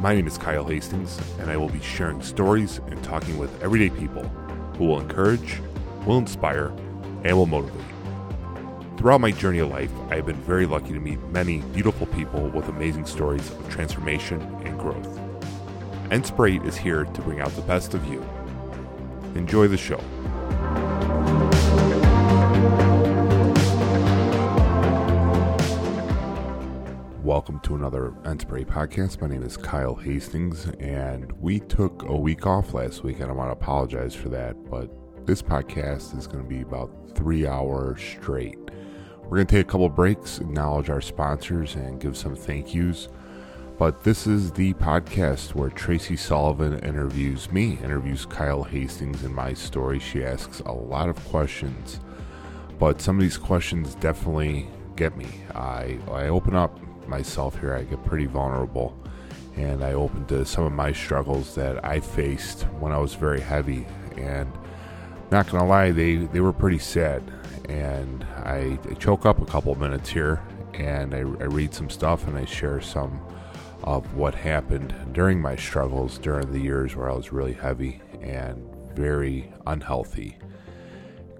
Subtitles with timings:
[0.00, 3.90] My name is Kyle Hastings, and I will be sharing stories and talking with everyday
[3.90, 4.22] people
[4.76, 5.60] who will encourage,
[6.06, 6.68] will inspire,
[7.24, 7.82] and will motivate.
[8.96, 12.48] Throughout my journey of life, I have been very lucky to meet many beautiful people
[12.50, 15.18] with amazing stories of transformation and growth.
[16.12, 18.24] Inspirate is here to bring out the best of you.
[19.34, 20.00] Enjoy the show.
[27.38, 29.20] Welcome to another Inspirate podcast.
[29.20, 33.32] My name is Kyle Hastings, and we took a week off last week, and I
[33.32, 34.56] want to apologize for that.
[34.68, 34.90] But
[35.24, 38.58] this podcast is going to be about three hours straight.
[39.22, 43.06] We're going to take a couple breaks, acknowledge our sponsors, and give some thank yous.
[43.78, 49.54] But this is the podcast where Tracy Sullivan interviews me, interviews Kyle Hastings in my
[49.54, 50.00] story.
[50.00, 52.00] She asks a lot of questions,
[52.80, 55.28] but some of these questions definitely get me.
[55.54, 56.76] I I open up
[57.08, 58.96] myself here, I get pretty vulnerable.
[59.56, 63.40] And I opened to some of my struggles that I faced when I was very
[63.40, 63.86] heavy.
[64.16, 64.52] And
[65.30, 67.22] not gonna lie, they, they were pretty sad.
[67.68, 70.42] And I, I choke up a couple minutes here
[70.74, 73.20] and I, I read some stuff and I share some
[73.82, 78.68] of what happened during my struggles during the years where I was really heavy and
[78.94, 80.38] very unhealthy.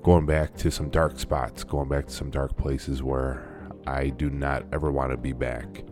[0.03, 3.47] Going back to some dark spots, going back to some dark places where
[3.89, 5.84] I do not ever want to be back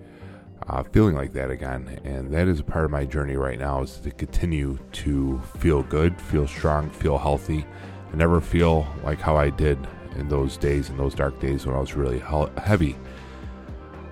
[0.68, 2.00] uh, feeling like that again.
[2.04, 5.82] And that is a part of my journey right now is to continue to feel
[5.82, 7.64] good, feel strong, feel healthy,
[8.08, 9.78] and never feel like how I did
[10.16, 12.18] in those days, in those dark days when I was really
[12.58, 12.96] heavy.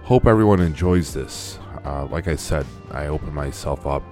[0.02, 1.58] Hope everyone enjoys this.
[1.84, 4.02] Uh, like I said, I open myself up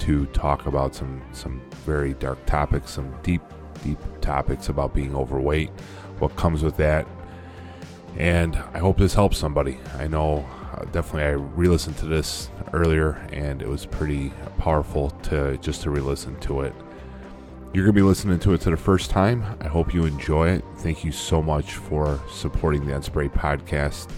[0.00, 3.42] to talk about some some very dark topics, some deep
[3.82, 5.70] deep topics about being overweight,
[6.18, 7.06] what comes with that,
[8.16, 9.78] and I hope this helps somebody.
[9.96, 15.56] I know uh, definitely I re-listened to this earlier, and it was pretty powerful to
[15.58, 16.74] just to re-listen to it.
[17.72, 19.44] You're gonna be listening to it for the first time.
[19.60, 20.64] I hope you enjoy it.
[20.78, 24.08] Thank you so much for supporting the Inspirate podcast,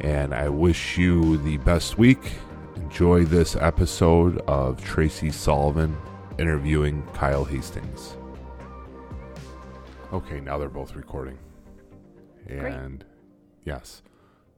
[0.00, 2.32] and I wish you the best week.
[2.76, 5.96] Enjoy this episode of Tracy Sullivan
[6.38, 8.16] interviewing Kyle Hastings.
[10.12, 11.36] Okay, now they're both recording.
[12.48, 13.04] And Great.
[13.64, 14.02] Yes.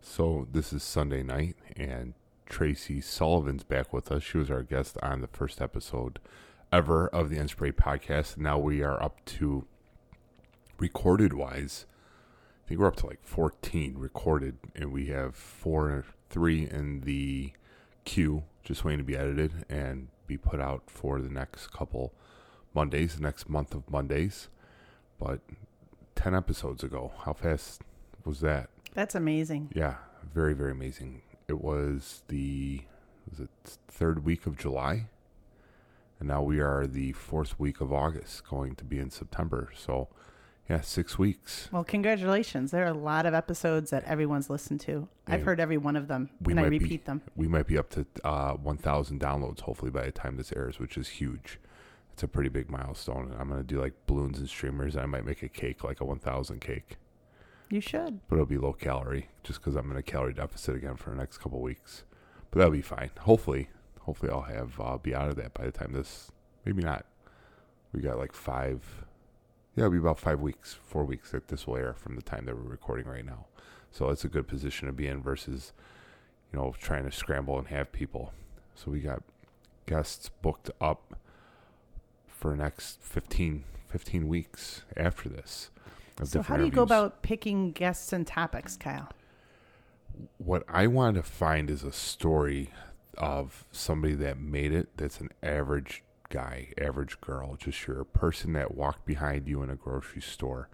[0.01, 2.15] So this is Sunday night, and
[2.47, 4.23] Tracy Sullivan's back with us.
[4.23, 6.19] She was our guest on the first episode
[6.73, 8.39] ever of the Inspirate podcast.
[8.39, 9.67] Now we are up to
[10.79, 11.87] recorded wise.
[12.65, 17.53] I think we're up to like 14 recorded, and we have four, three in the
[18.05, 22.15] queue, just waiting to be edited and be put out for the next couple
[22.73, 24.49] Mondays, the next month of Mondays.
[25.19, 25.41] But
[26.21, 27.81] 10 episodes ago, how fast
[28.27, 28.69] was that?
[28.93, 29.71] That's amazing.
[29.75, 29.95] Yeah,
[30.35, 31.23] very very amazing.
[31.49, 32.83] It was the
[33.29, 33.49] was it
[33.89, 35.07] third week of July,
[36.19, 39.71] and now we are the fourth week of August, going to be in September.
[39.75, 40.09] So,
[40.69, 41.71] yeah, six weeks.
[41.73, 42.71] Well, congratulations!
[42.71, 45.09] There are a lot of episodes that everyone's listened to.
[45.27, 47.23] And I've heard every one of them, we and I repeat be, them.
[47.35, 50.99] We might be up to uh, 1,000 downloads, hopefully by the time this airs, which
[50.99, 51.59] is huge.
[52.21, 53.35] It's a pretty big milestone.
[53.41, 54.95] I'm going to do like balloons and streamers.
[54.95, 56.99] And I might make a cake, like a 1,000 cake.
[57.71, 58.21] You should.
[58.29, 61.17] But it'll be low calorie just because I'm in a calorie deficit again for the
[61.17, 62.05] next couple weeks.
[62.51, 63.09] But that'll be fine.
[63.21, 63.71] Hopefully,
[64.01, 66.31] hopefully I'll have uh, be out of that by the time this.
[66.67, 67.07] Maybe not.
[67.95, 69.07] We got like five.
[69.75, 72.45] Yeah, it'll be about five weeks, four weeks that this will air from the time
[72.45, 73.47] that we're recording right now.
[73.91, 75.73] So it's a good position to be in versus,
[76.53, 78.35] you know, trying to scramble and have people.
[78.75, 79.23] So we got
[79.87, 81.17] guests booked up
[82.41, 85.71] for the next 15, 15 weeks after this.
[86.25, 89.09] So, how do you go about picking guests and topics, Kyle?
[90.39, 92.71] What I want to find is a story
[93.17, 98.75] of somebody that made it that's an average guy, average girl, just your person that
[98.75, 100.69] walked behind you in a grocery store.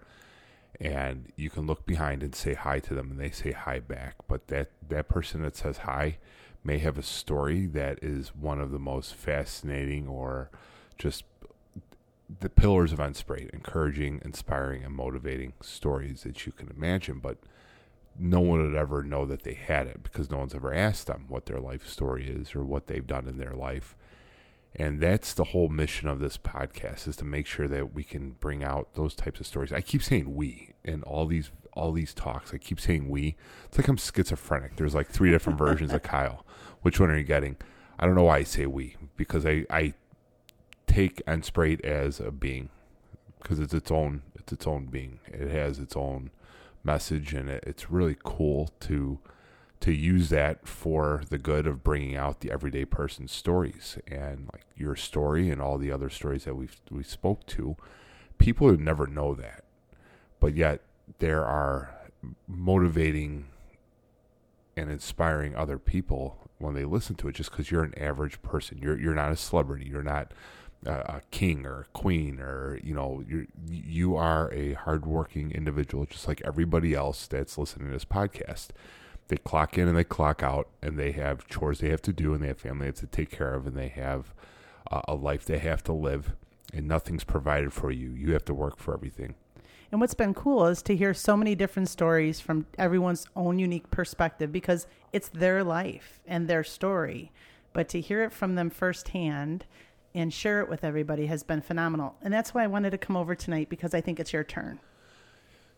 [0.79, 4.15] And you can look behind and say hi to them, and they say hi back.
[4.27, 6.17] But that, that person that says hi
[6.63, 10.49] may have a story that is one of the most fascinating or
[10.97, 11.23] just
[12.39, 17.37] the pillars of Inspirate, encouraging, inspiring, and motivating stories that you can imagine, but
[18.19, 21.25] no one would ever know that they had it because no one's ever asked them
[21.27, 23.95] what their life story is or what they've done in their life.
[24.75, 28.31] And that's the whole mission of this podcast is to make sure that we can
[28.31, 29.71] bring out those types of stories.
[29.71, 32.53] I keep saying we in all these all these talks.
[32.53, 33.35] I keep saying we.
[33.65, 34.75] It's like I'm schizophrenic.
[34.75, 36.45] There's like three different versions of Kyle.
[36.81, 37.55] Which one are you getting?
[37.99, 39.93] I don't know why I say we because I I
[40.87, 42.69] take Inspirate as a being
[43.41, 45.19] because it's its own it's its own being.
[45.27, 46.31] It has its own
[46.83, 49.19] message, and it, it's really cool to
[49.79, 54.65] to use that for the good of bringing out the everyday person's stories and like
[54.75, 57.75] your story and all the other stories that we've we spoke to.
[58.39, 59.63] People would never know that
[60.39, 60.81] but yet
[61.19, 61.95] there are
[62.47, 63.45] motivating
[64.75, 68.79] and inspiring other people when they listen to it just because you're an average person.
[68.81, 69.87] You're you're not a celebrity.
[69.89, 70.31] You're not
[70.85, 76.27] a, king or a queen or you know you you are a hardworking individual just
[76.27, 78.67] like everybody else that's listening to this podcast.
[79.29, 82.33] They clock in and they clock out and they have chores they have to do
[82.33, 84.33] and they have family they have to take care of and they have
[84.89, 86.33] uh, a life they have to live
[86.73, 88.11] and nothing's provided for you.
[88.11, 89.35] You have to work for everything.
[89.91, 93.89] And what's been cool is to hear so many different stories from everyone's own unique
[93.89, 97.31] perspective because it's their life and their story.
[97.71, 99.65] But to hear it from them firsthand
[100.17, 103.15] and share it with everybody has been phenomenal and that's why i wanted to come
[103.15, 104.79] over tonight because i think it's your turn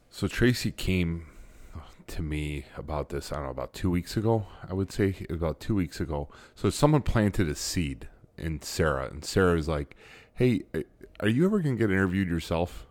[0.10, 1.28] so tracy came
[2.10, 5.60] to me about this, I don't know, about two weeks ago, I would say, about
[5.60, 6.28] two weeks ago.
[6.56, 8.08] So someone planted a seed
[8.38, 9.96] in Sarah, and Sarah was like,
[10.34, 10.82] Hey, uh,
[11.20, 12.88] are you ever going to get interviewed yourself?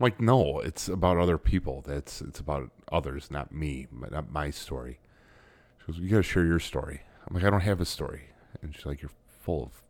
[0.00, 1.84] I'm like, no, it's about other people.
[1.86, 5.00] That's it's about others, not me, not my story.
[5.78, 7.02] She goes, you got to share your story.
[7.26, 8.30] I'm like, I don't have a story,
[8.62, 9.82] and she's like, you're full of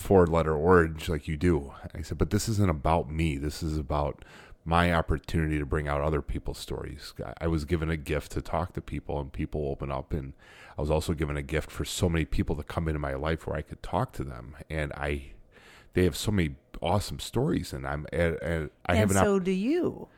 [0.00, 1.72] four letter words like you do.
[1.94, 3.36] I said, but this isn't about me.
[3.36, 4.24] This is about
[4.64, 7.12] my opportunity to bring out other people's stories.
[7.38, 10.32] I was given a gift to talk to people and people open up and
[10.76, 13.46] I was also given a gift for so many people to come into my life
[13.46, 15.32] where I could talk to them and I
[15.92, 19.36] they have so many awesome stories and I'm and, and I and have an so
[19.36, 20.08] op- do you.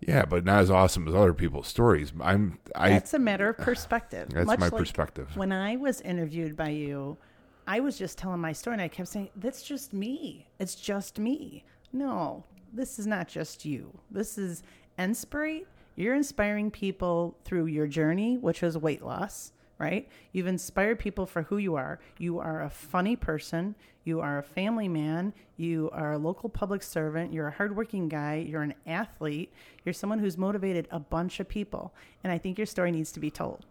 [0.00, 2.12] Yeah, but not as awesome as other people's stories.
[2.20, 4.28] I'm I That's a matter of perspective.
[4.30, 5.36] That's Much my like perspective.
[5.36, 7.18] When I was interviewed by you,
[7.68, 10.48] I was just telling my story and I kept saying, That's just me.
[10.58, 11.64] It's just me.
[11.92, 13.92] No, this is not just you.
[14.10, 14.62] This is
[14.98, 15.66] Inspirate.
[15.94, 20.08] You're inspiring people through your journey, which is weight loss, right?
[20.32, 22.00] You've inspired people for who you are.
[22.18, 23.74] You are a funny person.
[24.04, 25.34] You are a family man.
[25.58, 27.34] You are a local public servant.
[27.34, 28.46] You're a hardworking guy.
[28.48, 29.52] You're an athlete.
[29.84, 31.92] You're someone who's motivated a bunch of people.
[32.24, 33.66] And I think your story needs to be told.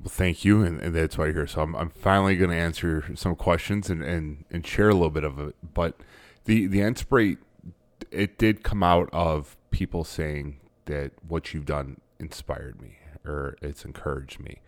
[0.00, 1.46] Well, thank you, and, and that's why you're here.
[1.46, 5.10] So I'm, I'm finally going to answer some questions and, and, and share a little
[5.10, 5.54] bit of it.
[5.72, 5.96] But
[6.44, 7.38] the the Inspirate,
[8.10, 13.84] it did come out of people saying that what you've done inspired me or it's
[13.84, 14.60] encouraged me.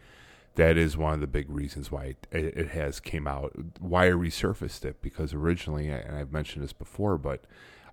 [0.55, 3.53] That is one of the big reasons why it, it has came out.
[3.79, 7.45] Why I resurfaced it because originally, and I've mentioned this before, but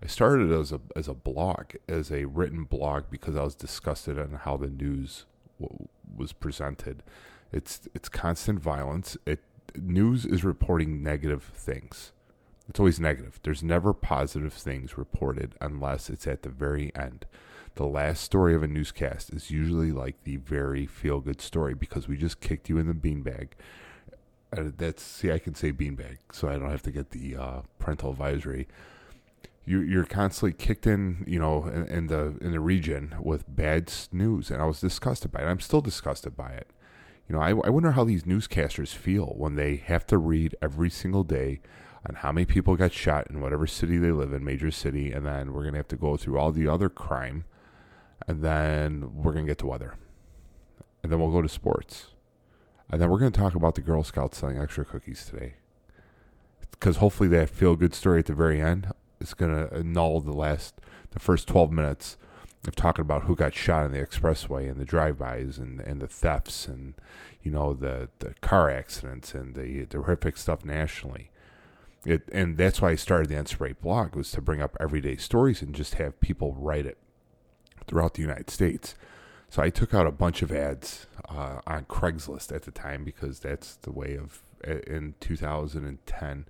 [0.02, 4.18] I started as a as a blog, as a written blog because I was disgusted
[4.18, 5.26] on how the news
[5.60, 7.04] w- was presented.
[7.52, 9.18] It's it's constant violence.
[9.26, 9.40] It
[9.76, 12.12] news is reporting negative things.
[12.70, 13.40] It's always negative.
[13.44, 17.26] There's never positive things reported unless it's at the very end.
[17.76, 22.08] The last story of a newscast is usually like the very feel good story because
[22.08, 23.50] we just kicked you in the beanbag.
[24.56, 27.62] Uh, that's see, I can say beanbag, so I don't have to get the uh,
[27.80, 28.68] parental advisory.
[29.66, 33.92] You, you're constantly kicked in, you know, in, in the in the region with bad
[34.12, 35.46] news, and I was disgusted by it.
[35.46, 36.70] I'm still disgusted by it.
[37.30, 40.90] You know, I, I wonder how these newscasters feel when they have to read every
[40.90, 41.62] single day
[42.08, 45.26] on how many people got shot in whatever city they live in, major city, and
[45.26, 47.46] then we're to have to go through all the other crime,
[48.28, 49.96] and then we're to get to weather.
[51.02, 52.08] And then we'll go to sports.
[52.90, 55.56] And then we're to talk about the Girl Scouts selling extra cookies today.
[56.72, 58.92] Because hopefully that feel a good story at the very end
[59.24, 60.76] is going to annul the last,
[61.12, 62.18] the first 12 minutes
[62.68, 66.08] of talking about who got shot on the expressway and the drive-bys and, and the
[66.08, 66.94] thefts and,
[67.42, 71.30] you know, the, the car accidents and the, the horrific stuff nationally.
[72.06, 75.62] It, and that's why I started the Inspirate blog was to bring up everyday stories
[75.62, 76.98] and just have people write it
[77.88, 78.96] throughout the United States.
[79.50, 83.40] So I took out a bunch of ads uh, on Craigslist at the time because
[83.40, 86.46] that's the way of in 2010.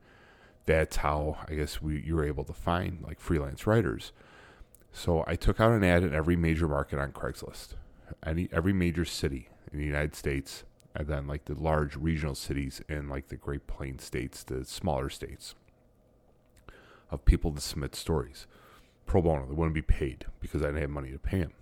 [0.65, 4.11] That's how I guess we you were able to find like freelance writers.
[4.91, 7.73] So I took out an ad in every major market on Craigslist,
[8.25, 10.63] any every major city in the United States
[10.95, 15.09] and then like the large regional cities in like the Great Plains states, the smaller
[15.09, 15.55] states,
[17.09, 18.47] of people to submit stories
[19.05, 19.45] pro bono.
[19.45, 21.53] They wouldn't be paid because I didn't have money to pay them.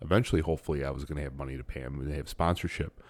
[0.00, 3.00] Eventually, hopefully, I was going to have money to pay them and they have sponsorship.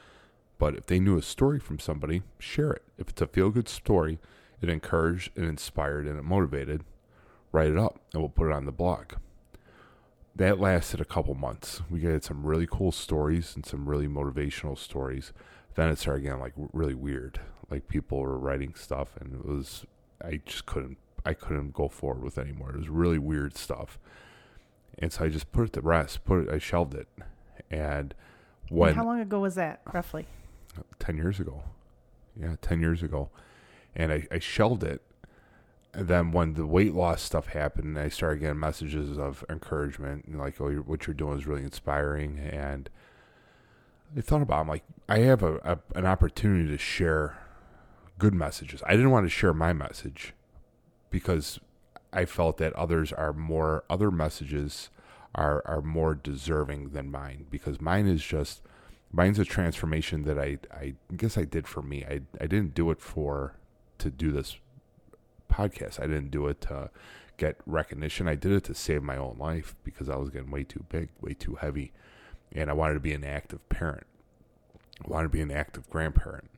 [0.59, 2.83] But if they knew a story from somebody, share it.
[2.99, 4.21] If it's a feel good story,
[4.69, 6.85] it encouraged and inspired and it motivated,
[7.53, 9.15] write it up and we'll put it on the blog.
[10.37, 11.83] That lasted a couple months.
[11.89, 15.33] We got some really cool stories and some really motivational stories
[15.75, 17.41] then it started getting like really weird.
[17.71, 19.85] Like people were writing stuff, and it was
[20.23, 22.71] I just couldn't I couldn't go forward with anymore.
[22.71, 23.99] It was really weird stuff,
[24.99, 26.25] and so I just put it to rest.
[26.25, 27.09] Put it, I shelved it,
[27.71, 28.15] And And
[28.69, 30.27] when how long ago was that, roughly?
[30.99, 31.63] 10 years ago.
[32.41, 33.31] Yeah, 10 years ago.
[33.97, 35.03] And I, I shelved it.
[35.93, 40.39] And then when the weight loss stuff happened, I started getting messages of encouragement and
[40.39, 42.39] like, oh, what you're doing is really inspiring.
[42.39, 42.91] And
[44.17, 47.39] I thought about, it, I'm like, I have a, a an opportunity to share
[48.19, 48.83] good messages.
[48.87, 50.35] I didn't want to share my message
[51.11, 51.61] because
[52.13, 54.91] I felt that others are more, other messages
[55.35, 58.63] are, are more deserving than mine because mine is just,
[59.13, 62.05] mine's a transformation that I, I guess I did for me.
[62.05, 63.57] I, I didn't do it for,
[63.99, 64.57] to do this
[65.51, 66.01] podcast.
[66.01, 66.91] I didn't do it to
[67.37, 68.29] get recognition.
[68.29, 71.09] I did it to save my own life because I was getting way too big,
[71.21, 71.93] way too heavy.
[72.53, 74.07] And I wanted to be an active parent.
[75.05, 76.51] I wanted to be an active grandparent.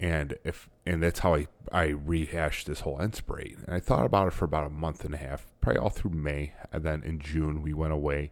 [0.00, 3.58] And if and that's how I, I rehashed this whole Inspirate.
[3.66, 6.12] And I thought about it for about a month and a half, probably all through
[6.12, 6.52] May.
[6.72, 8.30] And then in June we went away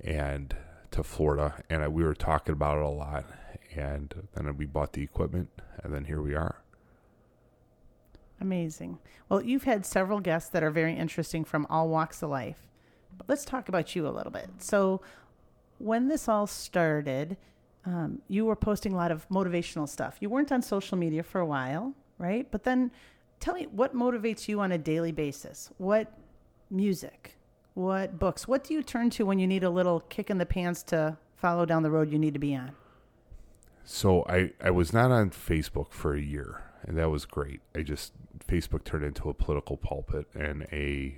[0.00, 0.56] and
[0.90, 3.24] to Florida and I, we were talking about it a lot.
[3.74, 5.50] And then we bought the equipment
[5.82, 6.62] and then here we are.
[8.42, 8.98] Amazing.
[9.28, 12.68] Well, you've had several guests that are very interesting from all walks of life.
[13.16, 14.50] But let's talk about you a little bit.
[14.58, 15.00] So,
[15.78, 17.36] when this all started,
[17.86, 20.16] um, you were posting a lot of motivational stuff.
[20.18, 22.50] You weren't on social media for a while, right?
[22.50, 22.90] But then
[23.38, 25.70] tell me what motivates you on a daily basis?
[25.78, 26.12] What
[26.68, 27.36] music?
[27.74, 28.48] What books?
[28.48, 31.16] What do you turn to when you need a little kick in the pants to
[31.36, 32.72] follow down the road you need to be on?
[33.84, 37.60] So I, I was not on Facebook for a year, and that was great.
[37.74, 38.12] I just
[38.46, 41.16] Facebook turned into a political pulpit and a,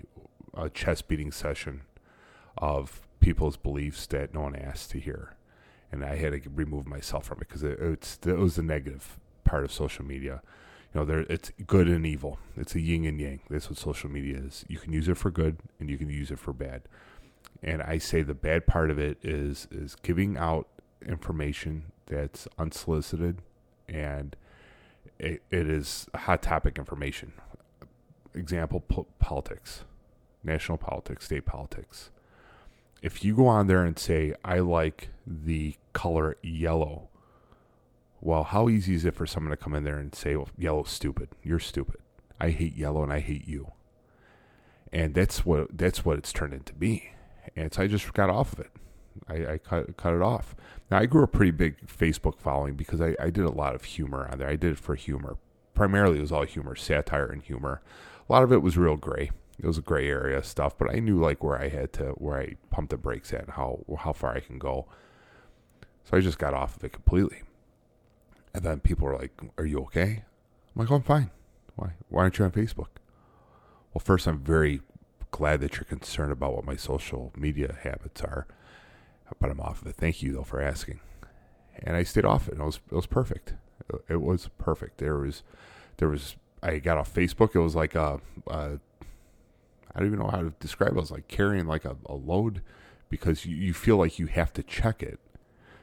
[0.54, 1.82] a chest beating session
[2.58, 5.34] of people's beliefs that no one asked to hear,
[5.90, 9.18] and I had to remove myself from it because it, it's it was the negative
[9.44, 10.42] part of social media.
[10.92, 12.38] You know, there it's good and evil.
[12.56, 13.40] It's a yin and yang.
[13.50, 14.64] That's what social media is.
[14.68, 16.82] You can use it for good, and you can use it for bad.
[17.62, 20.68] And I say the bad part of it is is giving out
[21.06, 23.42] information that's unsolicited
[23.88, 24.36] and
[25.18, 27.32] it, it is hot topic information.
[28.34, 29.84] Example po- politics,
[30.42, 32.10] national politics, state politics.
[33.02, 37.08] If you go on there and say, I like the color yellow,
[38.20, 40.90] well, how easy is it for someone to come in there and say, well, yellow's
[40.90, 41.28] stupid?
[41.42, 41.96] You're stupid.
[42.40, 43.72] I hate yellow and I hate you.
[44.92, 47.10] And that's what that's what it's turned into be.
[47.54, 48.70] And so I just got off of it.
[49.28, 50.54] I, I cut cut it off.
[50.90, 53.84] Now I grew a pretty big Facebook following because I, I did a lot of
[53.84, 54.48] humor on there.
[54.48, 55.36] I did it for humor.
[55.74, 57.82] Primarily it was all humor, satire and humor.
[58.28, 59.30] A lot of it was real gray.
[59.58, 62.40] It was a gray area stuff, but I knew like where I had to where
[62.40, 64.86] I pumped the brakes at and how how far I can go.
[66.04, 67.42] So I just got off of it completely.
[68.52, 70.24] And then people were like, Are you okay?
[70.74, 71.30] I'm like, oh, I'm fine.
[71.76, 72.88] Why why aren't you on Facebook?
[73.92, 74.80] Well, first I'm very
[75.30, 78.46] glad that you're concerned about what my social media habits are
[79.40, 79.96] but I'm off of it.
[79.96, 81.00] Thank you though for asking.
[81.82, 82.54] And I stayed off it.
[82.54, 83.54] It was it was perfect.
[84.08, 84.98] It was perfect.
[84.98, 85.42] There was
[85.98, 87.54] there was I got off Facebook.
[87.54, 88.78] It was like a, a
[89.94, 90.96] I don't even know how to describe it.
[90.96, 92.62] It was like carrying like a, a load
[93.08, 95.20] because you, you feel like you have to check it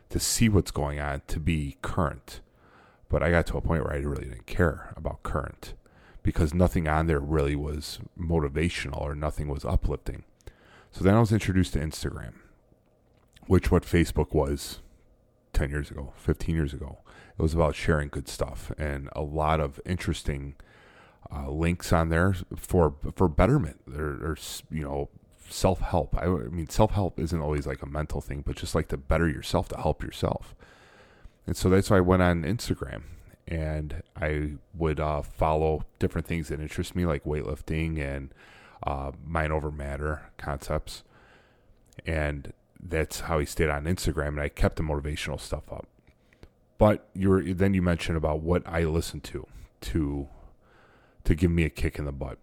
[0.10, 2.42] to see what's going on to be current.
[3.10, 5.74] But I got to a point where I really didn't care about current
[6.24, 10.24] because nothing on there really was motivational or nothing was uplifting.
[10.92, 12.34] So then I was introduced to Instagram
[13.48, 14.80] which what Facebook was
[15.54, 17.00] 10 years ago, 15 years ago.
[17.38, 20.56] It was about sharing good stuff and a lot of interesting
[21.34, 23.82] uh, links on there for for betterment.
[23.88, 25.10] There, there's you know
[25.50, 26.16] self help.
[26.18, 28.98] I, I mean, self help isn't always like a mental thing, but just like to
[28.98, 30.56] better yourself, to help yourself.
[31.48, 33.04] And so that's why I went on Instagram
[33.48, 38.34] and I would uh, follow different things that interest me, like weightlifting and
[38.84, 41.04] uh, mind over matter concepts.
[42.06, 45.88] And that's how he stayed on Instagram, and I kept the motivational stuff up.
[46.78, 49.46] But you're then you mentioned about what I listen to
[49.82, 50.28] to
[51.24, 52.40] to give me a kick in the butt.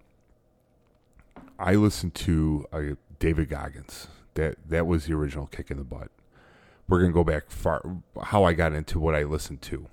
[1.59, 2.83] I listened to uh,
[3.19, 4.09] David Goggins.
[4.35, 6.11] That that was the original kick in the butt.
[6.89, 7.83] We're gonna go back far.
[8.23, 9.89] How I got into what I listened to.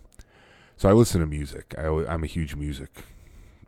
[0.78, 1.74] So I listen to music.
[1.78, 3.04] I, I'm a huge music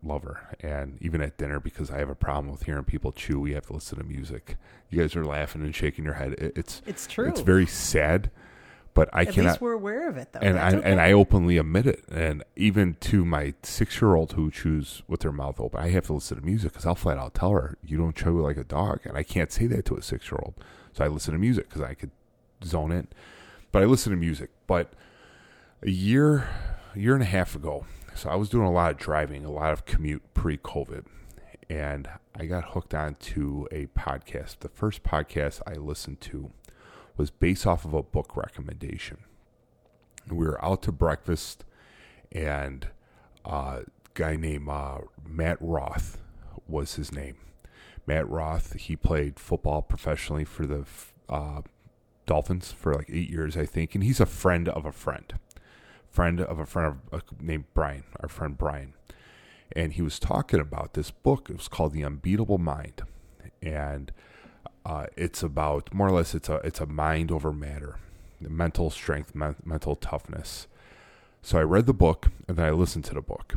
[0.04, 0.56] lover.
[0.60, 3.68] And even at dinner, because I have a problem with hearing people chew, we have
[3.68, 4.58] to listen to music.
[4.90, 6.34] You guys are laughing and shaking your head.
[6.34, 7.28] It, it's It's true.
[7.28, 8.30] It's very sad,
[8.94, 9.50] but I can At cannot.
[9.50, 10.40] least we're aware of it, though.
[10.40, 11.02] and I That's and.
[11.02, 12.04] I openly admit it.
[12.10, 16.06] And even to my six year old who chews with their mouth open, I have
[16.08, 18.64] to listen to music because I'll flat out tell her, "You don't chew like a
[18.64, 20.54] dog," and I can't say that to a six year old.
[20.94, 22.12] So I listen to music because I could
[22.64, 23.08] zone in.
[23.72, 24.50] But I listen to music.
[24.66, 24.94] But
[25.84, 26.48] a year,
[26.96, 27.86] a year and a half ago,
[28.18, 31.06] so I was doing a lot of driving, a lot of commute pre COVID.
[31.70, 34.60] And I got hooked on to a podcast.
[34.60, 36.52] The first podcast I listened to
[37.18, 39.18] was based off of a book recommendation.
[40.30, 41.66] We were out to breakfast,
[42.32, 42.88] and
[43.46, 43.84] a
[44.14, 46.20] guy named uh, Matt Roth
[46.68, 47.38] was his name.
[48.06, 50.86] Matt Roth, he played football professionally for the
[51.30, 51.62] uh,
[52.26, 55.34] Dolphins for like eight years, I think, and he's a friend of a friend,
[56.10, 58.94] friend of a friend of, uh, named Brian, our friend Brian,
[59.76, 61.50] and he was talking about this book.
[61.50, 63.04] It was called The Unbeatable Mind,
[63.62, 64.12] and
[64.86, 67.98] uh, it's about more or less it's a it's a mind over matter,
[68.40, 70.68] mental strength, men- mental toughness.
[71.42, 73.56] So I read the book and then I listened to the book.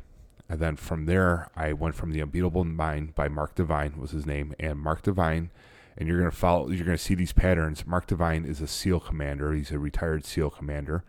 [0.48, 4.26] And then from there, I went from The Unbeatable Mind by Mark Divine was his
[4.26, 5.50] name, and Mark Divine,
[5.96, 7.86] and you're gonna follow, you're gonna see these patterns.
[7.86, 9.52] Mark Divine is a SEAL commander.
[9.52, 11.04] He's a retired SEAL commander.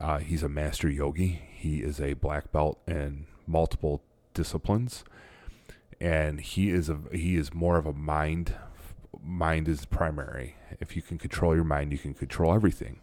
[0.00, 1.42] Uh, he's a master yogi.
[1.52, 4.02] He is a black belt in multiple
[4.34, 5.04] disciplines,
[6.00, 8.54] and he is a he is more of a mind.
[9.22, 10.56] Mind is primary.
[10.80, 13.00] If you can control your mind, you can control everything.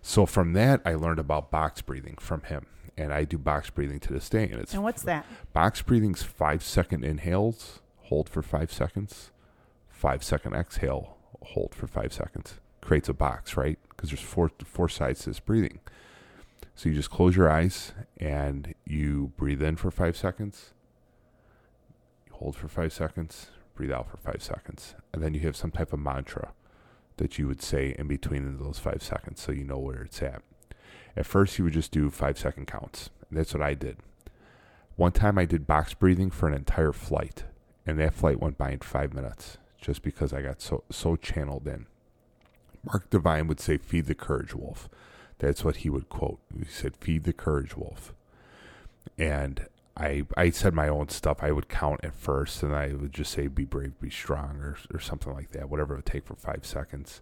[0.00, 4.00] So from that, I learned about box breathing from him and I do box breathing
[4.00, 4.44] to this day.
[4.50, 5.24] And it's And what's that?
[5.52, 9.30] box breathing's five second inhales, hold for five seconds,
[9.88, 12.58] five second exhale, hold for five seconds.
[12.80, 13.78] Creates a box, right?
[13.90, 15.78] Because there's four four sides to this breathing.
[16.74, 20.72] So you just close your eyes and you breathe in for five seconds.
[22.26, 25.70] You hold for five seconds, breathe out for five seconds, and then you have some
[25.70, 26.52] type of mantra
[27.18, 30.42] that you would say in between those five seconds, so you know where it's at.
[31.16, 33.10] At first, you would just do five second counts.
[33.30, 33.98] That's what I did.
[34.96, 37.44] One time I did box breathing for an entire flight,
[37.86, 41.66] and that flight went by in five minutes just because I got so, so channeled
[41.66, 41.86] in.
[42.84, 44.88] Mark Divine would say, Feed the courage wolf.
[45.42, 46.38] That's what he would quote.
[46.56, 48.14] He said, Feed the courage wolf.
[49.18, 51.42] And I I said my own stuff.
[51.42, 54.78] I would count at first, and I would just say, "Be brave, be strong," or
[54.94, 55.68] or something like that.
[55.68, 57.20] Whatever it would take for five seconds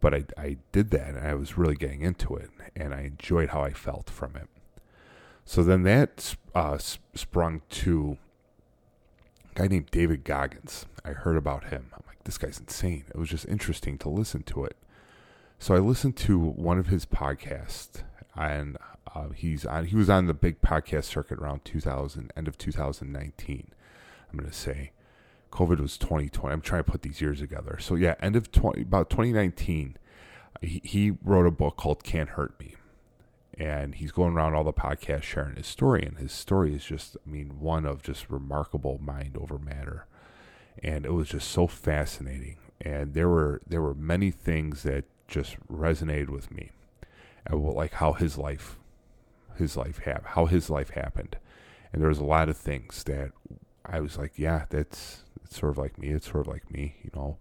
[0.00, 3.50] but I, I did that and I was really getting into it and I enjoyed
[3.50, 4.48] how I felt from it.
[5.44, 8.18] So then that uh, sprung to
[9.50, 10.86] a guy named David Goggins.
[11.04, 11.86] I heard about him.
[11.92, 13.04] I'm like, this guy's insane.
[13.08, 14.76] It was just interesting to listen to it.
[15.58, 18.02] So I listened to one of his podcasts,
[18.36, 18.78] and
[19.14, 19.86] uh, he's on.
[19.86, 23.72] He was on the big podcast circuit around 2000, end of 2019.
[24.30, 24.92] I'm going to say,
[25.50, 26.52] COVID was 2020.
[26.52, 27.78] I'm trying to put these years together.
[27.80, 29.96] So yeah, end of 20, about 2019,
[30.60, 32.74] he, he wrote a book called Can't Hurt Me.
[33.54, 36.04] And he's going around all the podcasts sharing his story.
[36.04, 40.06] And his story is just, I mean, one of just remarkable mind over matter.
[40.80, 42.58] And it was just so fascinating.
[42.80, 46.70] And there were there were many things that just resonated with me.
[47.46, 48.78] And like how his life
[49.56, 51.36] his life hap- how his life happened.
[51.92, 53.32] And there was a lot of things that
[53.84, 56.08] I was like, yeah, that's it's sort of like me.
[56.08, 57.38] It's sort of like me, you know.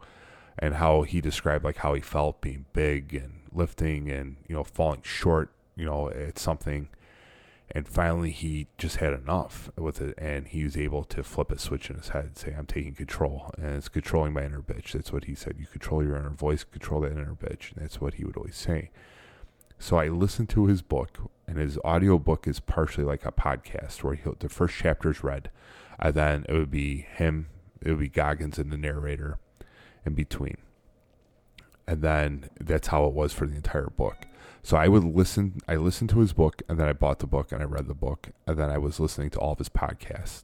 [0.60, 4.64] And how he described like how he felt being big and lifting and you know
[4.64, 6.90] falling short, you know, at something.
[7.72, 11.60] And finally, he just had enough with it, and he was able to flip a
[11.60, 14.94] switch in his head and say, "I'm taking control," and it's controlling my inner bitch.
[14.94, 15.58] That's what he said.
[15.60, 17.74] You control your inner voice, control that inner bitch.
[17.74, 18.90] And that's what he would always say.
[19.80, 24.02] So I listened to his book, and his audio book is partially like a podcast
[24.02, 25.52] where he, the first chapter is read,
[26.00, 27.48] and then it would be him
[27.82, 29.40] it would be Goggins and the narrator
[30.06, 30.58] in between.
[31.88, 34.26] And then that's how it was for the entire book.
[34.68, 35.62] So I would listen.
[35.66, 37.94] I listened to his book, and then I bought the book and I read the
[37.94, 40.44] book, and then I was listening to all of his podcasts.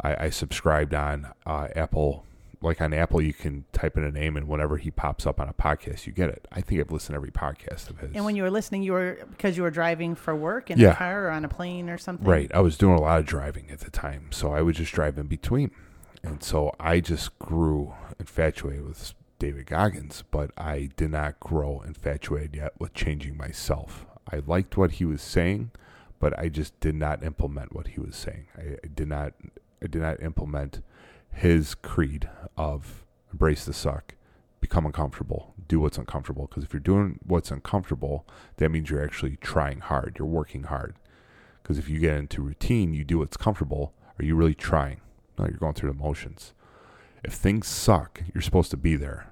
[0.00, 2.24] I, I subscribed on uh, Apple.
[2.62, 5.46] Like on Apple, you can type in a name, and whenever he pops up on
[5.46, 6.48] a podcast, you get it.
[6.50, 8.12] I think I've listened to every podcast of his.
[8.14, 10.92] And when you were listening, you were because you were driving for work in Yeah.
[10.92, 12.26] a car or on a plane or something.
[12.26, 12.50] Right.
[12.54, 15.18] I was doing a lot of driving at the time, so I would just drive
[15.18, 15.70] in between.
[16.22, 22.56] And so I just grew infatuated with David Goggins, but I did not grow infatuated
[22.56, 24.04] yet with changing myself.
[24.30, 25.70] I liked what he was saying,
[26.20, 28.46] but I just did not implement what he was saying.
[28.56, 29.32] I, I did not
[29.82, 30.82] I did not implement
[31.32, 34.14] his creed of embrace the suck,
[34.60, 36.46] become uncomfortable, do what's uncomfortable.
[36.46, 38.26] Because if you're doing what's uncomfortable,
[38.58, 40.96] that means you're actually trying hard, you're working hard.
[41.62, 43.94] Because if you get into routine, you do what's comfortable.
[44.18, 45.00] Are you really trying?
[45.38, 46.52] No, you're going through the motions.
[47.22, 49.30] If things suck, you're supposed to be there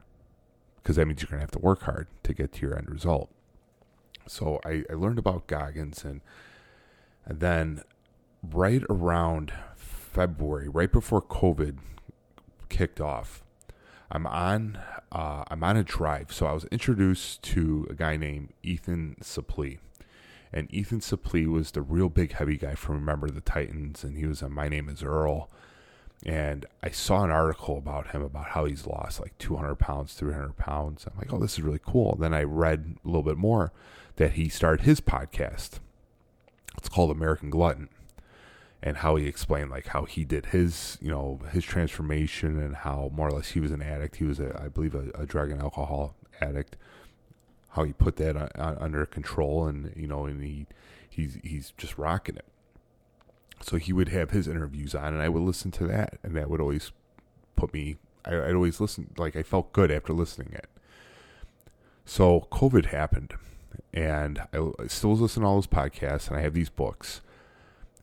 [0.82, 2.90] because that means you're going to have to work hard to get to your end
[2.90, 3.30] result.
[4.26, 6.20] So I, I learned about Goggins and
[7.24, 7.82] and then
[8.42, 11.78] right around February, right before COVID
[12.68, 13.42] kicked off,
[14.10, 14.78] I'm on
[15.12, 16.32] uh, I'm on a drive.
[16.32, 19.78] So I was introduced to a guy named Ethan Suplee.
[20.52, 24.26] And Ethan Suplee was the real big heavy guy from Remember the Titans, and he
[24.26, 25.50] was on My Name is Earl
[26.26, 30.56] And I saw an article about him about how he's lost like 200 pounds, 300
[30.56, 31.06] pounds.
[31.06, 32.16] I'm like, oh, this is really cool.
[32.18, 33.72] Then I read a little bit more
[34.16, 35.78] that he started his podcast.
[36.76, 37.88] It's called American Glutton
[38.82, 43.10] and how he explained like how he did his you know his transformation and how
[43.12, 45.50] more or less he was an addict he was a i believe a, a drug
[45.50, 46.76] and alcohol addict
[47.70, 50.66] how he put that on, on, under control and you know and he
[51.08, 52.46] he's he's just rocking it
[53.62, 56.48] so he would have his interviews on and i would listen to that and that
[56.50, 56.92] would always
[57.56, 60.66] put me I, i'd always listen like i felt good after listening it
[62.04, 63.34] so covid happened
[63.92, 67.20] and i, I still was listening to all those podcasts and i have these books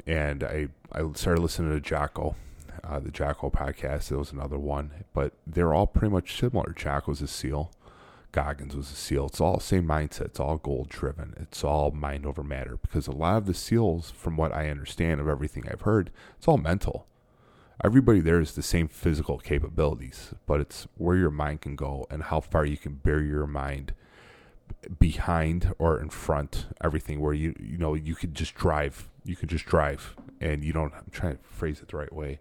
[0.08, 2.36] and I I started listening to Jocko,
[2.84, 4.10] uh, the Jocko podcast.
[4.10, 6.74] There was another one, but they're all pretty much similar.
[6.74, 7.72] Jocko's a SEAL,
[8.36, 9.28] Goggins was a SEAL.
[9.28, 10.26] It's all same mindset.
[10.26, 11.36] It's all goal driven.
[11.40, 15.22] It's all mind over matter because a lot of the SEALs, from what I understand
[15.22, 17.08] of everything I've heard, it's all mental.
[17.82, 22.24] Everybody there is the same physical capabilities, but it's where your mind can go and
[22.24, 23.94] how far you can bury your mind
[25.00, 29.48] behind or in front everything where you you know you could just drive you can
[29.48, 32.40] just drive and you don't I'm trying to phrase it the right way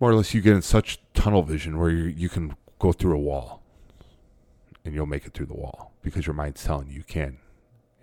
[0.00, 3.14] more or less you get in such tunnel vision where you you can go through
[3.14, 3.61] a wall
[4.84, 7.38] and you'll make it through the wall because your mind's telling you you can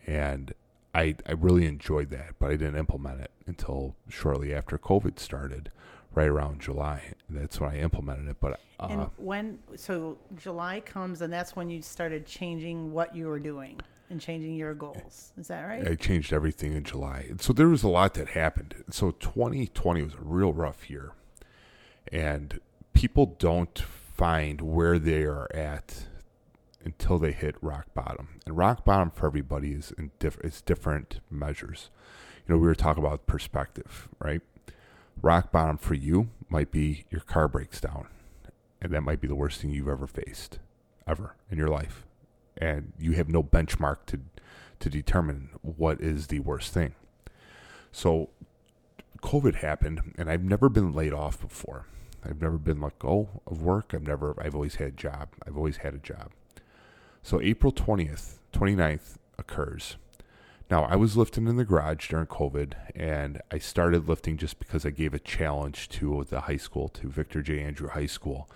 [0.08, 0.54] and
[0.94, 5.72] I I really enjoyed that but I didn't implement it until shortly after covid started
[6.14, 11.22] right around July that's when I implemented it but uh, and when so July comes
[11.22, 15.32] and that's when you started changing what you were doing and changing your goals.
[15.38, 15.88] Is that right?
[15.88, 17.32] I changed everything in July.
[17.40, 18.84] So there was a lot that happened.
[18.90, 21.14] So 2020 was a real rough year.
[22.12, 22.60] And
[22.94, 26.08] people don't find where they are at
[26.98, 28.40] until they hit rock bottom.
[28.46, 31.90] And rock bottom for everybody is in diff- is different measures.
[32.48, 34.42] You know, we were talking about perspective, right?
[35.22, 38.08] Rock bottom for you might be your car breaks down.
[38.82, 40.60] And that might be the worst thing you've ever faced,
[41.06, 42.06] ever in your life
[42.60, 44.20] and you have no benchmark to
[44.80, 46.94] to determine what is the worst thing.
[47.92, 48.30] So
[49.22, 51.86] COVID happened and I've never been laid off before.
[52.24, 53.92] I've never been let go of work.
[53.94, 55.30] I've never I've always had a job.
[55.46, 56.32] I've always had a job.
[57.24, 59.98] So April 20th, 29th occurs.
[60.70, 64.86] Now, I was lifting in the garage during COVID, and I started lifting just because
[64.86, 67.60] I gave a challenge to the high school, to Victor J.
[67.60, 68.48] Andrew High School,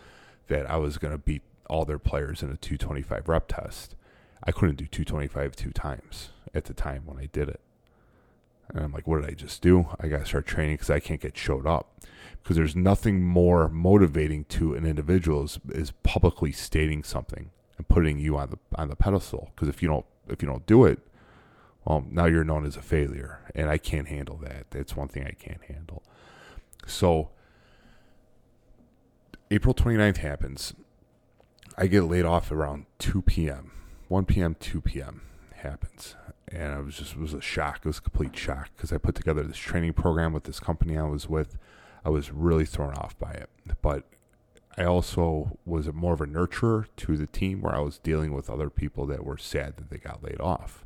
[0.47, 3.95] that I was going to beat all their players in a 225 rep test.
[4.43, 7.61] I couldn't do 225 two times at the time when I did it.
[8.69, 9.87] And I'm like, what did I just do?
[9.99, 11.99] I got to start training because I can't get showed up.
[12.41, 18.19] Because there's nothing more motivating to an individual is, is publicly stating something and putting
[18.19, 19.51] you on the on the pedestal.
[19.55, 20.99] Because if you don't if you don't do it,
[21.85, 24.71] well, now you're known as a failure, and I can't handle that.
[24.71, 26.03] That's one thing I can't handle.
[26.85, 27.29] So
[29.51, 30.73] April 29th happens,
[31.77, 33.71] I get laid off around 2 p.m.
[34.07, 35.21] 1 p.m., 2 p.m.
[35.55, 36.15] happens.
[36.47, 37.77] And I was just, it was a shock.
[37.77, 40.97] It was a complete shock because I put together this training program with this company
[40.97, 41.57] I was with.
[42.05, 43.49] I was really thrown off by it.
[43.81, 44.05] But
[44.77, 48.49] I also was more of a nurturer to the team where I was dealing with
[48.49, 50.83] other people that were sad that they got laid off.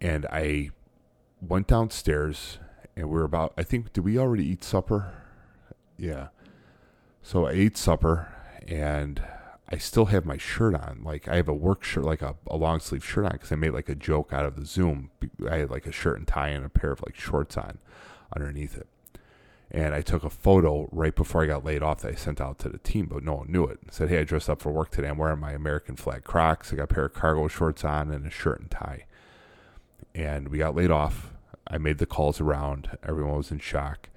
[0.00, 0.70] And I
[1.40, 2.58] went downstairs
[2.96, 5.12] and we are about, I think, did we already eat supper?
[5.96, 6.28] Yeah.
[7.22, 8.32] So I ate supper
[8.66, 9.22] and
[9.68, 11.02] I still have my shirt on.
[11.04, 13.56] Like I have a work shirt, like a, a long sleeve shirt on, because I
[13.56, 15.10] made like a joke out of the Zoom.
[15.48, 17.78] I had like a shirt and tie and a pair of like shorts on
[18.34, 18.88] underneath it.
[19.70, 22.58] And I took a photo right before I got laid off that I sent out
[22.60, 23.80] to the team, but no one knew it.
[23.90, 25.08] Said, "Hey, I dressed up for work today.
[25.08, 26.72] I'm wearing my American flag Crocs.
[26.72, 29.06] I got a pair of cargo shorts on and a shirt and tie."
[30.14, 31.32] And we got laid off.
[31.66, 32.96] I made the calls around.
[33.02, 34.08] Everyone was in shock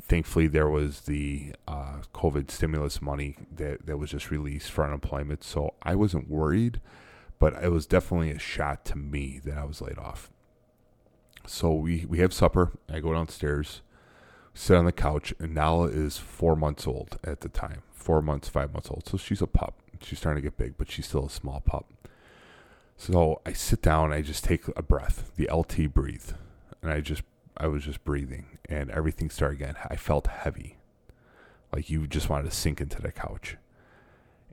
[0.00, 5.44] thankfully there was the uh, COVID stimulus money that, that was just released for unemployment.
[5.44, 6.80] So I wasn't worried,
[7.38, 10.30] but it was definitely a shot to me that I was laid off.
[11.46, 12.72] So we, we have supper.
[12.90, 13.82] I go downstairs,
[14.54, 17.82] sit on the couch, and Nala is four months old at the time.
[17.92, 19.08] Four months, five months old.
[19.08, 19.74] So she's a pup.
[20.00, 21.86] She's starting to get big, but she's still a small pup.
[22.96, 26.32] So I sit down, I just take a breath, the LT breathe,
[26.82, 27.22] and I just
[27.56, 29.76] I was just breathing and everything started again.
[29.88, 30.78] I felt heavy.
[31.72, 33.56] Like you just wanted to sink into the couch.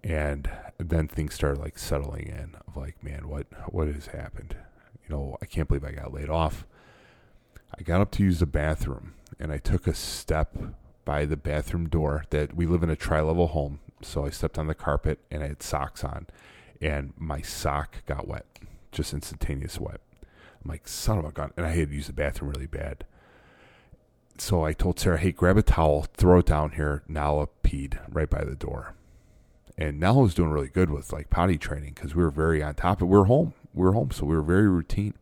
[0.03, 4.55] And then things started like settling in of like, man, what, what has happened?
[5.03, 6.65] You know, I can't believe I got laid off.
[7.77, 10.55] I got up to use the bathroom and I took a step
[11.05, 13.79] by the bathroom door that we live in a tri level home.
[14.01, 16.27] So I stepped on the carpet and I had socks on
[16.81, 18.45] and my sock got wet,
[18.91, 20.01] just instantaneous wet.
[20.63, 21.51] I'm like, son of a gun.
[21.57, 23.05] And I had to use the bathroom really bad.
[24.37, 27.03] so I told Sarah, hey, grab a towel, throw it down here.
[27.07, 28.95] Nala peed right by the door.
[29.77, 32.75] And Nala was doing really good with like potty training because we were very on
[32.75, 33.07] top of.
[33.07, 33.53] We were home.
[33.73, 35.13] We were home, so we were very routine.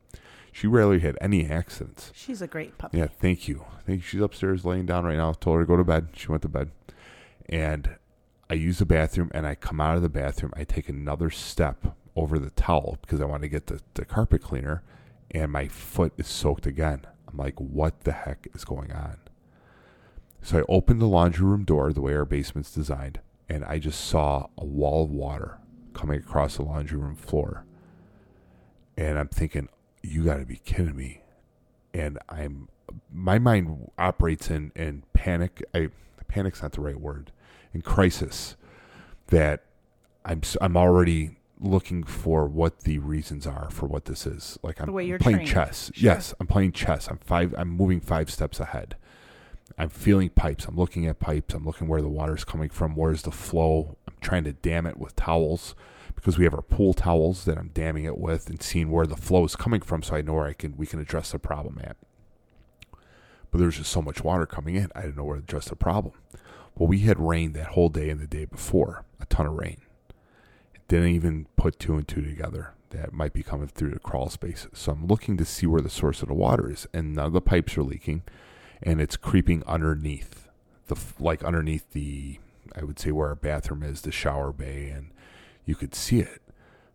[0.57, 2.11] She rarely had any accidents.
[2.15, 2.97] She's a great puppy.
[2.97, 3.63] Yeah, thank you.
[3.85, 4.07] Thank you.
[4.07, 5.33] She's upstairs laying down right now.
[5.33, 6.07] Told her to go to bed.
[6.15, 6.71] She went to bed.
[7.47, 7.97] And
[8.49, 10.51] I use the bathroom and I come out of the bathroom.
[10.57, 14.41] I take another step over the towel because I want to get the, the carpet
[14.41, 14.81] cleaner
[15.29, 17.05] and my foot is soaked again.
[17.27, 19.17] I'm like, what the heck is going on?
[20.41, 24.03] So I opened the laundry room door the way our basement's designed and I just
[24.03, 25.59] saw a wall of water
[25.93, 27.63] coming across the laundry room floor.
[28.97, 29.69] And I'm thinking,
[30.07, 31.21] you got to be kidding me.
[31.93, 32.69] And I'm,
[33.11, 35.63] my mind operates in, in panic.
[35.73, 35.89] I,
[36.27, 37.31] panic's not the right word,
[37.73, 38.55] in crisis
[39.27, 39.63] that
[40.25, 44.59] I'm, I'm already looking for what the reasons are for what this is.
[44.61, 45.51] Like I'm, The way you're playing trained.
[45.51, 45.91] chess.
[45.93, 46.11] Sure.
[46.13, 47.07] Yes, I'm playing chess.
[47.07, 47.53] I'm five.
[47.57, 48.95] I'm moving five steps ahead.
[49.77, 50.65] I'm feeling pipes.
[50.65, 51.53] I'm looking at pipes.
[51.53, 52.95] I'm looking where the water's coming from.
[52.95, 53.97] Where's the flow?
[54.07, 55.75] I'm trying to dam it with towels
[56.17, 59.15] because we have our pool towels that I'm damming it with and seeing where the
[59.15, 61.79] flow is coming from, so I know where I can we can address the problem
[61.81, 61.95] at.
[63.51, 65.75] But there's just so much water coming in, I didn't know where to address the
[65.75, 66.15] problem.
[66.75, 69.77] Well, we had rain that whole day and the day before, a ton of rain.
[70.87, 72.73] Didn't even put two and two together.
[72.89, 74.69] That might be coming through the crawl spaces.
[74.73, 77.33] So I'm looking to see where the source of the water is, and none of
[77.33, 78.23] the pipes are leaking,
[78.81, 80.47] and it's creeping underneath
[80.87, 82.39] the like underneath the
[82.75, 85.11] I would say where our bathroom is, the shower bay, and
[85.67, 86.41] you could see it.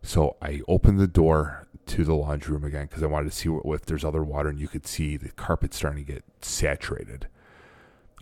[0.01, 3.47] So I opened the door to the laundry room again because I wanted to see
[3.47, 7.27] what, if there's other water, and you could see the carpet starting to get saturated.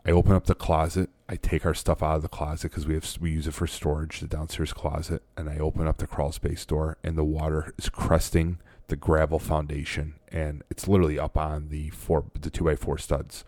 [0.05, 1.09] I open up the closet.
[1.29, 3.67] I take our stuff out of the closet because we have we use it for
[3.67, 7.73] storage, the downstairs closet, and I open up the crawl space door, and the water
[7.77, 12.75] is cresting the gravel foundation, and it's literally up on the four the two by
[12.75, 13.45] four studs,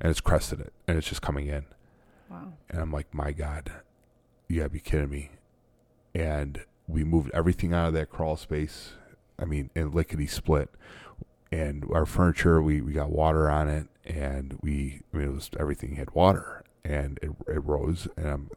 [0.00, 1.66] and it's crested it, and it's just coming in.
[2.28, 2.54] Wow.
[2.70, 3.70] And I'm like, my God,
[4.48, 5.30] you gotta be kidding me.
[6.14, 8.92] And we moved everything out of that crawl space.
[9.38, 10.70] I mean, in lickety split.
[11.50, 13.88] And our furniture, we, we got water on it.
[14.04, 16.64] And we, I mean, it was everything had water.
[16.84, 18.08] And it, it rose.
[18.16, 18.50] And I'm,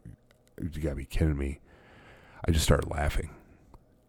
[0.60, 1.60] you gotta be kidding me.
[2.46, 3.30] I just started laughing.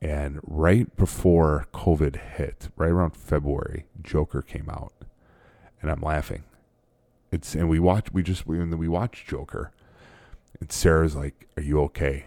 [0.01, 4.93] And right before COVID hit, right around February, Joker came out.
[5.81, 6.43] And I'm laughing
[7.31, 9.71] it's and we watch we just we we watched Joker,
[10.59, 12.25] and Sarah's like, "Are you okay?"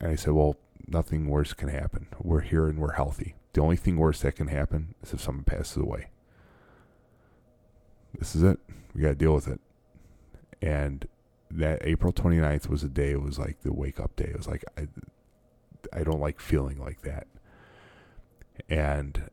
[0.00, 0.56] And I said, "Well,
[0.86, 2.08] nothing worse can happen.
[2.20, 3.34] We're here and we're healthy.
[3.52, 6.10] The only thing worse that can happen is if someone passes away.
[8.18, 8.58] This is it.
[8.94, 9.60] We got to deal with it."
[10.60, 11.06] And
[11.50, 13.12] that April 29th was a day.
[13.12, 14.26] It was like the wake up day.
[14.26, 14.88] It was like I,
[15.92, 17.26] I don't like feeling like that.
[18.68, 19.30] And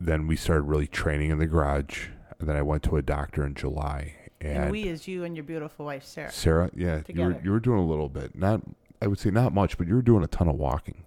[0.00, 2.08] then we started really training in the garage.
[2.38, 4.16] And then I went to a doctor in July.
[4.40, 6.32] And, And, we is you and your beautiful wife, Sarah.
[6.32, 8.34] Sarah, yeah, you were you were doing a little bit.
[8.34, 8.62] Not
[9.02, 11.04] I would say not much, but you were doing a ton of walking.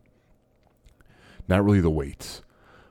[1.48, 2.42] Not really the weights,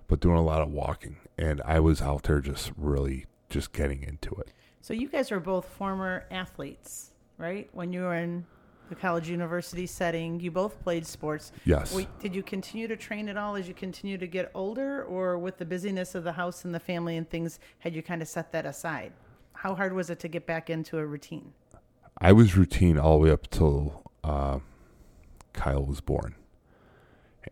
[0.09, 1.17] but doing a lot of walking.
[1.39, 4.53] And I was out there just really just getting into it.
[4.81, 7.69] So you guys are both former athletes, right?
[7.73, 8.47] When you were in
[8.89, 11.53] the college university setting, you both played sports.
[11.65, 11.93] Yes.
[11.93, 15.39] Wait, did you continue to train at all as you continue to get older, or
[15.39, 18.29] with the busyness of the house and the family and things, had you kind of
[18.29, 19.13] set that aside?
[19.55, 21.53] How hard was it to get back into a routine?
[22.19, 24.61] I was routine all the way up till uh,
[25.57, 26.37] Kyle was born,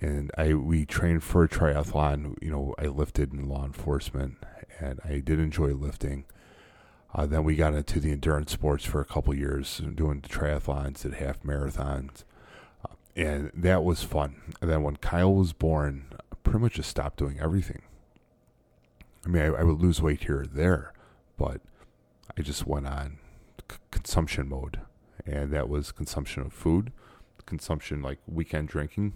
[0.00, 2.36] and I we trained for a triathlon.
[2.40, 4.36] You know, I lifted in law enforcement,
[4.78, 6.24] and I did enjoy lifting.
[7.14, 11.02] Uh, then we got into the endurance sports for a couple years, doing the triathlons,
[11.02, 12.24] did half marathons,
[12.84, 14.54] uh, and that was fun.
[14.60, 17.82] And then when Kyle was born, I pretty much just stopped doing everything.
[19.24, 20.92] I mean, I, I would lose weight here or there,
[21.38, 21.60] but
[22.36, 23.18] I just went on
[23.70, 24.80] c- consumption mode,
[25.24, 26.92] and that was consumption of food,
[27.46, 29.14] consumption like weekend drinking,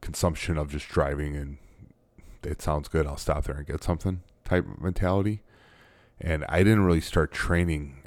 [0.00, 1.58] consumption of just driving and
[2.42, 3.06] it sounds good.
[3.06, 5.42] I'll stop there and get something type mentality.
[6.20, 8.02] And I didn't really start training.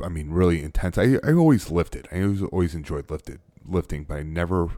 [0.00, 0.96] I mean, really intense.
[0.98, 2.08] I I always lifted.
[2.12, 4.68] I always always enjoyed lifted lifting, but I never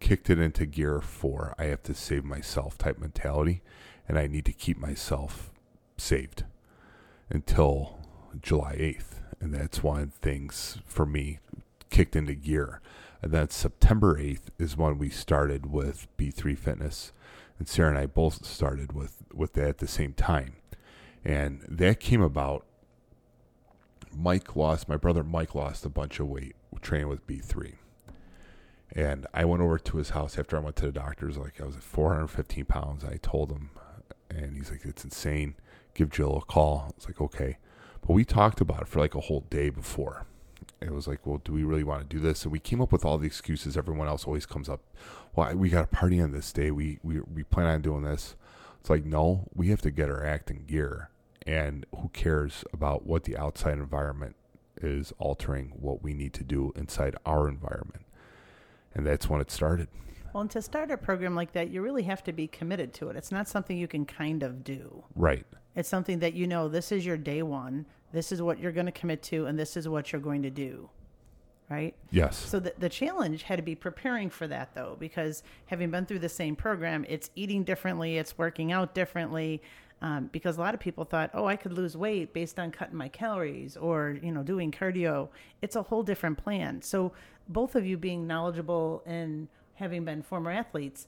[0.00, 3.62] kicked it into gear for I have to save myself type mentality,
[4.08, 5.50] and I need to keep myself
[5.96, 6.44] saved
[7.28, 7.98] until
[8.40, 9.19] July 8th.
[9.40, 11.38] And that's when things for me
[11.88, 12.80] kicked into gear.
[13.22, 17.12] And then September 8th is when we started with B3 Fitness.
[17.58, 20.56] And Sarah and I both started with, with that at the same time.
[21.24, 22.64] And that came about.
[24.12, 27.74] Mike lost, my brother Mike lost a bunch of weight training with B3.
[28.92, 31.64] And I went over to his house after I went to the doctor's, like I
[31.64, 33.04] was at 415 pounds.
[33.04, 33.70] I told him,
[34.28, 35.54] and he's like, it's insane
[35.94, 36.86] give Jill a call.
[36.86, 37.58] I was like, okay.
[38.06, 40.26] But we talked about it for like a whole day before.
[40.80, 42.44] It was like, well, do we really want to do this?
[42.44, 43.76] And we came up with all the excuses.
[43.76, 44.80] Everyone else always comes up.
[45.34, 46.70] Well, we got a party on this day.
[46.70, 48.34] We, we, we plan on doing this.
[48.80, 51.10] It's like, no, we have to get our act in gear.
[51.46, 54.36] And who cares about what the outside environment
[54.80, 58.06] is altering what we need to do inside our environment?
[58.94, 59.88] And that's when it started.
[60.32, 63.08] Well, and to start a program like that, you really have to be committed to
[63.10, 63.16] it.
[63.16, 65.04] It's not something you can kind of do.
[65.14, 65.44] Right.
[65.74, 67.86] It's something that you know this is your day one.
[68.12, 70.50] This is what you're going to commit to, and this is what you're going to
[70.50, 70.88] do.
[71.68, 71.94] Right?
[72.10, 72.36] Yes.
[72.36, 76.18] So the, the challenge had to be preparing for that, though, because having been through
[76.18, 79.62] the same program, it's eating differently, it's working out differently.
[80.02, 82.96] Um, because a lot of people thought, oh, I could lose weight based on cutting
[82.96, 85.28] my calories or you know doing cardio.
[85.60, 86.80] It's a whole different plan.
[86.80, 87.12] So
[87.50, 91.06] both of you being knowledgeable and having been former athletes,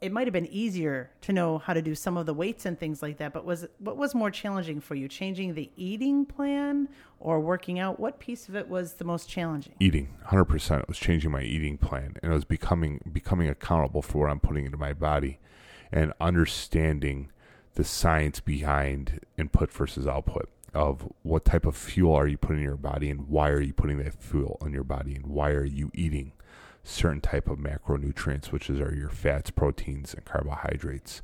[0.00, 2.78] it might have been easier to know how to do some of the weights and
[2.78, 3.32] things like that.
[3.32, 7.98] But was what was more challenging for you, changing the eating plan or working out?
[7.98, 9.74] What piece of it was the most challenging?
[9.80, 10.82] Eating, hundred percent.
[10.82, 14.40] It was changing my eating plan, and it was becoming becoming accountable for what I'm
[14.40, 15.40] putting into my body,
[15.90, 17.30] and understanding
[17.74, 22.64] the science behind input versus output of what type of fuel are you putting in
[22.64, 25.64] your body and why are you putting that fuel in your body and why are
[25.64, 26.32] you eating
[26.88, 31.22] certain type of macronutrients, which is are your fats, proteins, and carbohydrates.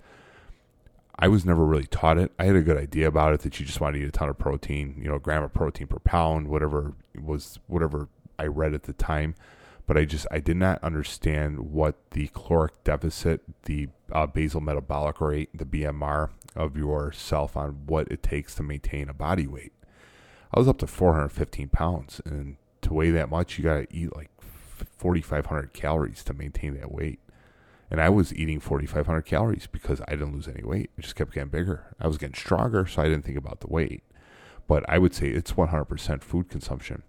[1.16, 2.33] I was never really taught it.
[2.38, 4.29] I had a good idea about it that you just want to eat a ton
[4.29, 8.85] of protein, you know, gram of protein per pound, whatever was whatever I read at
[8.85, 9.35] the time.
[9.87, 15.20] But I just I did not understand what the caloric deficit, the uh, basal metabolic
[15.20, 19.72] rate, the BMR of yourself on what it takes to maintain a body weight.
[20.53, 24.14] I was up to 415 pounds, and to weigh that much, you got to eat
[24.16, 24.31] like
[25.05, 27.21] 4,500 calories to maintain that weight.
[27.90, 30.88] And I was eating 4,500 calories because I didn't lose any weight.
[30.97, 31.95] I just kept getting bigger.
[32.01, 34.03] I was getting stronger, so I didn't think about the weight.
[34.67, 37.03] But I would say it's 100% food consumption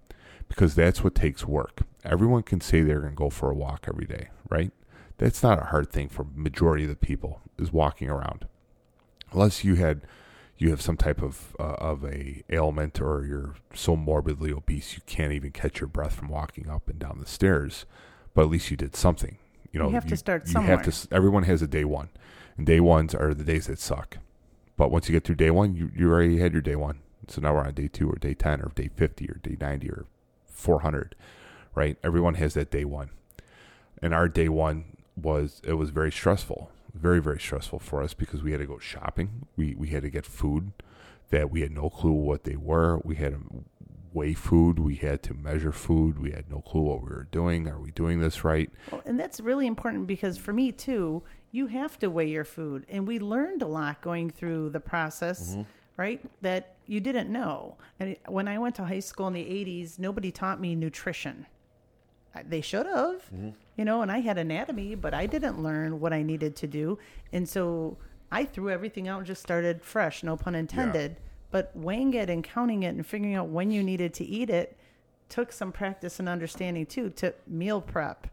[0.49, 1.83] because that's what takes work.
[2.03, 4.73] Everyone can say they're going to go for a walk every day, right?
[5.17, 8.45] That's not a hard thing for majority of the people is walking around.
[9.31, 10.01] Unless you had
[10.57, 15.01] you have some type of uh, of a ailment or you're so morbidly obese you
[15.05, 17.85] can't even catch your breath from walking up and down the stairs,
[18.33, 19.37] but at least you did something.
[19.71, 20.77] You know, You have to start You somewhere.
[20.77, 21.13] have to.
[21.13, 22.09] Everyone has a day one,
[22.57, 24.17] and day ones are the days that suck.
[24.77, 26.99] But once you get through day one, you you already had your day one.
[27.27, 29.89] So now we're on day two or day ten or day fifty or day ninety
[29.89, 30.05] or
[30.45, 31.15] four hundred,
[31.73, 31.97] right?
[32.03, 33.09] Everyone has that day one,
[34.01, 38.41] and our day one was it was very stressful, very very stressful for us because
[38.41, 39.47] we had to go shopping.
[39.55, 40.71] We we had to get food
[41.29, 42.99] that we had no clue what they were.
[43.03, 43.65] We had to
[44.13, 44.79] weigh food.
[44.79, 46.19] We had to measure food.
[46.19, 47.67] We had no clue what we were doing.
[47.67, 48.71] Are we doing this right?
[48.91, 52.85] Well, and that's really important because for me too, you have to weigh your food,
[52.89, 55.61] and we learned a lot going through the process, mm-hmm.
[55.95, 56.21] right?
[56.41, 57.77] That you didn't know.
[57.99, 61.45] And when I went to high school in the '80s, nobody taught me nutrition.
[62.47, 63.49] They should have, mm-hmm.
[63.77, 64.01] you know.
[64.01, 66.97] And I had anatomy, but I didn't learn what I needed to do,
[67.31, 67.97] and so
[68.31, 70.23] I threw everything out and just started fresh.
[70.23, 71.17] No pun intended.
[71.51, 74.77] But weighing it and counting it and figuring out when you needed to eat it
[75.29, 78.27] took some practice and understanding too to meal prep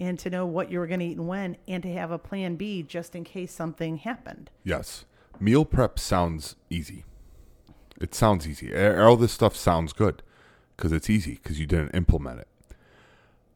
[0.00, 2.18] and to know what you were going to eat and when and to have a
[2.18, 4.50] plan B just in case something happened.
[4.64, 5.04] Yes.
[5.38, 7.04] Meal prep sounds easy.
[8.00, 8.74] It sounds easy.
[8.74, 10.22] All this stuff sounds good
[10.76, 12.48] because it's easy because you didn't implement it.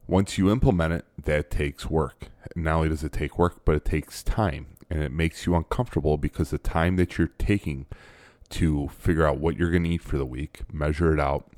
[0.09, 2.29] Once you implement it, that takes work.
[2.55, 6.17] Not only does it take work, but it takes time and it makes you uncomfortable
[6.17, 7.87] because the time that you're taking
[8.51, 11.51] to figure out what you're going to eat for the week, measure it out,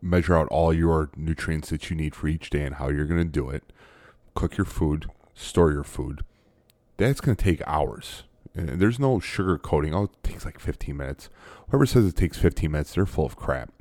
[0.00, 3.20] measure out all your nutrients that you need for each day and how you're going
[3.20, 3.64] to do it,
[4.34, 6.24] cook your food, store your food.
[6.96, 8.24] That's going to take hours.
[8.54, 9.94] And there's no sugar coating.
[9.94, 11.28] Oh, it takes like 15 minutes.
[11.68, 13.72] Whoever says it takes 15 minutes, they're full of crap.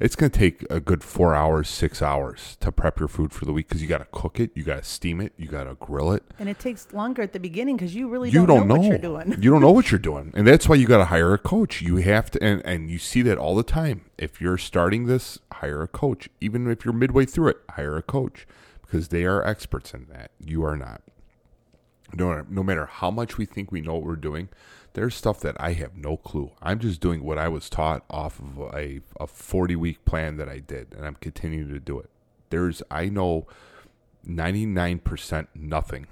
[0.00, 3.44] It's going to take a good four hours, six hours to prep your food for
[3.44, 5.64] the week because you got to cook it, you got to steam it, you got
[5.64, 6.22] to grill it.
[6.38, 8.80] And it takes longer at the beginning because you really you don't, don't know, know,
[8.80, 9.42] what you're doing.
[9.42, 11.82] you don't know what you're doing, and that's why you got to hire a coach.
[11.82, 14.02] You have to, and and you see that all the time.
[14.16, 16.28] If you're starting this, hire a coach.
[16.40, 18.46] Even if you're midway through it, hire a coach
[18.82, 20.30] because they are experts in that.
[20.38, 21.02] You are not.
[22.14, 24.48] No, no matter how much we think we know what we're doing,
[24.98, 26.50] there's stuff that I have no clue.
[26.60, 30.48] I'm just doing what I was taught off of a, a 40 week plan that
[30.48, 32.10] I did, and I'm continuing to do it.
[32.50, 33.46] There's, I know
[34.26, 36.08] 99% nothing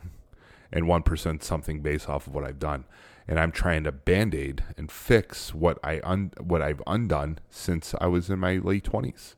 [0.71, 2.85] and 1% something based off of what I've done.
[3.27, 7.93] And I'm trying to band aid and fix what, I un, what I've undone since
[8.01, 9.35] I was in my late 20s.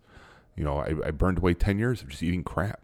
[0.57, 2.83] You know, I, I burned away 10 years of just eating crap.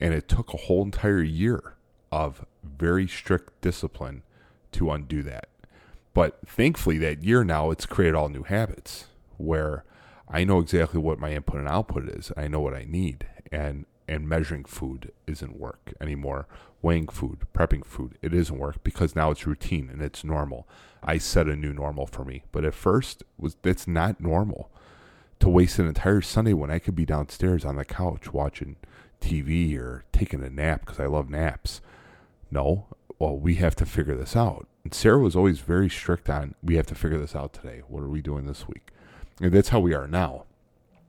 [0.00, 1.74] And it took a whole entire year
[2.10, 4.22] of very strict discipline
[4.72, 5.48] to undo that.
[6.14, 9.06] But thankfully, that year now, it's created all new habits
[9.38, 9.84] where
[10.28, 12.32] I know exactly what my input and output is.
[12.36, 16.46] I know what I need, and and measuring food isn't work anymore.
[16.82, 20.66] Weighing food, prepping food, it isn't work because now it's routine and it's normal.
[21.02, 24.70] I set a new normal for me, but at first was that's not normal
[25.38, 28.76] to waste an entire Sunday when I could be downstairs on the couch watching
[29.20, 31.80] TV or taking a nap because I love naps.
[32.50, 32.86] No,
[33.18, 34.66] well, we have to figure this out.
[34.84, 37.82] And Sarah was always very strict on we have to figure this out today.
[37.88, 38.88] What are we doing this week?
[39.40, 40.44] And that's how we are now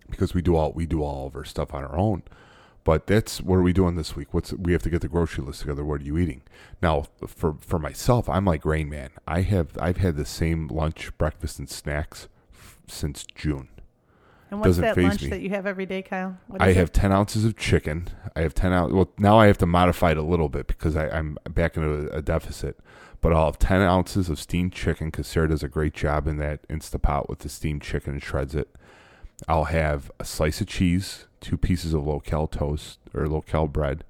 [0.10, 2.24] because we do all we do all of our stuff on our own.
[2.84, 4.34] But that's what are we doing this week?
[4.34, 5.86] What's we have to get the grocery list together.
[5.86, 6.41] What are you eating?
[6.82, 9.12] Now, for for myself, I'm like Rain Man.
[9.28, 13.70] I have I've had the same lunch, breakfast, and snacks f- since June.
[14.54, 15.30] And what's Doesn't that lunch me.
[15.30, 16.38] that you have every day, Kyle?
[16.45, 16.80] What I is it?
[16.80, 18.08] have ten ounces of chicken.
[18.36, 18.93] I have ten ounces.
[18.93, 22.12] Well, now I have to modify it a little bit because I, I'm back into
[22.14, 22.80] a, a deficit.
[23.20, 26.38] But I'll have ten ounces of steamed chicken because Sarah does a great job in
[26.38, 28.70] that Instapot with the steamed chicken and shreds it.
[29.47, 34.04] I'll have a slice of cheese, two pieces of local toast or local bread,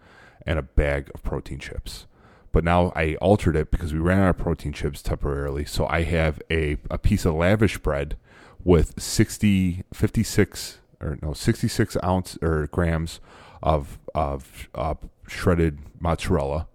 [0.45, 2.05] and a bag of protein chips.
[2.51, 5.63] But now I altered it because we ran out of protein chips temporarily.
[5.63, 8.17] So I have a, a piece of lavish bread
[8.64, 13.20] with 60, 56 or no, 66 ounce or grams
[13.61, 14.95] of, of uh,
[15.28, 16.68] shredded mozzarella.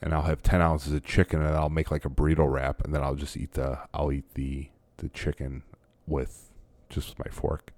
[0.00, 2.84] And I'll have 10 ounces of chicken and I'll make like a burrito wrap.
[2.84, 5.62] And then I'll just eat the, I'll eat the, the chicken
[6.06, 6.50] with
[6.88, 7.72] just with my fork.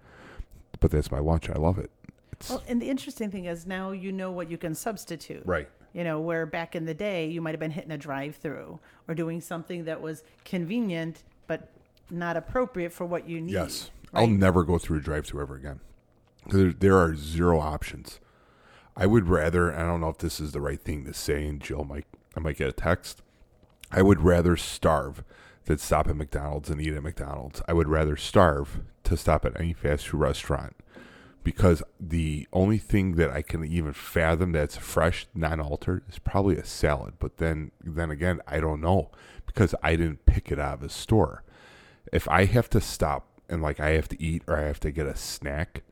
[0.81, 1.49] But that's my lunch.
[1.51, 1.91] I love it.
[2.33, 5.43] It's Well, and the interesting thing is now you know what you can substitute.
[5.45, 5.69] right.
[5.93, 9.15] You know, where back in the day you might have been hitting a drive-through or
[9.15, 11.69] doing something that was convenient but
[12.11, 13.53] not appropriate for what you need.
[13.53, 13.91] Yes.
[14.13, 14.23] right?
[14.23, 15.81] I'll never go through a drive through ever again.
[16.47, 18.21] There, there are zero options.
[18.97, 21.61] I would rather, I don't know if this is the right thing to say, and
[21.61, 23.23] Jill might, I might get a text.
[23.91, 25.25] I would rather starve
[25.65, 27.63] than stop at McDonald's and eat at McDonald's.
[27.67, 30.77] I would rather starve to stop at any fast food restaurant
[31.45, 36.57] because the only thing that I can even fathom that's fresh, non altered, is probably
[36.57, 37.15] a salad.
[37.19, 39.11] But then, then again, I don't know
[39.47, 41.44] because I didn't pick it out of a store.
[42.15, 44.93] If I have to stop and like I have to eat or I have to
[44.93, 45.83] get a snack,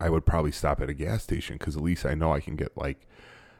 [0.00, 2.56] I would probably stop at a gas station because at least I know I can
[2.56, 3.06] get like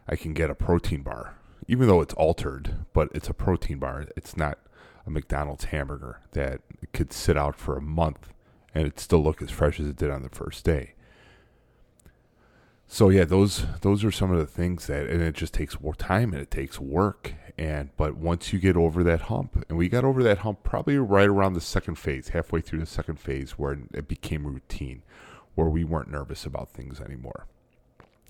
[0.09, 1.37] I can get a protein bar,
[1.69, 4.07] even though it's altered, but it's a protein bar.
[4.17, 4.59] It's not
[5.07, 6.61] a McDonald's hamburger that
[6.93, 8.33] could sit out for a month
[8.75, 10.95] and it still look as fresh as it did on the first day.
[12.93, 15.95] So yeah, those those are some of the things that, and it just takes more
[15.95, 17.33] time and it takes work.
[17.57, 20.99] And but once you get over that hump, and we got over that hump probably
[20.99, 25.01] right around the second phase, halfway through the second phase, where it became routine,
[25.55, 27.47] where we weren't nervous about things anymore.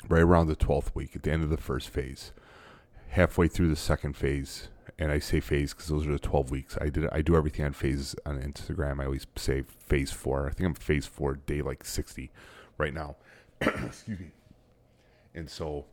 [0.08, 2.30] Right around the twelfth week, at the end of the first phase,
[3.08, 6.78] halfway through the second phase, and I say phase because those are the twelve weeks.
[6.80, 9.00] I did I do everything on phases on Instagram.
[9.00, 10.46] I always say phase four.
[10.46, 12.30] I think I'm phase four, day like sixty,
[12.78, 13.16] right now.
[13.60, 14.30] Excuse me.
[15.34, 15.86] And so,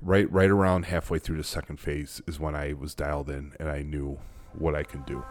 [0.00, 3.68] right right around halfway through the second phase is when I was dialed in and
[3.68, 4.18] I knew
[4.58, 5.24] what I could do.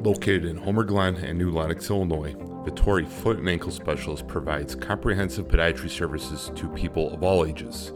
[0.00, 2.34] Located in Homer Glen and New Lenox, Illinois,
[2.64, 7.92] Vittori Foot and Ankle Specialist provides comprehensive podiatry services to people of all ages.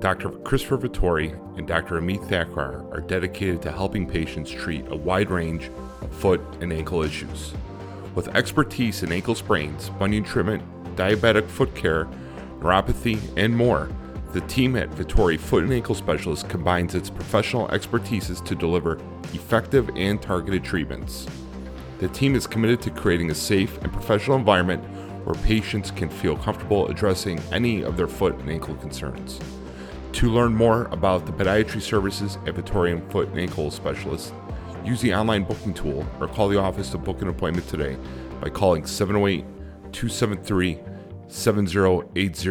[0.00, 0.30] Dr.
[0.30, 2.00] Christopher Vittori and Dr.
[2.00, 5.70] Amit Thakkar are dedicated to helping patients treat a wide range
[6.00, 7.52] of foot and ankle issues.
[8.14, 10.62] With expertise in ankle sprains, bunion treatment,
[10.96, 12.08] diabetic foot care,
[12.60, 13.88] neuropathy, and more,
[14.32, 19.00] the team at Vittori Foot and Ankle Specialists combines its professional expertises to deliver
[19.32, 21.26] effective and targeted treatments.
[21.98, 24.84] The team is committed to creating a safe and professional environment
[25.24, 29.40] where patients can feel comfortable addressing any of their foot and ankle concerns.
[30.12, 34.32] To learn more about the podiatry services at Vittori Foot and Ankle Specialists,
[34.84, 37.96] use the online booking tool or call the office to book an appointment today
[38.40, 39.44] by calling 708
[39.92, 40.78] 273
[41.28, 42.50] 7080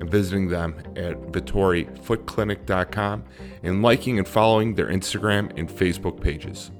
[0.00, 3.24] and visiting them at vittorifootclinic.com
[3.62, 6.70] and liking and following their Instagram and Facebook pages.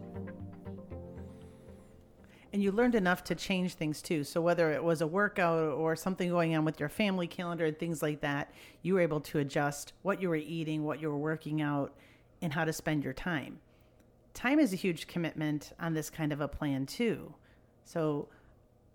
[2.53, 4.25] and you learned enough to change things too.
[4.25, 7.79] So whether it was a workout or something going on with your family calendar and
[7.79, 11.17] things like that, you were able to adjust what you were eating, what you were
[11.17, 11.95] working out,
[12.43, 13.61] and how to spend your time.
[14.35, 17.35] Time is a huge commitment on this kind of a plan too.
[17.85, 18.29] So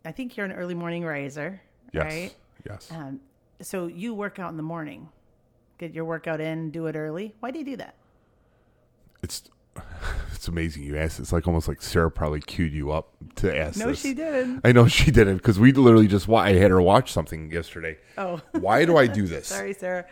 [0.05, 1.61] I think you're an early morning riser,
[1.93, 2.03] Yes.
[2.05, 2.33] right?
[2.69, 2.91] Yes.
[2.91, 3.19] Um,
[3.61, 5.09] so you work out in the morning,
[5.77, 7.33] get your workout in, do it early.
[7.39, 7.95] Why do you do that?
[9.23, 9.43] It's
[10.33, 11.19] it's amazing you asked.
[11.19, 14.01] It's like almost like Sarah probably queued you up to ask No, this.
[14.01, 14.61] she didn't.
[14.63, 17.97] I know she didn't because we literally just wa- I had her watch something yesterday.
[18.17, 19.47] Oh, Why do I do this?
[19.47, 20.05] sorry, Sarah.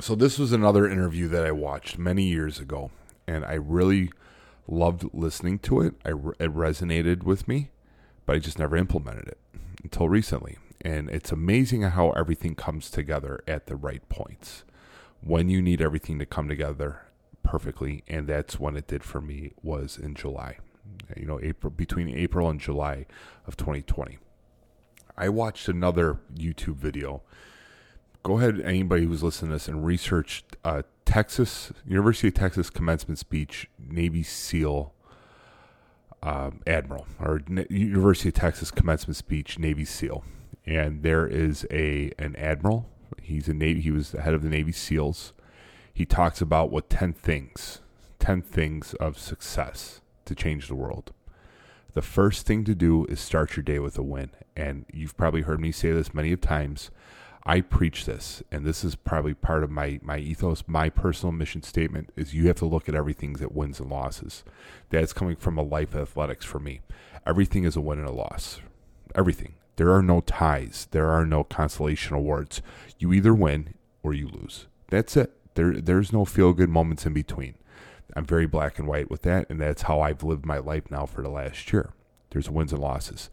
[0.00, 2.90] So this was another interview that I watched many years ago,
[3.26, 4.10] and I really
[4.66, 5.94] loved listening to it.
[6.04, 7.70] I, it resonated with me,
[8.26, 9.38] but I just never implemented it
[9.82, 10.56] until recently.
[10.82, 14.64] And it's amazing how everything comes together at the right points
[15.20, 17.02] when you need everything to come together
[17.42, 18.02] perfectly.
[18.08, 20.58] And that's when it did for me was in July,
[21.16, 23.06] you know, April between April and July
[23.46, 24.18] of 2020.
[25.16, 27.22] I watched another YouTube video.
[28.22, 33.18] Go ahead, anybody who's listening to this, and research uh, Texas University of Texas commencement
[33.18, 34.94] speech Navy SEAL
[36.22, 40.24] um, admiral or University of Texas commencement speech Navy SEAL,
[40.70, 42.88] and there is a an admiral.
[43.20, 43.80] He's a Navy.
[43.80, 45.32] He was the head of the Navy SEALs.
[45.92, 47.80] He talks about what ten things,
[48.18, 51.12] ten things of success to change the world.
[51.92, 55.42] The first thing to do is start your day with a win, and you've probably
[55.42, 56.90] heard me say this many of times.
[57.44, 61.62] I preach this, and this is probably part of my, my ethos, my personal mission
[61.62, 64.44] statement is you have to look at everything at wins and losses.
[64.90, 66.82] That's coming from a life of athletics for me.
[67.26, 68.60] Everything is a win and a loss.
[69.14, 69.54] Everything.
[69.80, 70.88] There are no ties.
[70.90, 72.60] There are no consolation awards.
[72.98, 73.72] You either win
[74.02, 74.66] or you lose.
[74.90, 75.32] That's it.
[75.54, 77.54] There there's no feel good moments in between.
[78.14, 81.06] I'm very black and white with that, and that's how I've lived my life now
[81.06, 81.94] for the last year.
[82.28, 83.30] There's wins and losses.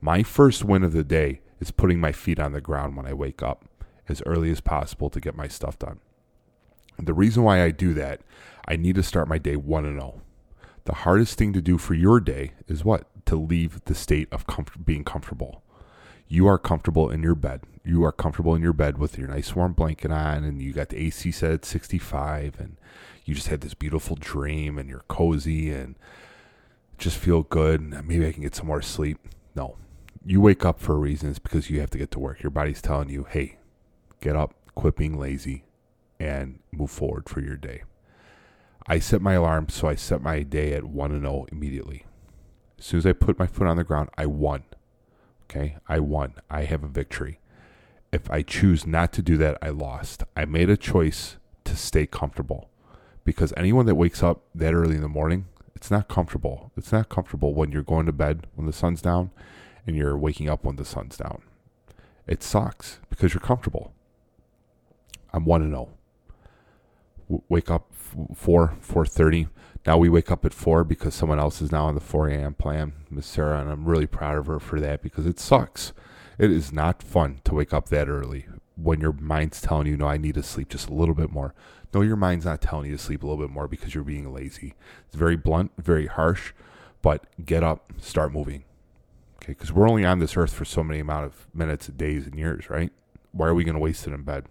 [0.00, 3.12] My first win of the day is putting my feet on the ground when I
[3.12, 3.66] wake up
[4.08, 6.00] as early as possible to get my stuff done.
[6.98, 8.22] The reason why I do that,
[8.66, 10.22] I need to start my day 1 and 0.
[10.86, 13.04] The hardest thing to do for your day is what?
[13.26, 15.62] To leave the state of comfort, being comfortable.
[16.32, 17.62] You are comfortable in your bed.
[17.84, 20.90] You are comfortable in your bed with your nice warm blanket on, and you got
[20.90, 22.76] the AC set at 65, and
[23.24, 25.96] you just had this beautiful dream, and you're cozy and
[26.98, 27.80] just feel good.
[27.80, 29.18] And maybe I can get some more sleep.
[29.56, 29.76] No,
[30.24, 31.30] you wake up for a reason.
[31.30, 32.44] It's because you have to get to work.
[32.44, 33.58] Your body's telling you, hey,
[34.20, 35.64] get up, quit being lazy,
[36.20, 37.82] and move forward for your day.
[38.86, 42.06] I set my alarm, so I set my day at 1 and 0 immediately.
[42.78, 44.62] As soon as I put my foot on the ground, I won.
[45.50, 45.76] Okay?
[45.88, 46.34] I won.
[46.48, 47.40] I have a victory.
[48.12, 50.22] If I choose not to do that, I lost.
[50.36, 52.70] I made a choice to stay comfortable
[53.24, 56.70] because anyone that wakes up that early in the morning, it's not comfortable.
[56.76, 59.30] It's not comfortable when you're going to bed when the sun's down
[59.86, 61.42] and you're waking up when the sun's down.
[62.26, 63.92] It sucks because you're comfortable.
[65.32, 65.88] I'm one and zero.
[67.30, 67.42] Oh.
[67.48, 67.92] Wake up
[68.34, 69.48] four four thirty.
[69.86, 72.54] Now we wake up at four because someone else is now on the four a.m.
[72.54, 75.92] plan, Miss Sarah, and I'm really proud of her for that because it sucks.
[76.38, 80.06] It is not fun to wake up that early when your mind's telling you, "No,
[80.06, 81.54] I need to sleep just a little bit more."
[81.92, 84.32] No, your mind's not telling you to sleep a little bit more because you're being
[84.32, 84.74] lazy.
[85.06, 86.52] It's very blunt, very harsh,
[87.02, 88.64] but get up, start moving.
[89.42, 92.36] Okay, because we're only on this earth for so many amount of minutes, days, and
[92.36, 92.92] years, right?
[93.32, 94.44] Why are we going to waste it in bed?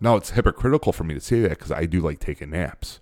[0.00, 3.00] Now it's hypocritical for me to say that because I do like taking naps,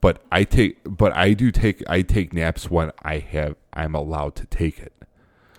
[0.00, 4.34] but I take, but I do take, I take naps when I have, I'm allowed
[4.36, 4.92] to take it.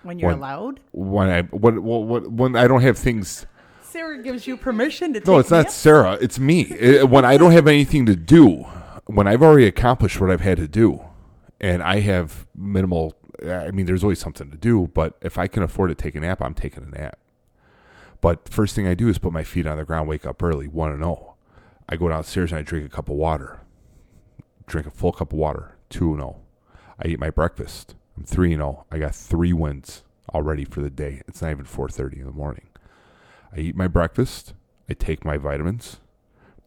[0.02, 0.80] When you're when, allowed.
[0.92, 3.46] When I when, when when I don't have things.
[3.82, 5.20] Sarah gives you permission to.
[5.20, 5.26] Take.
[5.28, 6.18] No, it's not Sarah.
[6.20, 6.62] It's me.
[6.62, 8.66] It, when I don't have anything to do,
[9.06, 11.04] when I've already accomplished what I've had to do,
[11.60, 13.14] and I have minimal
[13.50, 16.20] I mean, there's always something to do, but if I can afford to take a
[16.20, 17.18] nap, I'm taking a nap.
[18.20, 20.68] But first thing I do is put my feet on the ground, wake up early,
[20.68, 21.34] one and zero.
[21.88, 23.60] I go downstairs and I drink a cup of water,
[24.72, 26.40] drink a full cup of water, two and zero.
[26.98, 27.94] I eat my breakfast.
[28.16, 28.86] I'm three and zero.
[28.90, 30.02] I got three wins
[30.34, 31.20] already for the day.
[31.28, 32.66] It's not even four thirty in the morning.
[33.54, 34.54] I eat my breakfast.
[34.88, 35.98] I take my vitamins.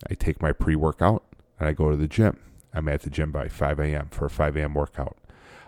[0.08, 1.24] I take my pre workout,
[1.60, 2.40] and I go to the gym.
[2.74, 4.10] I'm at the gym by 5 a.m.
[4.12, 4.74] for a 5 a.m.
[4.74, 5.18] workout.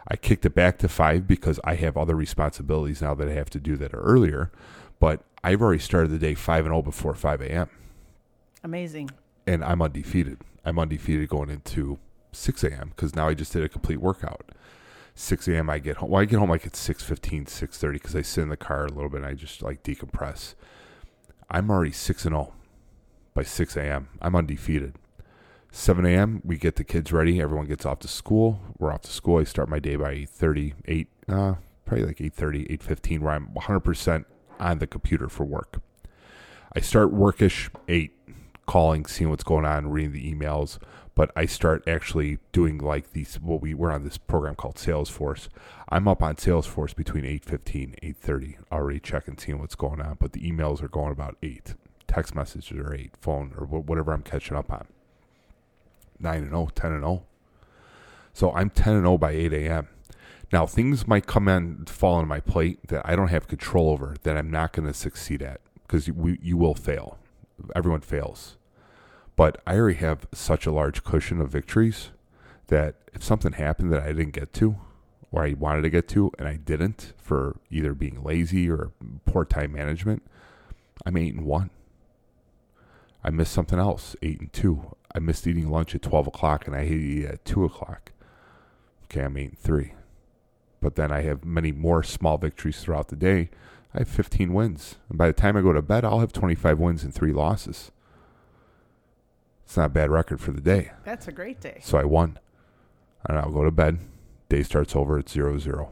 [0.09, 3.49] I kicked it back to five because I have other responsibilities now that I have
[3.51, 4.51] to do that earlier.
[4.99, 7.69] But I've already started the day five and zero oh before five a.m.
[8.63, 9.09] Amazing.
[9.45, 10.41] And I'm undefeated.
[10.65, 11.97] I'm undefeated going into
[12.31, 12.89] six a.m.
[12.89, 14.51] because now I just did a complete workout.
[15.19, 15.67] 6 a.m.
[15.67, 16.11] I get home.
[16.11, 18.91] Well, I get home like at 6.15, 6.30 because I sit in the car a
[18.91, 20.53] little bit and I just like decompress.
[21.49, 22.53] I'm already 6 and 0
[23.33, 24.09] by 6 a.m.
[24.21, 24.93] I'm undefeated.
[25.71, 26.41] 7 a.m.
[26.45, 27.41] We get the kids ready.
[27.41, 28.59] Everyone gets off to school.
[28.77, 29.39] We're off to school.
[29.39, 31.53] I start my day by 8:30, 8, uh,
[31.85, 34.25] probably like 8:30, 8:15, where I'm 100%
[34.59, 35.81] on the computer for work.
[36.75, 38.11] I start workish 8,
[38.65, 40.77] calling, seeing what's going on, reading the emails.
[41.17, 43.39] But I start actually doing like these.
[43.41, 45.47] What we we're on this program called Salesforce.
[45.89, 50.17] I'm up on Salesforce between 8:15, 8:30, already checking, seeing what's going on.
[50.19, 51.73] But the emails are going about eight.
[52.07, 53.17] Text messages are eight.
[53.19, 54.85] Phone or whatever I'm catching up on.
[56.19, 57.23] 9 and 0, 10 and 0.
[58.31, 59.87] So I'm 10 and 0 by 8 a.m.
[60.53, 64.17] Now, things might come and fall on my plate that I don't have control over,
[64.21, 67.17] that I'm not going to succeed at because you, you will fail.
[67.75, 68.57] Everyone fails.
[69.37, 72.09] But I already have such a large cushion of victories
[72.67, 74.75] that if something happened that I didn't get to,
[75.31, 78.91] or I wanted to get to, and I didn't for either being lazy or
[79.25, 80.23] poor time management,
[81.05, 81.69] I'm eight and one.
[83.23, 84.95] I missed something else, eight and two.
[85.13, 88.11] I missed eating lunch at twelve o'clock, and I had to eat at two o'clock.
[89.05, 89.93] Okay, I'm eight and three.
[90.81, 93.49] But then I have many more small victories throughout the day.
[93.93, 94.97] I have 15 wins.
[95.09, 97.91] And by the time I go to bed, I'll have 25 wins and three losses.
[99.67, 100.91] It's not a bad record for the day.
[101.03, 101.81] That's a great day.
[101.83, 102.39] So I won.
[103.27, 103.99] And I'll go to bed.
[104.47, 105.91] Day starts over at zero zero.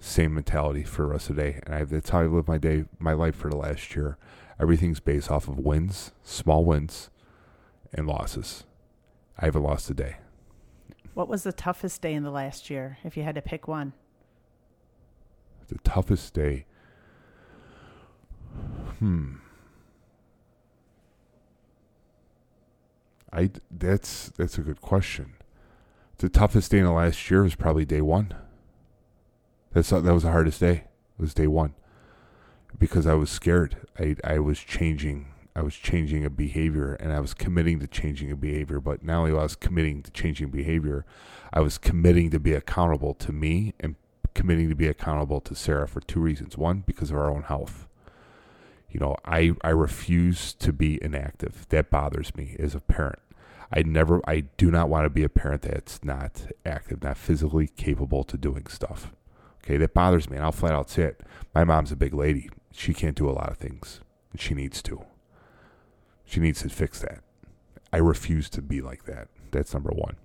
[0.00, 1.60] Same mentality for the rest of the day.
[1.66, 4.16] And I, that's how I live my day, my life for the last year.
[4.58, 7.10] Everything's based off of wins, small wins,
[7.92, 8.64] and losses.
[9.38, 10.16] I haven't lost a day.
[11.12, 13.92] What was the toughest day in the last year, if you had to pick one?
[15.68, 16.64] The toughest day.
[18.98, 19.34] Hmm.
[23.32, 25.34] I that's that's a good question.
[26.18, 28.34] The toughest day in the last year was probably day one.
[29.72, 30.84] That's that was the hardest day.
[31.18, 31.74] It was day one
[32.78, 33.76] because I was scared.
[33.98, 35.28] I I was changing.
[35.54, 38.80] I was changing a behavior, and I was committing to changing a behavior.
[38.80, 41.04] But not only was committing to changing behavior,
[41.52, 43.96] I was committing to be accountable to me and
[44.34, 46.56] committing to be accountable to Sarah for two reasons.
[46.56, 47.86] One, because of our own health.
[48.92, 51.66] You know, I I refuse to be inactive.
[51.70, 53.18] That bothers me as a parent.
[53.74, 57.68] I never, I do not want to be a parent that's not active, not physically
[57.68, 59.10] capable to doing stuff.
[59.64, 61.22] Okay, that bothers me, and I'll flat out say it.
[61.54, 62.50] My mom's a big lady.
[62.70, 65.06] She can't do a lot of things, and she needs to.
[66.26, 67.20] She needs to fix that.
[67.92, 69.28] I refuse to be like that.
[69.52, 70.16] That's number one.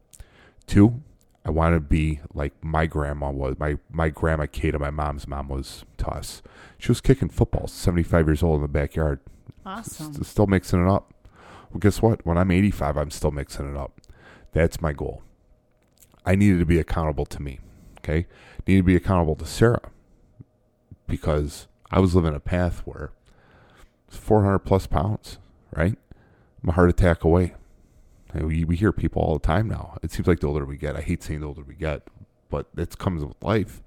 [0.65, 1.01] Two,
[1.47, 3.55] I want to be like my grandma was.
[3.57, 6.41] My my grandma Kata, my mom's mom was to us.
[6.77, 9.21] She was kicking footballs, seventy five years old in the backyard.
[9.65, 10.13] Awesome.
[10.19, 11.13] S- still mixing it up.
[11.71, 12.25] Well, guess what?
[12.25, 14.01] When I'm 85, I'm still mixing it up.
[14.51, 15.23] That's my goal.
[16.25, 17.59] I needed to be accountable to me.
[17.99, 18.27] Okay,
[18.67, 19.89] needed to be accountable to Sarah
[21.07, 23.11] because I was living a path where
[24.09, 25.37] it's 400 plus pounds.
[25.73, 25.97] Right,
[26.61, 27.53] I'm a heart attack away.
[28.33, 29.97] We hear people all the time now.
[30.03, 32.07] It seems like the older we get, I hate saying the older we get,
[32.49, 33.81] but it comes with life.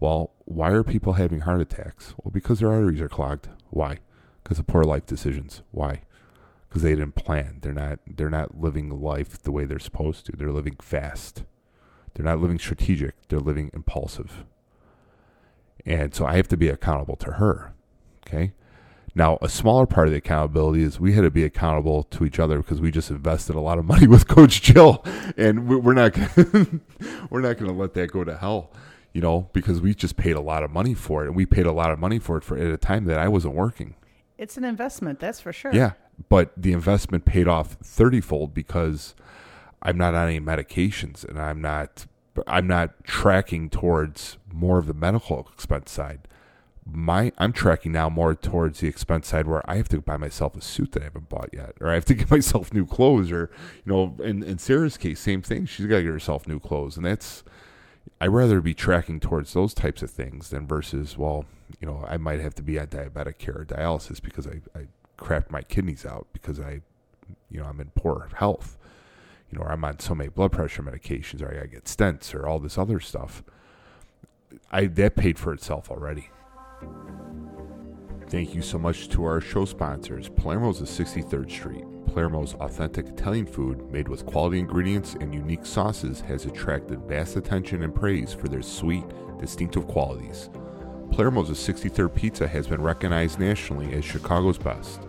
[0.00, 2.14] Well, why are people having heart attacks?
[2.22, 3.48] Well, because their arteries are clogged.
[3.70, 3.98] Why?
[4.42, 5.62] Because of poor life decisions.
[5.70, 6.02] Why?
[6.68, 7.58] Because they didn't plan.
[7.60, 8.00] They're not.
[8.06, 10.32] They're not living life the way they're supposed to.
[10.32, 11.44] They're living fast.
[12.14, 13.14] They're not living strategic.
[13.28, 14.44] They're living impulsive.
[15.84, 17.74] And so I have to be accountable to her.
[18.26, 18.52] Okay.
[19.14, 22.38] Now, a smaller part of the accountability is we had to be accountable to each
[22.38, 25.04] other because we just invested a lot of money with Coach Jill,
[25.36, 26.66] and we- we're not gonna,
[27.30, 28.70] we're not going to let that go to hell,
[29.12, 31.66] you know, because we just paid a lot of money for it, and we paid
[31.66, 33.94] a lot of money for it for at a time that I wasn't working.
[34.38, 35.74] It's an investment, that's for sure.
[35.74, 35.92] Yeah,
[36.30, 39.14] but the investment paid off thirtyfold because
[39.82, 42.06] I'm not on any medications, and I'm not
[42.46, 46.20] I'm not tracking towards more of the medical expense side.
[46.84, 50.56] My I'm tracking now more towards the expense side where I have to buy myself
[50.56, 53.30] a suit that I haven't bought yet, or I have to get myself new clothes,
[53.30, 53.50] or
[53.84, 55.66] you know, in in Sarah's case, same thing.
[55.66, 57.44] She's got to get herself new clothes, and that's
[58.20, 61.44] I'd rather be tracking towards those types of things than versus well,
[61.80, 64.86] you know, I might have to be on diabetic care or dialysis because I I
[65.18, 66.80] crapped my kidneys out because I,
[67.48, 68.76] you know, I'm in poor health.
[69.50, 72.48] You know, or I'm on so many blood pressure medications, or I get stents, or
[72.48, 73.42] all this other stuff.
[74.70, 76.30] I that paid for itself already.
[78.32, 81.84] Thank you so much to our show sponsors, Palermo's of 63rd Street.
[82.06, 87.82] Palermo's authentic Italian food, made with quality ingredients and unique sauces, has attracted vast attention
[87.82, 89.04] and praise for their sweet,
[89.38, 90.48] distinctive qualities.
[91.10, 95.02] Palermo's of 63rd Pizza has been recognized nationally as Chicago's best.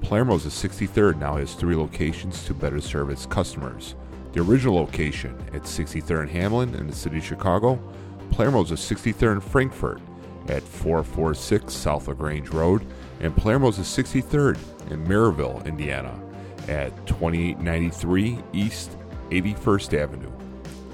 [0.00, 3.94] Palermo's of 63rd now has three locations to better serve its customers.
[4.32, 7.80] The original location at 63rd and Hamlin in the city of Chicago,
[8.32, 10.00] Palermo's of 63rd in Frankfort
[10.48, 12.84] at 446 South LaGrange Road,
[13.20, 14.58] and Palermo's of 63rd
[14.90, 16.18] in Merrillville, Indiana
[16.68, 18.96] at 2893 East
[19.30, 20.30] 81st Avenue.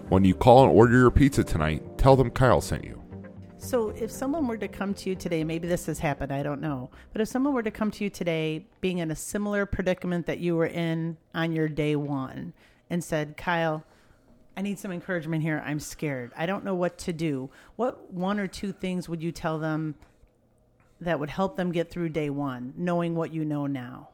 [0.08, 2.99] When you call and order your pizza tonight, tell them Kyle sent you.
[3.62, 6.62] So, if someone were to come to you today, maybe this has happened, I don't
[6.62, 10.24] know, but if someone were to come to you today being in a similar predicament
[10.26, 12.54] that you were in on your day one
[12.88, 13.84] and said, Kyle,
[14.56, 15.62] I need some encouragement here.
[15.64, 16.32] I'm scared.
[16.36, 17.50] I don't know what to do.
[17.76, 19.94] What one or two things would you tell them
[20.98, 24.08] that would help them get through day one, knowing what you know now?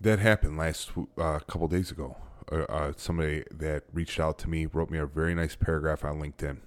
[0.00, 2.16] That happened last uh, couple days ago.
[2.50, 6.18] Uh, uh, somebody that reached out to me wrote me a very nice paragraph on
[6.18, 6.58] LinkedIn,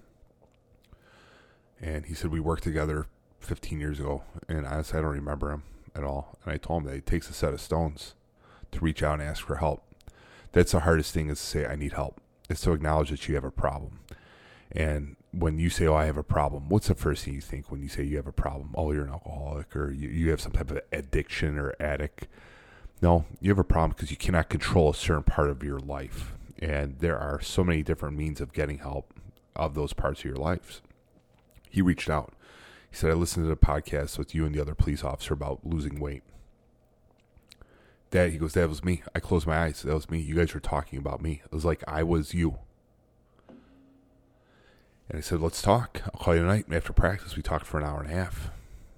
[1.83, 3.07] and he said we worked together
[3.41, 5.63] 15 years ago, and honestly, I don't remember him
[5.93, 6.37] at all.
[6.43, 8.15] And I told him that it takes a set of stones
[8.71, 9.83] to reach out and ask for help.
[10.53, 12.21] That's the hardest thing is to say, I need help.
[12.49, 13.99] It's to acknowledge that you have a problem.
[14.71, 17.69] And when you say, Oh, I have a problem, what's the first thing you think
[17.69, 18.73] when you say you have a problem?
[18.75, 22.27] Oh, you're an alcoholic or you, you have some type of addiction or addict.
[23.01, 26.33] No, you have a problem because you cannot control a certain part of your life.
[26.59, 29.13] And there are so many different means of getting help
[29.55, 30.81] of those parts of your lives.
[31.73, 32.33] He reached out.
[32.91, 35.61] He said, I listened to the podcast with you and the other police officer about
[35.63, 36.21] losing weight.
[38.11, 39.01] That he goes, that was me.
[39.15, 39.81] I closed my eyes.
[39.81, 40.19] That was me.
[40.19, 41.41] You guys were talking about me.
[41.43, 42.59] It was like I was you.
[45.09, 46.01] And I said, let's talk.
[46.05, 46.67] I'll call you tonight.
[46.67, 48.51] And after practice, we talked for an hour and a half.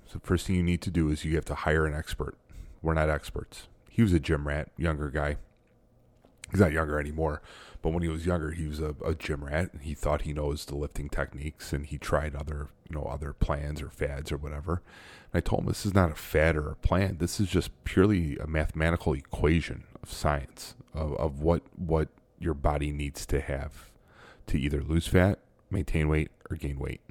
[0.06, 2.38] So the first thing you need to do is you have to hire an expert.
[2.82, 3.70] We're not experts.
[3.90, 5.38] He was a gym rat, younger guy.
[6.52, 7.42] He's not younger anymore,
[7.86, 9.72] but when he was younger, he was a, a gym rat.
[9.72, 13.32] And he thought he knows the lifting techniques, and he tried other, you know, other
[13.32, 14.82] plans or fads or whatever.
[15.32, 17.18] And I told him this is not a fad or a plan.
[17.20, 22.10] This is just purely a mathematical equation of science of, of what what
[22.40, 23.92] your body needs to have
[24.48, 25.38] to either lose fat,
[25.70, 27.02] maintain weight, or gain weight.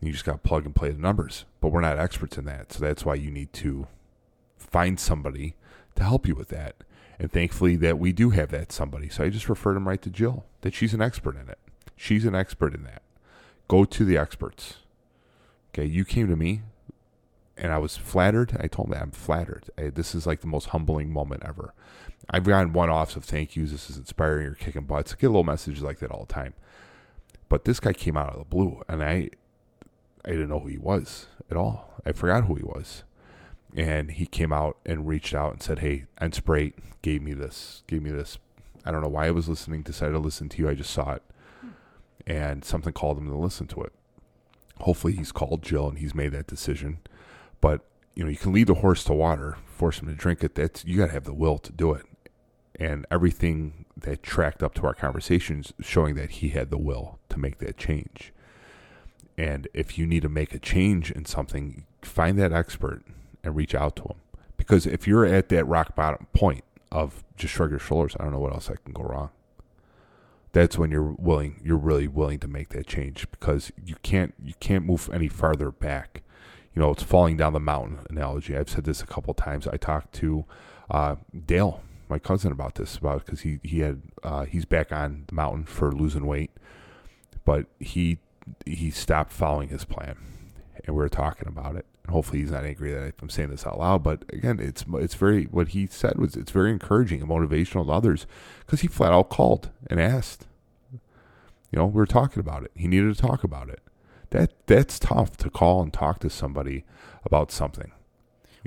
[0.00, 2.72] You just got to plug and play the numbers, but we're not experts in that,
[2.72, 3.88] so that's why you need to
[4.56, 5.54] find somebody
[5.96, 6.76] to help you with that.
[7.18, 9.08] And thankfully that we do have that somebody.
[9.08, 11.58] So I just referred him right to Jill, that she's an expert in it.
[11.96, 13.02] She's an expert in that.
[13.68, 14.78] Go to the experts.
[15.72, 16.62] Okay, you came to me
[17.56, 18.56] and I was flattered.
[18.60, 19.70] I told him I'm flattered.
[19.78, 21.72] I, this is like the most humbling moment ever.
[22.28, 23.70] I've gotten one offs of thank yous.
[23.70, 24.44] This is inspiring.
[24.44, 25.12] You're kicking butts.
[25.12, 26.54] I get a little messages like that all the time.
[27.48, 29.28] But this guy came out of the blue, and I,
[30.24, 32.00] I didn't know who he was at all.
[32.04, 33.04] I forgot who he was
[33.74, 36.72] and he came out and reached out and said, "Hey, Enspray
[37.02, 38.38] gave me this, gave me this.
[38.84, 39.82] I don't know why I was listening.
[39.82, 40.68] Decided to listen to you.
[40.68, 41.22] I just saw it,
[42.26, 43.92] and something called him to listen to it.
[44.80, 46.98] Hopefully, he's called Jill and he's made that decision.
[47.60, 47.80] But
[48.14, 50.54] you know, you can lead the horse to water, force him to drink it.
[50.54, 52.06] That's you got to have the will to do it,
[52.78, 57.38] and everything that tracked up to our conversations showing that he had the will to
[57.38, 58.32] make that change.
[59.36, 63.02] And if you need to make a change in something, find that expert
[63.44, 64.16] and reach out to them.
[64.56, 68.32] Because if you're at that rock bottom point of just shrug your shoulders, I don't
[68.32, 69.30] know what else I can go wrong.
[70.52, 74.54] That's when you're willing, you're really willing to make that change because you can't, you
[74.60, 76.22] can't move any farther back.
[76.74, 78.56] You know, it's falling down the mountain analogy.
[78.56, 79.66] I've said this a couple times.
[79.68, 80.44] I talked to
[80.90, 81.16] uh,
[81.46, 85.34] Dale, my cousin, about this about because he he had uh, he's back on the
[85.34, 86.50] mountain for losing weight,
[87.44, 88.18] but he
[88.66, 90.16] he stopped following his plan,
[90.84, 93.66] and we were talking about it And hopefully he's not angry that I'm saying this
[93.66, 94.02] out loud.
[94.02, 97.92] But again, it's it's very what he said was it's very encouraging and motivational to
[97.92, 98.26] others
[98.60, 100.46] because he flat out called and asked.
[100.92, 102.70] You know, we were talking about it.
[102.74, 103.80] He needed to talk about it.
[104.30, 106.84] That that's tough to call and talk to somebody
[107.24, 107.92] about something.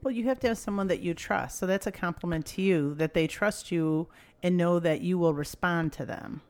[0.04, 1.58] Well, you have to have someone that you trust.
[1.58, 4.08] So that's a compliment to you that they trust you
[4.44, 6.42] and know that you will respond to them.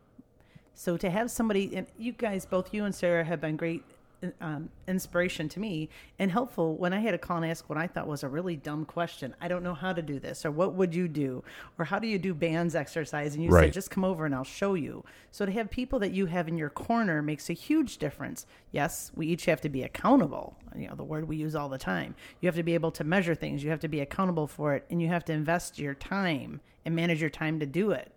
[0.73, 3.83] So to have somebody, and you guys, both you and Sarah, have been great
[4.41, 7.87] um, inspiration to me and helpful when I had to call and ask what I
[7.87, 9.35] thought was a really dumb question.
[9.41, 11.43] I don't know how to do this, or what would you do,
[11.77, 13.35] or how do you do bands exercise?
[13.35, 13.65] And you right.
[13.65, 15.03] said, just come over and I'll show you.
[15.31, 18.45] So to have people that you have in your corner makes a huge difference.
[18.71, 20.57] Yes, we each have to be accountable.
[20.75, 22.15] You know, the word we use all the time.
[22.41, 24.85] You have to be able to measure things, you have to be accountable for it,
[24.89, 28.11] and you have to invest your time and manage your time to do it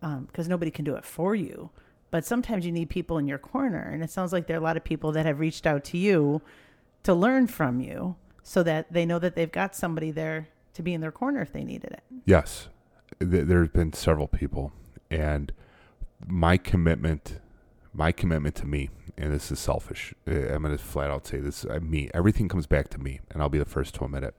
[0.00, 1.70] because um, nobody can do it for you
[2.10, 3.90] but sometimes you need people in your corner.
[3.92, 5.98] And it sounds like there are a lot of people that have reached out to
[5.98, 6.42] you
[7.02, 10.94] to learn from you so that they know that they've got somebody there to be
[10.94, 12.02] in their corner if they needed it.
[12.24, 12.68] Yes.
[13.18, 14.72] There's been several people.
[15.10, 15.52] And
[16.26, 17.40] my commitment,
[17.92, 20.14] my commitment to me, and this is selfish.
[20.26, 22.08] Uh, I'm going to flat out say this: uh, me.
[22.14, 24.34] Everything comes back to me, and I'll be the first to admit it.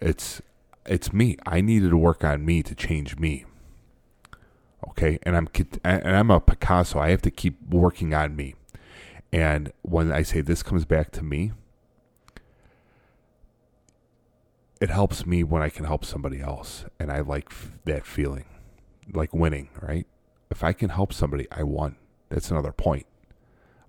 [0.00, 0.42] It's
[0.86, 1.36] it's me.
[1.46, 3.44] I needed to work on me to change me
[4.88, 5.18] okay?
[5.22, 5.48] And i'm
[5.84, 6.98] and i'm a picasso.
[6.98, 8.54] I have to keep working on me.
[9.32, 11.52] And when i say this comes back to me
[14.80, 16.84] it helps me when i can help somebody else.
[16.98, 18.46] And i like f- that feeling
[19.12, 20.06] like winning right?
[20.50, 21.96] If i can help somebody i won.
[22.28, 23.06] That's another point.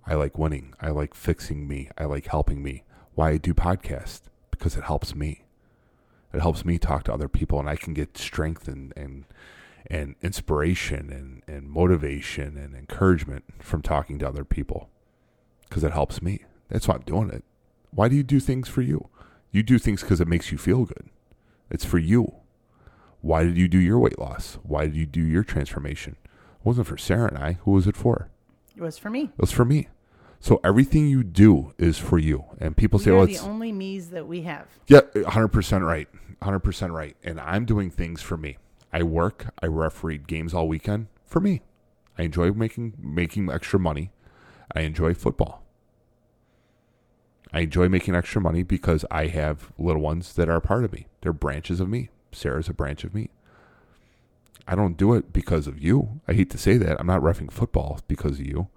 [0.06, 0.74] I like winning.
[0.82, 1.90] I like fixing me.
[1.98, 2.84] I like helping me.
[3.16, 4.22] Why i do podcast
[4.52, 5.44] because it helps me.
[6.34, 9.26] It helps me talk to other people and i can get strength and, and
[9.88, 14.90] and inspiration and, and motivation and encouragement from talking to other people
[15.68, 16.42] because it helps me.
[16.70, 17.44] That's why I'm doing it.
[17.92, 19.10] Why do you do things for you?
[19.52, 21.10] You do things because it makes you feel good.
[21.70, 22.34] It's for you.
[23.22, 24.58] Why did you do your weight loss?
[24.64, 26.18] Why did you do your transformation?
[26.24, 27.54] It wasn't for Sarah and I.
[27.64, 28.30] Who was it for?
[28.76, 29.24] It was for me.
[29.24, 29.88] It was for me.
[30.40, 32.44] So everything you do is for you.
[32.60, 34.68] And people say, You're "Oh, the only me's that we have.
[34.88, 36.10] yeah, hundred percent right,
[36.42, 38.58] hundred percent right." And I'm doing things for me.
[38.94, 39.48] I work.
[39.62, 41.62] I referee games all weekend for me.
[42.18, 44.12] I enjoy making making extra money.
[44.74, 45.64] I enjoy football.
[47.52, 51.08] I enjoy making extra money because I have little ones that are part of me.
[51.22, 52.10] They're branches of me.
[52.32, 53.30] Sarah's a branch of me.
[54.68, 56.22] I don't do it because of you.
[56.28, 57.00] I hate to say that.
[57.00, 58.70] I'm not refing football because of you,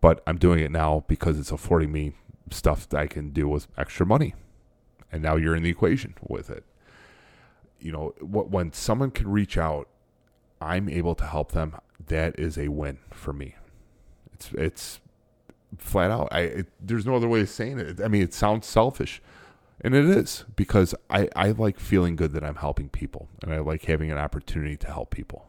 [0.00, 2.12] but I'm doing it now because it's affording me
[2.50, 4.34] stuff that I can do with extra money.
[5.10, 6.64] And now you're in the equation with it.
[7.82, 9.88] You know, when someone can reach out,
[10.60, 11.76] I'm able to help them.
[12.06, 13.56] That is a win for me.
[14.32, 15.00] It's it's
[15.78, 16.28] flat out.
[16.30, 18.00] I it, there's no other way of saying it.
[18.00, 19.20] I mean, it sounds selfish,
[19.80, 23.58] and it is because I I like feeling good that I'm helping people, and I
[23.58, 25.48] like having an opportunity to help people.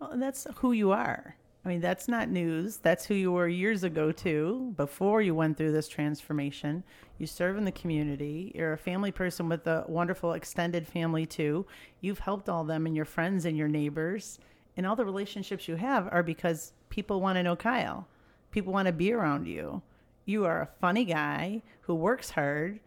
[0.00, 1.36] Well, that's who you are.
[1.66, 2.76] I mean, that's not news.
[2.76, 6.84] That's who you were years ago, too, before you went through this transformation.
[7.18, 8.52] You serve in the community.
[8.54, 11.66] You're a family person with a wonderful extended family, too.
[12.00, 14.38] You've helped all them and your friends and your neighbors.
[14.76, 18.06] And all the relationships you have are because people want to know Kyle.
[18.52, 19.82] People want to be around you.
[20.24, 22.78] You are a funny guy who works hard,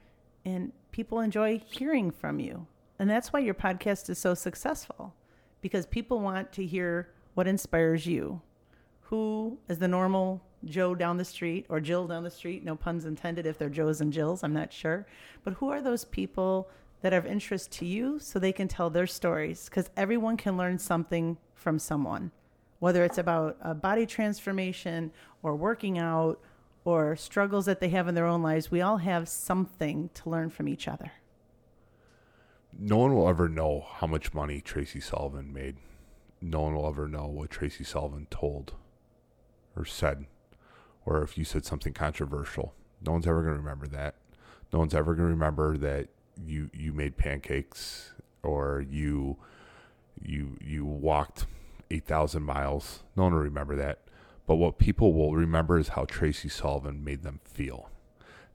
[0.45, 2.65] and people enjoy hearing from you.
[2.97, 5.13] And that's why your podcast is so successful
[5.59, 8.41] because people want to hear what inspires you.
[9.09, 12.63] Who is the normal Joe down the street or Jill down the street?
[12.63, 15.07] No puns intended if they're Joes and Jills, I'm not sure.
[15.43, 16.69] But who are those people
[17.01, 19.65] that are of interest to you so they can tell their stories?
[19.65, 22.29] Because everyone can learn something from someone,
[22.77, 26.39] whether it's about a body transformation or working out
[26.85, 28.69] or struggles that they have in their own lives.
[28.69, 31.13] We all have something to learn from each other.
[32.77, 35.77] No one will ever know how much money Tracy Sullivan made.
[36.41, 38.75] No one will ever know what Tracy Sullivan told
[39.75, 40.25] or said,
[41.05, 42.73] or if you said something controversial.
[43.05, 44.15] No one's ever going to remember that.
[44.71, 46.09] No one's ever going to remember that
[46.45, 48.11] you you made pancakes
[48.43, 49.37] or you
[50.21, 51.45] you you walked
[51.91, 53.03] eight thousand miles.
[53.15, 53.99] No one will remember that.
[54.45, 57.89] But what people will remember is how Tracy Sullivan made them feel.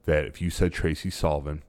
[0.05, 1.63] That if you said Tracy Sullivan,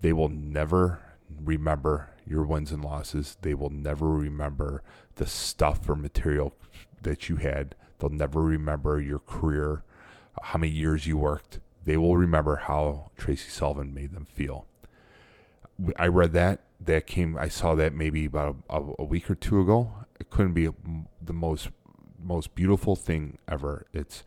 [0.00, 1.00] they will never
[1.42, 3.36] remember your wins and losses.
[3.42, 4.82] They will never remember
[5.16, 6.54] the stuff or material
[7.02, 7.74] that you had.
[8.00, 9.84] They'll never remember your career,
[10.42, 11.60] how many years you worked.
[11.84, 14.66] They will remember how Tracy Sullivan made them feel.
[15.96, 16.60] I read that.
[16.80, 17.36] That came.
[17.36, 19.92] I saw that maybe about a, a week or two ago.
[20.18, 20.68] It couldn't be
[21.22, 21.68] the most
[22.22, 23.86] most beautiful thing ever.
[23.92, 24.24] It's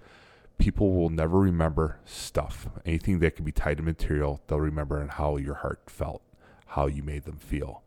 [0.58, 2.68] people will never remember stuff.
[2.86, 6.22] Anything that can be tied to material, they'll remember and how your heart felt,
[6.68, 7.84] how you made them feel.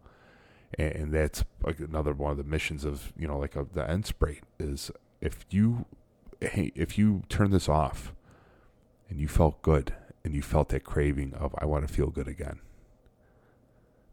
[0.79, 1.45] And, that's
[1.79, 4.91] another one of the missions of, you know, like of the end spray is
[5.21, 5.87] if you
[6.41, 8.13] hey, if you turn this off
[9.09, 9.95] and you felt good
[10.25, 12.61] and you felt that craving of I want to feel good again.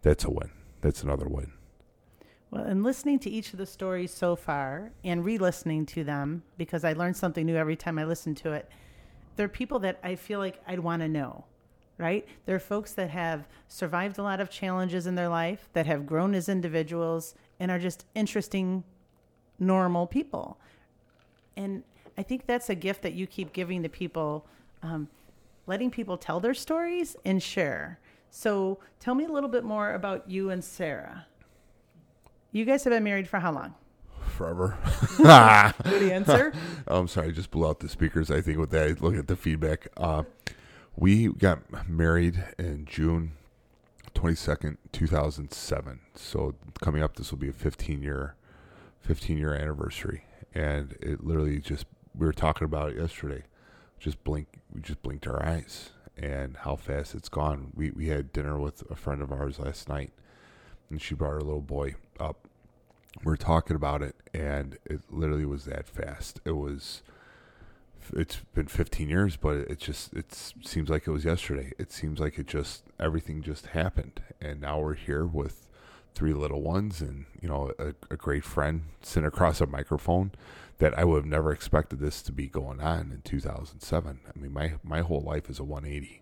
[0.01, 0.51] That's a win.
[0.81, 1.53] That's another win.
[2.51, 6.43] Well, and listening to each of the stories so far and re listening to them,
[6.57, 8.69] because I learned something new every time I listen to it,
[9.35, 11.45] there are people that I feel like I'd want to know,
[11.97, 12.27] right?
[12.45, 16.05] There are folks that have survived a lot of challenges in their life, that have
[16.05, 18.83] grown as individuals, and are just interesting,
[19.57, 20.59] normal people.
[21.55, 21.83] And
[22.17, 24.45] I think that's a gift that you keep giving to people,
[24.81, 25.07] um,
[25.67, 27.99] letting people tell their stories and share.
[28.29, 31.27] So tell me a little bit more about you and Sarah.
[32.51, 33.75] You guys have been married for how long?
[34.35, 34.77] Forever.
[35.83, 36.53] Good answer.
[36.87, 38.31] I'm sorry, I just blew out the speakers.
[38.31, 39.87] I think with that, look at the feedback.
[39.97, 40.23] Uh,
[40.95, 43.33] we got married in June
[44.15, 45.99] 22nd, 2007.
[46.15, 48.35] So coming up, this will be a 15 year,
[49.01, 50.23] 15 year anniversary,
[50.53, 51.85] and it literally just
[52.15, 53.43] we were talking about it yesterday.
[53.99, 57.71] Just blink, we just blinked our eyes, and how fast it's gone.
[57.73, 60.11] We we had dinner with a friend of ours last night,
[60.89, 62.47] and she brought her little boy up.
[63.23, 66.39] We're talking about it, and it literally was that fast.
[66.45, 67.01] It was.
[68.11, 71.71] It's been 15 years, but it just it seems like it was yesterday.
[71.79, 75.62] It seems like it just everything just happened, and now we're here with
[76.15, 80.31] three little ones, and you know a, a great friend sitting across a microphone
[80.79, 84.19] that I would have never expected this to be going on in 2007.
[84.27, 86.21] I mean, my my whole life is a 180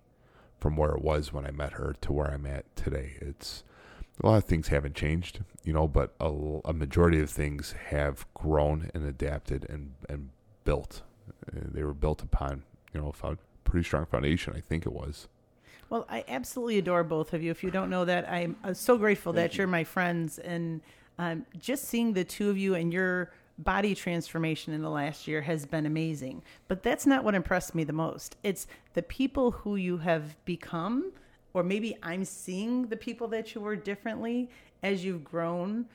[0.60, 3.14] from where it was when I met her to where I'm at today.
[3.20, 3.64] It's
[4.22, 6.30] a lot of things haven't changed, you know, but a,
[6.66, 10.30] a majority of things have grown and adapted and and
[10.64, 11.02] built.
[11.48, 12.64] Uh, They were built upon,
[12.94, 14.54] you know, a pretty strong foundation.
[14.56, 15.28] I think it was.
[15.92, 17.52] Well, I absolutely adore both of you.
[17.52, 20.40] If you don't know that, I'm uh, so grateful that you're my friends.
[20.40, 20.80] And
[21.20, 25.42] um, just seeing the two of you and your body transformation in the last year
[25.42, 26.44] has been amazing.
[26.70, 28.38] But that's not what impressed me the most.
[28.42, 31.12] It's the people who you have become,
[31.54, 34.50] or maybe I'm seeing the people that you were differently
[34.82, 35.88] as you've grown.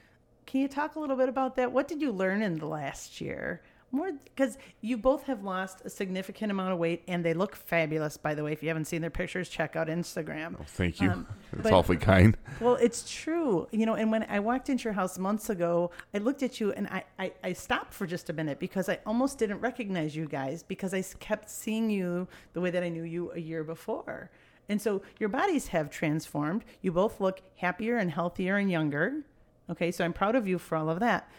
[0.45, 1.73] Can you talk a little bit about that?
[1.73, 3.63] What did you learn in the last year?
[3.93, 8.17] More because you both have lost a significant amount of weight and they look fabulous
[8.17, 10.57] by the way if you haven't seen their pictures check out instagram.
[10.61, 11.11] Oh, thank you.
[11.11, 12.37] Um, that's but, awfully kind.
[12.61, 13.69] Well it's true.
[13.71, 16.73] You know and when i walked into your house months ago i looked at you
[16.73, 20.27] and I, I, I stopped for just a minute because i almost didn't recognize you
[20.27, 24.31] guys because i kept seeing you the way that i knew you a year before.
[24.69, 26.65] And so your bodies have transformed.
[26.83, 29.23] You both look happier and healthier and younger.
[29.71, 31.31] Okay so i'm proud of you for all of that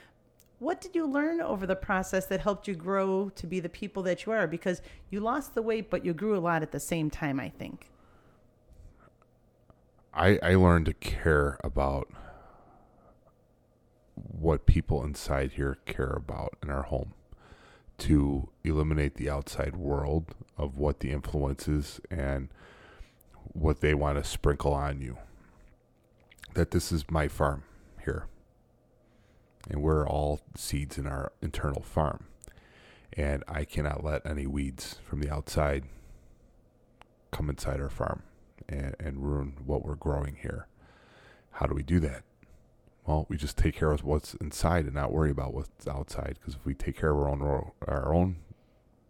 [0.59, 4.01] what did you learn over the process that helped you grow to be the people
[4.03, 4.47] that you are?
[4.47, 7.49] Because you lost the weight, but you grew a lot at the same time, I
[7.49, 7.91] think.
[10.13, 12.07] I, I learned to care about
[14.15, 17.13] what people inside here care about in our home
[17.99, 22.49] to eliminate the outside world of what the influences and
[23.53, 25.17] what they want to sprinkle on you.
[26.55, 27.63] That this is my farm
[28.03, 28.25] here
[29.69, 32.25] and we're all seeds in our internal farm.
[33.13, 35.85] And I cannot let any weeds from the outside
[37.31, 38.23] come inside our farm
[38.69, 40.67] and, and ruin what we're growing here.
[41.51, 42.23] How do we do that?
[43.05, 46.37] Well, we just take care of what's inside and not worry about what's outside.
[46.39, 47.41] Because if we take care of our own,
[47.87, 48.37] our own,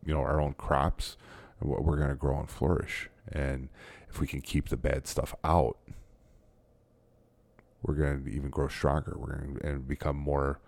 [0.06, 1.18] you know, our own crops,
[1.60, 3.10] what we're going to grow and flourish.
[3.32, 3.70] And
[4.10, 5.78] if we can keep the bad stuff out,
[7.88, 9.16] we're going to even grow stronger.
[9.18, 10.60] We're going to and become more,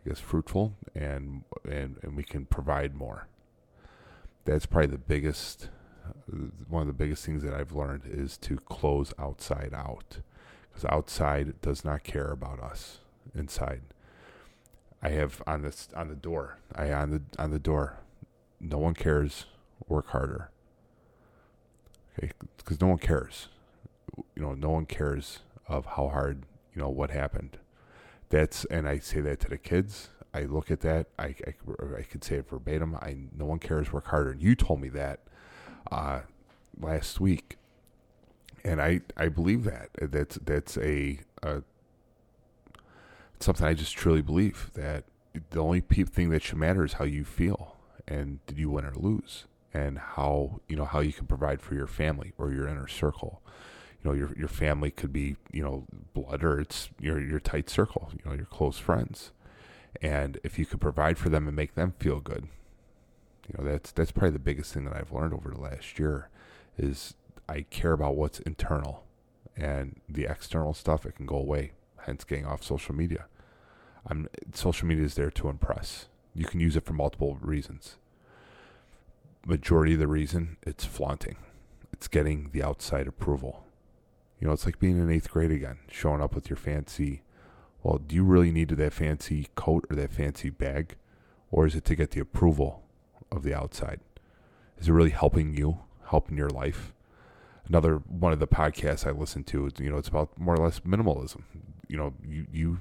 [0.00, 3.26] I guess, fruitful, and and and we can provide more.
[4.44, 5.68] That's probably the biggest,
[6.68, 10.20] one of the biggest things that I've learned is to close outside out,
[10.70, 13.00] because outside does not care about us.
[13.34, 13.82] Inside,
[15.02, 16.58] I have on this on the door.
[16.74, 17.98] I on the on the door.
[18.60, 19.44] No one cares.
[19.86, 20.50] Work harder.
[22.18, 23.48] Okay, because no one cares.
[24.34, 26.44] You know, no one cares of how hard
[26.74, 27.58] you know what happened.
[28.30, 30.08] That's and I say that to the kids.
[30.34, 31.08] I look at that.
[31.18, 31.54] I I,
[31.98, 32.94] I could say it verbatim.
[32.96, 33.92] I no one cares.
[33.92, 34.32] Work harder.
[34.32, 35.20] And you told me that
[35.90, 36.20] uh,
[36.78, 37.56] last week,
[38.64, 39.90] and I I believe that.
[40.00, 41.20] That's that's a,
[43.40, 45.04] something I just truly believe that
[45.50, 48.84] the only pe- thing that should matter is how you feel and did you win
[48.84, 52.66] or lose and how you know how you can provide for your family or your
[52.66, 53.42] inner circle
[54.02, 55.84] you know your your family could be you know
[56.14, 59.32] blood or it's your your tight circle you know your close friends.
[60.00, 62.48] And if you could provide for them and make them feel good
[63.48, 66.28] you know that's that's probably the biggest thing that I've learned over the last year
[66.76, 67.14] is
[67.48, 69.04] I care about what's internal
[69.56, 71.72] and the external stuff it can go away
[72.06, 73.26] hence getting off social media.
[74.06, 76.06] I'm social media is there to impress.
[76.34, 77.96] You can use it for multiple reasons.
[79.44, 81.36] Majority of the reason it's flaunting.
[81.92, 83.64] It's getting the outside approval
[84.40, 87.22] you know, it's like being in eighth grade again, showing up with your fancy.
[87.82, 90.96] Well, do you really need that fancy coat or that fancy bag?
[91.50, 92.82] Or is it to get the approval
[93.32, 94.00] of the outside?
[94.78, 95.80] Is it really helping you,
[96.10, 96.92] helping your life?
[97.66, 100.80] Another one of the podcasts I listen to, you know, it's about more or less
[100.80, 101.42] minimalism.
[101.88, 102.78] You know, you, you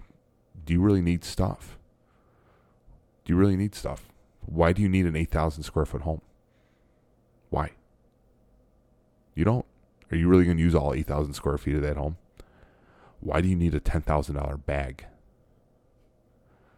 [0.66, 1.78] do you really need stuff?
[3.26, 4.10] Do you really need stuff?
[4.46, 6.22] Why do you need an 8,000 square foot home?
[7.50, 7.72] Why?
[9.36, 9.66] You don't.
[10.12, 12.18] Are you really going to use all 8,000 square feet of that home?
[13.20, 15.06] Why do you need a $10,000 bag?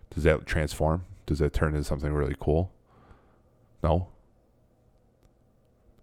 [0.10, 1.06] Does that transform?
[1.26, 2.72] Does that turn into something really cool?
[3.84, 4.08] No.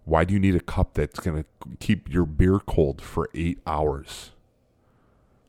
[0.05, 3.59] Why do you need a cup that's going to keep your beer cold for eight
[3.67, 4.31] hours?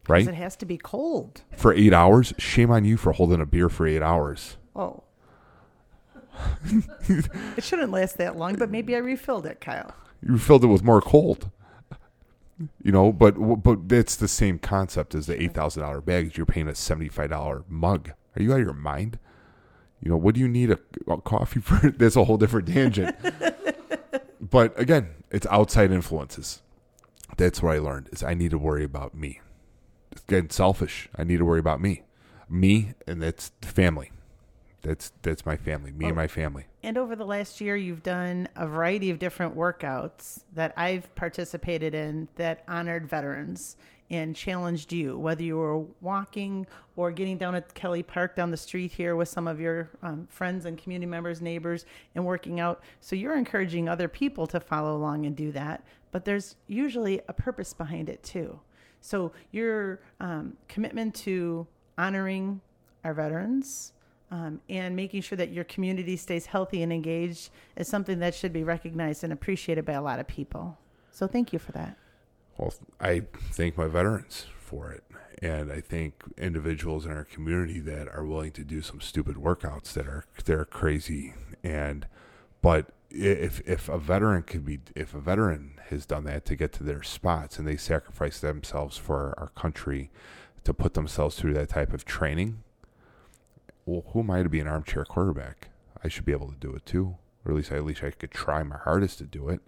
[0.08, 0.26] Right?
[0.26, 1.42] It has to be cold.
[1.56, 2.32] For eight hours?
[2.38, 4.56] Shame on you for holding a beer for eight hours.
[4.74, 5.04] Oh.
[7.06, 9.94] it shouldn't last that long, but maybe I refilled it, Kyle.
[10.22, 11.50] You refilled it with more cold
[12.82, 13.32] you know but
[13.62, 16.36] but that's the same concept as the eight thousand dollar bags.
[16.36, 18.10] You're paying a seventy five dollar mug.
[18.36, 19.18] Are you out of your mind?
[20.00, 21.90] You know what do you need a, a coffee for?
[21.96, 23.16] That's a whole different tangent.
[24.40, 26.62] But again it's outside influences.
[27.36, 29.40] That's what i learned is i need to worry about me.
[30.12, 31.08] It's getting selfish.
[31.16, 32.02] I need to worry about me.
[32.48, 34.10] Me and that's the family
[34.82, 36.66] that's that's my family, me and my family.
[36.82, 41.94] And over the last year, you've done a variety of different workouts that I've participated
[41.94, 43.76] in that honored veterans
[44.10, 46.66] and challenged you, whether you were walking
[46.96, 50.26] or getting down at Kelly Park down the street here with some of your um,
[50.30, 52.82] friends and community members, neighbors, and working out.
[53.00, 55.84] So you're encouraging other people to follow along and do that.
[56.10, 58.58] But there's usually a purpose behind it too.
[59.00, 61.66] So your um, commitment to
[61.98, 62.60] honoring
[63.04, 63.92] our veterans
[64.30, 68.52] Um, and making sure that your community stays healthy and engaged is something that should
[68.52, 70.76] be recognized and appreciated by a lot of people.
[71.12, 71.96] So thank you for that.
[72.58, 73.22] Well, I
[73.52, 75.04] thank my veterans for it.
[75.40, 79.92] And I think individuals in our community that are willing to do some stupid workouts
[79.94, 81.34] that are they're crazy.
[81.62, 82.06] And
[82.60, 86.72] but if if a veteran could be if a veteran has done that to get
[86.74, 90.10] to their spots and they sacrifice themselves for our country
[90.64, 92.62] to put themselves through that type of training,
[93.88, 95.68] well, who am I to be an armchair quarterback?
[96.02, 98.30] I should be able to do it too, or at least at least I could
[98.30, 99.60] try my hardest to do it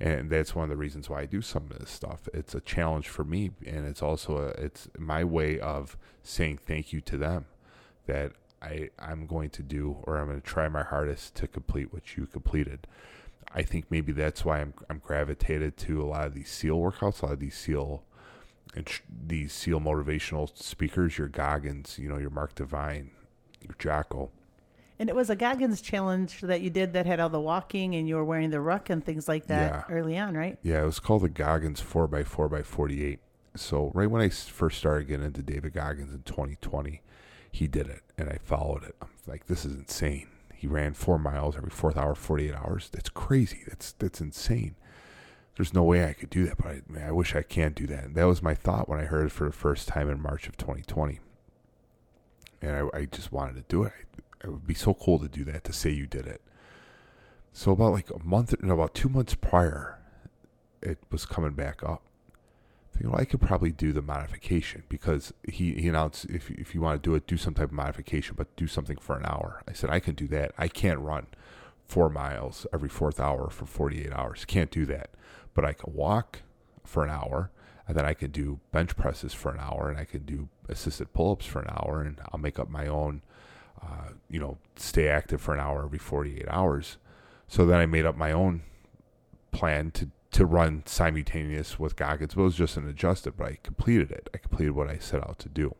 [0.00, 2.26] and that's one of the reasons why I do some of this stuff.
[2.32, 6.92] It's a challenge for me, and it's also a, it's my way of saying thank
[6.92, 7.44] you to them
[8.06, 11.92] that I I'm going to do or I'm going to try my hardest to complete
[11.92, 12.86] what you completed.
[13.54, 17.22] I think maybe that's why I'm I'm gravitated to a lot of these SEAL workouts,
[17.22, 18.02] a lot of these SEAL
[19.26, 23.10] these SEAL motivational speakers, your Goggins, you know, your Mark Divine,
[23.62, 24.30] your Jocko
[25.00, 28.06] and it was a Goggins challenge that you did that had all the walking and
[28.06, 29.94] you were wearing the ruck and things like that yeah.
[29.94, 30.58] early on, right?
[30.62, 33.18] Yeah, it was called the Goggins 4x4x48.
[33.56, 37.00] So, right when I first started getting into David Goggins in 2020,
[37.50, 38.94] he did it and I followed it.
[39.00, 40.28] I'm like, this is insane.
[40.54, 42.90] He ran four miles every fourth hour, 48 hours.
[42.92, 43.62] That's crazy.
[43.66, 44.76] That's that's insane.
[45.56, 47.86] There's no way I could do that, but I, man, I wish I can do
[47.86, 48.04] that.
[48.04, 50.46] And that was my thought when I heard it for the first time in March
[50.46, 51.20] of 2020.
[52.62, 53.92] And I, I just wanted to do it.
[54.42, 56.40] I, it would be so cool to do that to say you did it.
[57.52, 59.98] So about like a month, no, about two months prior,
[60.82, 62.02] it was coming back up.
[62.92, 66.80] Thinking, well, I could probably do the modification because he, he announced if if you
[66.80, 69.62] want to do it, do some type of modification, but do something for an hour.
[69.68, 70.52] I said I can do that.
[70.58, 71.26] I can't run
[71.86, 74.44] four miles every fourth hour for 48 hours.
[74.44, 75.10] Can't do that,
[75.54, 76.42] but I can walk
[76.84, 77.50] for an hour,
[77.90, 81.12] and then I can do bench presses for an hour, and I can do assisted
[81.12, 83.22] pull-ups for an hour, and I'll make up my own
[83.82, 86.98] uh, you know, stay active for an hour every 48 hours.
[87.48, 88.62] So then I made up my own
[89.52, 92.34] plan to, to run simultaneous with Goggins.
[92.34, 94.28] But it was just an adjusted, but I completed it.
[94.32, 95.74] I completed what I set out to do.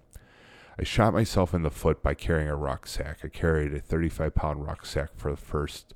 [0.78, 3.18] I shot myself in the foot by carrying a rucksack.
[3.22, 5.94] I carried a 35 pound rucksack for the first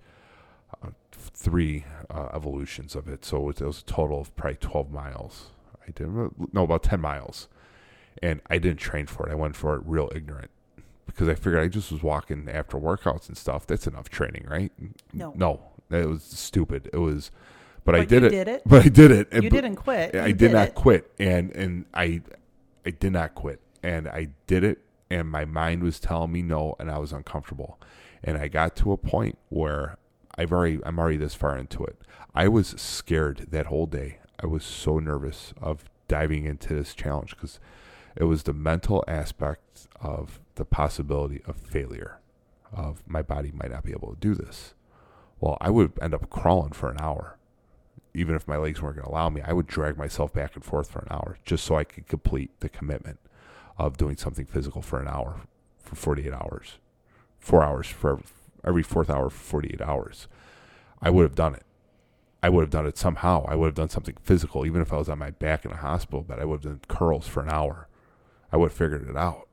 [0.83, 3.25] uh, three uh, evolutions of it.
[3.25, 5.51] So it was, it was a total of probably 12 miles.
[5.87, 6.09] I did
[6.53, 7.49] no about 10 miles,
[8.23, 9.33] and I didn't train for it.
[9.33, 10.51] I went for it real ignorant
[11.07, 13.67] because I figured I just was walking after workouts and stuff.
[13.67, 14.73] That's enough training, right?
[15.13, 15.61] No, no,
[15.91, 16.91] it was stupid.
[16.93, 17.31] It was,
[17.85, 18.63] but, but I did it, did it.
[18.67, 19.33] But I did it.
[19.33, 20.15] You didn't quit.
[20.15, 20.75] I you did, not it.
[20.75, 22.23] quit, and and I,
[22.85, 24.79] I did not quit, and I did it,
[25.11, 27.79] and my mind was telling me no, and I was uncomfortable,
[28.23, 29.99] and I got to a point where
[30.37, 31.97] I've already I'm already this far into it.
[32.35, 34.19] I was scared that whole day.
[34.45, 37.59] I was so nervous of diving into this challenge because
[38.15, 42.19] it was the mental aspect of the possibility of failure,
[42.71, 44.75] of my body might not be able to do this.
[45.41, 47.39] Well, I would end up crawling for an hour.
[48.13, 50.63] Even if my legs weren't going to allow me, I would drag myself back and
[50.63, 53.21] forth for an hour just so I could complete the commitment
[53.79, 55.41] of doing something physical for an hour,
[55.79, 56.77] for 48 hours,
[57.39, 58.21] four hours for
[58.63, 60.29] every fourth hour for 48 hours.
[61.01, 61.65] I would have done it.
[62.45, 63.47] I would have done it somehow.
[63.49, 65.77] I would have done something physical, even if I was on my back in a
[65.77, 66.41] hospital bed.
[66.41, 67.89] I would have done curls for an hour
[68.53, 69.49] I would have figured it out.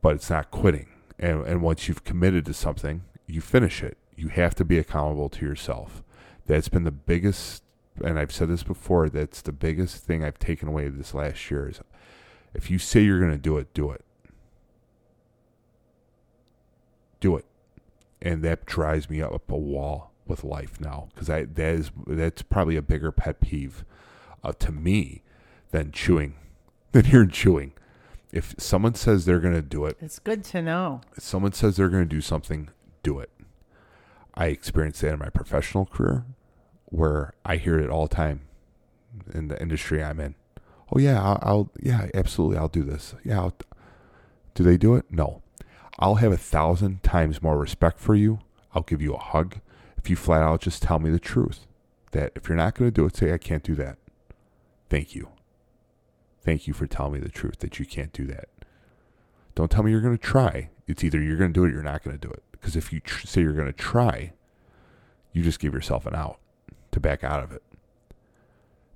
[0.00, 0.86] But it's not quitting.
[1.18, 3.98] And, and once you've committed to something, you finish it.
[4.14, 6.04] You have to be accountable to yourself.
[6.46, 7.64] That's been the biggest,
[8.04, 11.68] and I've said this before, that's the biggest thing I've taken away this last year
[11.68, 11.80] is
[12.54, 14.04] if you say you're going to do it, do it.
[17.18, 17.46] Do it.
[18.22, 22.42] And that drives me up a wall with life now because I that is that's
[22.42, 23.84] probably a bigger pet peeve
[24.42, 25.22] uh, to me
[25.70, 26.34] than chewing
[26.92, 27.72] than hearing chewing
[28.32, 31.00] if someone says they're going to do it, it's good to know.
[31.16, 32.70] If someone says they're going to do something,
[33.02, 33.30] do it.
[34.34, 36.24] I experienced that in my professional career
[36.86, 38.42] where I hear it all the time
[39.32, 40.34] in the industry I'm in.
[40.92, 43.14] Oh yeah, I'll, I'll yeah, absolutely, I'll do this.
[43.24, 43.54] Yeah, I'll,
[44.54, 45.06] do they do it?
[45.10, 45.42] No.
[45.98, 48.40] I'll have a thousand times more respect for you.
[48.74, 49.56] I'll give you a hug
[50.02, 51.66] if you flat out just tell me the truth.
[52.12, 53.98] That if you're not going to do it, say I can't do that.
[54.88, 55.28] Thank you.
[56.42, 58.48] Thank you for telling me the truth that you can't do that.
[59.54, 60.70] Don't tell me you're going to try.
[60.88, 62.42] It's either you're going to do it or you're not going to do it.
[62.50, 64.32] Because if you tr- say you're going to try,
[65.32, 66.38] you just give yourself an out
[66.92, 67.62] to back out of it.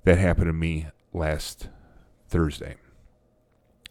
[0.03, 1.69] That happened to me last
[2.27, 2.75] Thursday.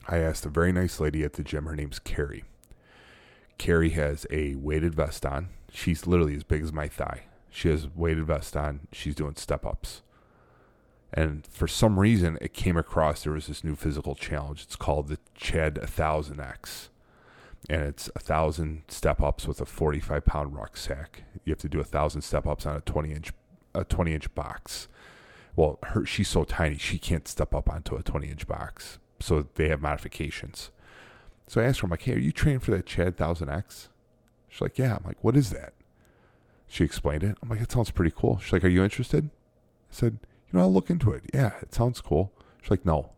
[0.07, 1.65] I asked a very nice lady at the gym.
[1.65, 2.45] Her name's Carrie.
[3.57, 5.49] Carrie has a weighted vest on.
[5.75, 7.25] She's literally as big as my thigh.
[7.51, 8.87] She has weighted vest on.
[8.93, 10.03] She's doing step ups.
[11.13, 14.63] And for some reason, it came across there was this new physical challenge.
[14.63, 16.89] It's called the Chad 1000X.
[17.69, 21.23] and it's a thousand step ups with a 45 pound rucksack.
[21.45, 23.33] You have to do a thousand step ups on a 20 inch
[23.75, 24.87] a 20 inch box.
[25.57, 29.47] Well, her she's so tiny she can't step up onto a 20 inch box, so
[29.55, 30.71] they have modifications.
[31.47, 33.89] So I asked her, I'm like, hey, are you training for that Chad 1000X?
[34.55, 34.95] She's like, yeah.
[34.95, 35.73] I'm like, what is that?
[36.69, 37.37] She explained it.
[37.43, 38.39] I'm like, it sounds pretty cool.
[38.39, 39.25] She's like, are you interested?
[39.25, 39.29] I
[39.91, 41.25] said, you know, I'll look into it.
[41.35, 42.33] Yeah, it sounds cool.
[42.63, 43.11] She's like, no.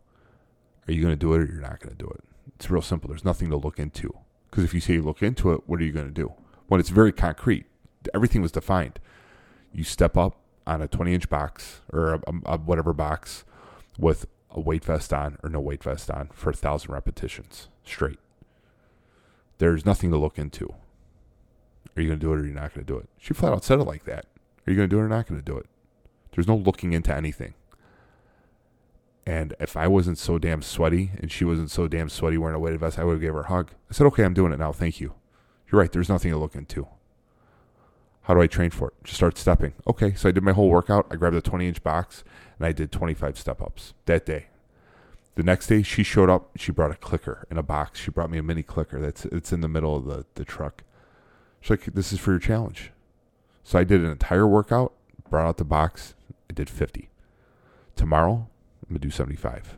[0.87, 2.23] Are you going to do it or you're not going to do it?
[2.55, 3.09] It's real simple.
[3.09, 4.17] There's nothing to look into.
[4.49, 6.33] Because if you say you look into it, what are you going to do?
[6.69, 7.67] When it's very concrete,
[8.15, 8.99] everything was defined.
[9.71, 13.45] You step up on a 20 inch box or a, a, whatever box
[13.99, 18.17] with a weight vest on or no weight vest on for a thousand repetitions straight.
[19.59, 20.73] There's nothing to look into.
[21.97, 23.09] Are you going to do it or are you not going to do it?
[23.17, 24.25] She flat out said it like that.
[24.65, 25.65] Are you going to do it or not going to do it?
[26.31, 27.55] There's no looking into anything.
[29.25, 32.59] And if I wasn't so damn sweaty and she wasn't so damn sweaty wearing a
[32.59, 33.71] weighted vest, I would have gave her a hug.
[33.89, 34.71] I said, okay, I'm doing it now.
[34.71, 35.15] Thank you.
[35.69, 35.91] You're right.
[35.91, 36.87] There's nothing to look into.
[38.21, 38.93] How do I train for it?
[39.03, 39.73] Just start stepping.
[39.87, 41.07] Okay, so I did my whole workout.
[41.09, 42.23] I grabbed a 20 inch box
[42.59, 44.47] and I did 25 step ups that day.
[45.35, 46.51] The next day, she showed up.
[46.57, 47.99] She brought a clicker in a box.
[47.99, 50.83] She brought me a mini clicker that's it's in the middle of the, the truck.
[51.69, 52.91] Like, "This is for your challenge."
[53.63, 54.93] So I did an entire workout.
[55.29, 56.13] Brought out the box.
[56.49, 57.09] I did 50.
[57.95, 58.47] Tomorrow,
[58.83, 59.77] I'm gonna do 75.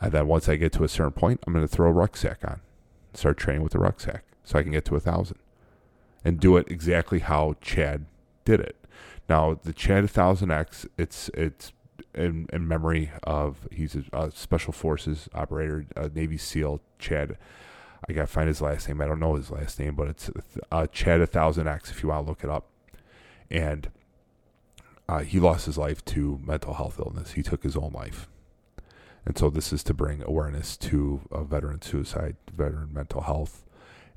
[0.00, 2.60] And then once I get to a certain point, I'm gonna throw a rucksack on,
[3.14, 5.38] start training with the rucksack, so I can get to a thousand,
[6.24, 8.06] and do it exactly how Chad
[8.44, 8.76] did it.
[9.28, 11.72] Now the Chad 1000X, it's it's
[12.14, 17.36] in, in memory of he's a, a special forces operator, a Navy SEAL, Chad.
[18.06, 19.00] I gotta find his last name.
[19.00, 20.30] I don't know his last name, but it's
[20.70, 22.66] uh, Chad a 1000X if you want to look it up.
[23.50, 23.90] And
[25.08, 27.32] uh, he lost his life to mental health illness.
[27.32, 28.28] He took his own life.
[29.24, 33.64] And so this is to bring awareness to uh, veteran suicide, veteran mental health,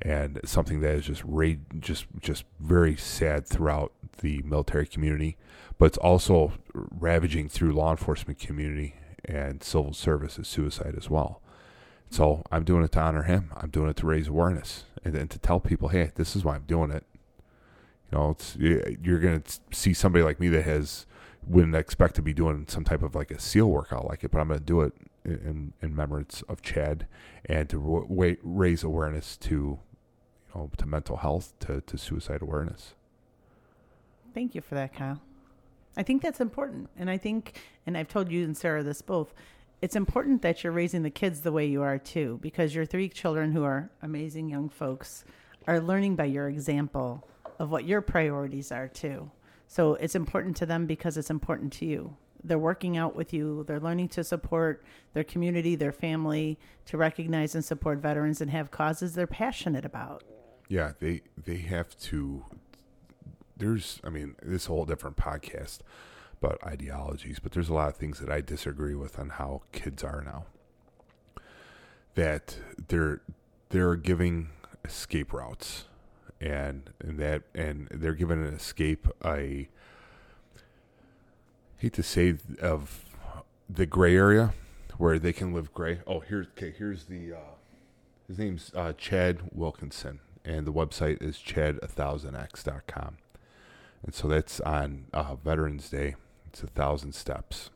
[0.01, 5.37] and something that is just ra- just just very sad throughout the military community,
[5.77, 8.95] but it's also ravaging through law enforcement community
[9.25, 11.41] and civil services suicide as well.
[12.11, 13.51] So I'm doing it to honor him.
[13.55, 16.55] I'm doing it to raise awareness and, and to tell people, hey, this is why
[16.55, 17.05] I'm doing it.
[18.11, 21.05] You know, it's you're going to see somebody like me that has
[21.47, 24.39] wouldn't expect to be doing some type of like a SEAL workout like it, but
[24.39, 24.93] I'm going to do it
[25.23, 27.07] in, in remembrance of Chad
[27.45, 29.79] and to raise awareness to, you
[30.53, 32.93] know, to mental health, to, to suicide awareness.
[34.33, 35.21] Thank you for that, Kyle.
[35.95, 36.89] I think that's important.
[36.97, 39.33] And I think, and I've told you and Sarah this both,
[39.81, 43.09] it's important that you're raising the kids the way you are too, because your three
[43.09, 45.25] children who are amazing young folks
[45.67, 47.27] are learning by your example
[47.59, 49.31] of what your priorities are too.
[49.67, 52.15] So it's important to them because it's important to you.
[52.43, 53.63] They're working out with you.
[53.67, 54.83] They're learning to support
[55.13, 60.23] their community, their family, to recognize and support veterans and have causes they're passionate about.
[60.67, 62.45] Yeah, they they have to.
[63.55, 65.79] There's, I mean, this whole different podcast
[66.41, 70.03] about ideologies, but there's a lot of things that I disagree with on how kids
[70.03, 70.45] are now.
[72.15, 72.57] That
[72.87, 73.21] they're
[73.69, 74.49] they're giving
[74.83, 75.85] escape routes
[76.41, 79.67] and and that and they're given an escape I
[81.77, 83.05] hate to say of
[83.69, 84.53] the gray area
[84.97, 86.01] where they can live gray.
[86.05, 86.73] Oh, here's okay.
[86.77, 87.55] Here's the uh,
[88.27, 93.17] his name's uh, Chad Wilkinson, and the website is chad1000x.com.
[94.03, 96.15] And so that's on uh, Veterans Day.
[96.51, 97.69] It's a thousand steps.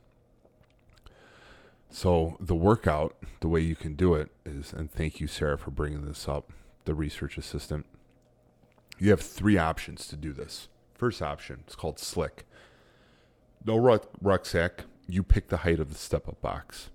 [1.89, 5.71] So the workout, the way you can do it is, and thank you, Sarah, for
[5.71, 6.51] bringing this up,
[6.83, 7.85] the research assistant
[8.97, 10.69] you have three options to do this.
[10.93, 12.45] First option, it's called slick.
[13.65, 14.85] No ruck, rucksack.
[15.07, 16.89] You pick the height of the step up box.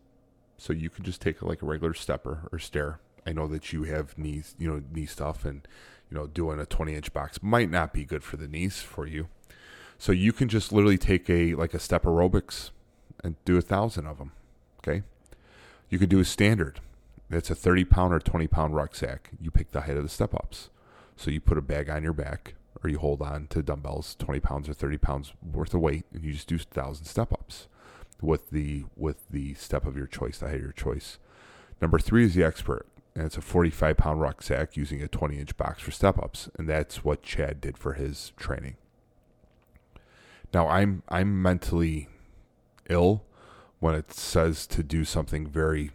[0.57, 3.01] So you can just take like a regular stepper or stair.
[3.27, 5.67] I know that you have knees, you know, knee stuff and,
[6.11, 9.07] you know, doing a 20 inch box might not be good for the knees for
[9.07, 9.29] you.
[10.01, 12.71] So you can just literally take a, like a step aerobics
[13.23, 14.33] and do a thousand of them.
[14.79, 15.03] Okay.
[15.91, 16.81] You could do a standard.
[17.29, 19.29] That's a 30 pound or 20 pound rucksack.
[19.39, 20.71] You pick the height of the step ups.
[21.17, 24.41] So you put a bag on your back or you hold on to dumbbells, 20
[24.41, 27.69] pounds or 30 pounds worth of weight, and you just do a 1,000 step ups
[28.23, 31.19] with the, with the step of your choice, the height of your choice.
[31.83, 35.55] Number three is the expert, and it's a 45 pound rucksack using a 20 inch
[35.59, 36.49] box for step ups.
[36.59, 38.77] And that's what Chad did for his training.
[40.53, 42.09] Now I'm I'm mentally
[42.89, 43.25] ill
[43.79, 45.91] when it says to do something very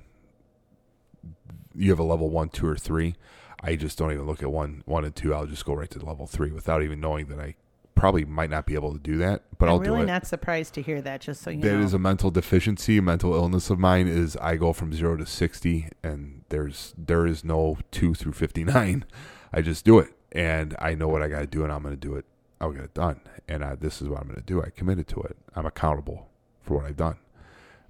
[1.77, 3.15] you have a level one, two, or three.
[3.61, 5.33] I just don't even look at one, one and two.
[5.33, 7.55] I'll just go right to level three without even knowing that I
[7.95, 10.05] probably might not be able to do that, but I'm will really do it.
[10.07, 11.21] not surprised to hear that.
[11.21, 14.07] Just so you That know, is a mental deficiency, a mental illness of mine.
[14.07, 18.63] Is I go from zero to sixty, and there's there is no two through fifty
[18.63, 19.05] nine.
[19.53, 21.93] I just do it, and I know what I got to do, and I'm going
[21.93, 22.25] to do it.
[22.61, 24.61] I'll get it done, and I, this is what I'm going to do.
[24.61, 25.35] I committed to it.
[25.55, 26.29] I'm accountable
[26.61, 27.17] for what I've done.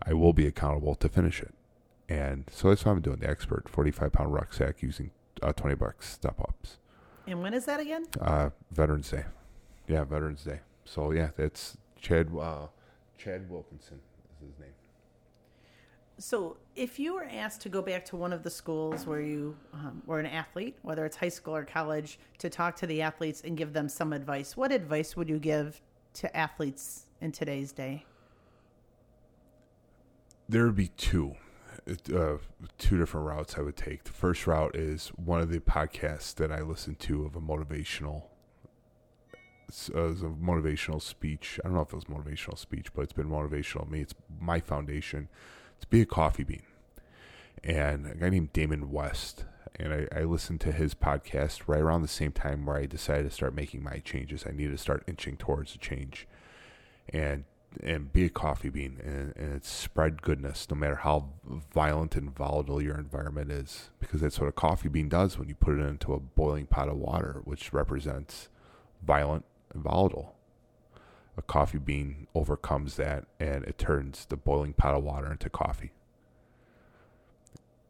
[0.05, 1.53] I will be accountable to finish it,
[2.09, 3.19] and so that's what I'm doing.
[3.19, 5.11] The expert, forty five pound rucksack using
[5.41, 6.77] uh, twenty bucks step ups.
[7.27, 8.05] and when is that again?
[8.19, 9.25] Uh, Veterans Day.
[9.87, 10.59] Yeah, Veterans Day.
[10.83, 12.29] So yeah, that's Chad.
[12.37, 12.67] Uh,
[13.17, 13.99] Chad Wilkinson
[14.41, 14.74] is his name.
[16.17, 19.55] So, if you were asked to go back to one of the schools where you
[19.73, 23.41] um, were an athlete, whether it's high school or college, to talk to the athletes
[23.43, 25.81] and give them some advice, what advice would you give
[26.13, 28.05] to athletes in today's day?
[30.47, 31.35] There would be two,
[32.13, 32.37] uh,
[32.77, 34.05] two different routes I would take.
[34.05, 38.23] The first route is one of the podcasts that I listen to of a motivational,
[39.93, 41.59] uh, a motivational speech.
[41.63, 43.99] I don't know if it was motivational speech, but it's been motivational to me.
[43.99, 45.27] It's my foundation.
[45.75, 46.63] It's be a coffee bean,
[47.63, 49.45] and a guy named Damon West.
[49.77, 53.23] And I, I listened to his podcast right around the same time where I decided
[53.23, 54.45] to start making my changes.
[54.47, 56.27] I needed to start inching towards a change,
[57.09, 57.43] and
[57.83, 61.29] and be a coffee bean and, and spread goodness no matter how
[61.73, 65.55] violent and volatile your environment is because that's what a coffee bean does when you
[65.55, 68.49] put it into a boiling pot of water which represents
[69.05, 70.35] violent and volatile
[71.37, 75.91] a coffee bean overcomes that and it turns the boiling pot of water into coffee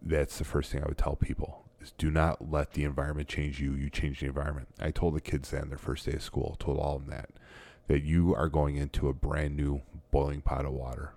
[0.01, 3.59] that's the first thing i would tell people is do not let the environment change
[3.59, 6.23] you you change the environment i told the kids that on their first day of
[6.23, 7.29] school told all of them that
[7.87, 9.81] that you are going into a brand new
[10.11, 11.13] boiling pot of water.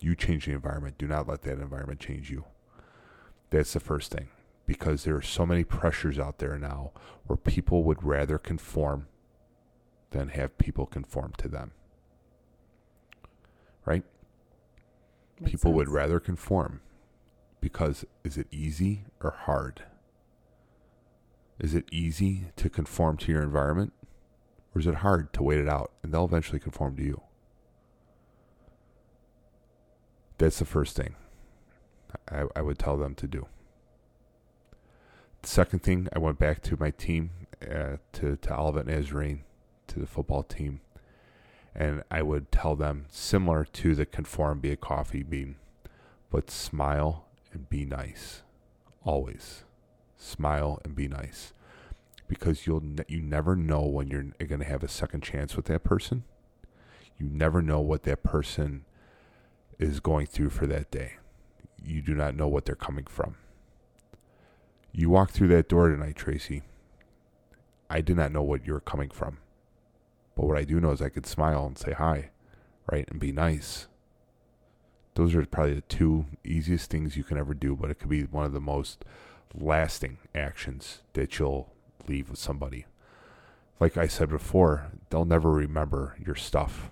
[0.00, 0.98] You change the environment.
[0.98, 2.44] Do not let that environment change you.
[3.50, 4.28] That's the first thing.
[4.66, 6.92] Because there are so many pressures out there now
[7.26, 9.06] where people would rather conform
[10.12, 11.72] than have people conform to them.
[13.84, 14.04] Right?
[15.40, 16.80] Makes people would rather conform
[17.60, 19.84] because is it easy or hard?
[21.58, 23.92] Is it easy to conform to your environment?
[24.74, 27.20] Or is it hard to wait it out and they'll eventually conform to you?
[30.38, 31.14] That's the first thing
[32.30, 33.46] I, I would tell them to do.
[35.42, 37.30] The second thing, I went back to my team,
[37.62, 39.42] uh, to, to Olivet Nazarene,
[39.92, 40.80] to the football team,
[41.74, 45.56] and I would tell them, similar to the conform, be a coffee bean,
[46.30, 48.42] but smile and be nice.
[49.04, 49.64] Always.
[50.16, 51.52] Smile and be nice
[52.28, 55.84] because you'll you never know when you're going to have a second chance with that
[55.84, 56.24] person.
[57.18, 58.84] You never know what that person
[59.78, 61.14] is going through for that day.
[61.84, 63.36] You do not know what they're coming from.
[64.92, 66.62] You walk through that door tonight, Tracy.
[67.90, 69.38] I did not know what you were coming from.
[70.34, 72.30] But what I do know is I could smile and say hi,
[72.90, 73.08] right?
[73.08, 73.88] And be nice.
[75.14, 78.22] Those are probably the two easiest things you can ever do, but it could be
[78.22, 79.04] one of the most
[79.54, 81.70] lasting actions that you'll
[82.08, 82.86] leave with somebody.
[83.78, 86.90] Like I said before, they'll never remember your stuff.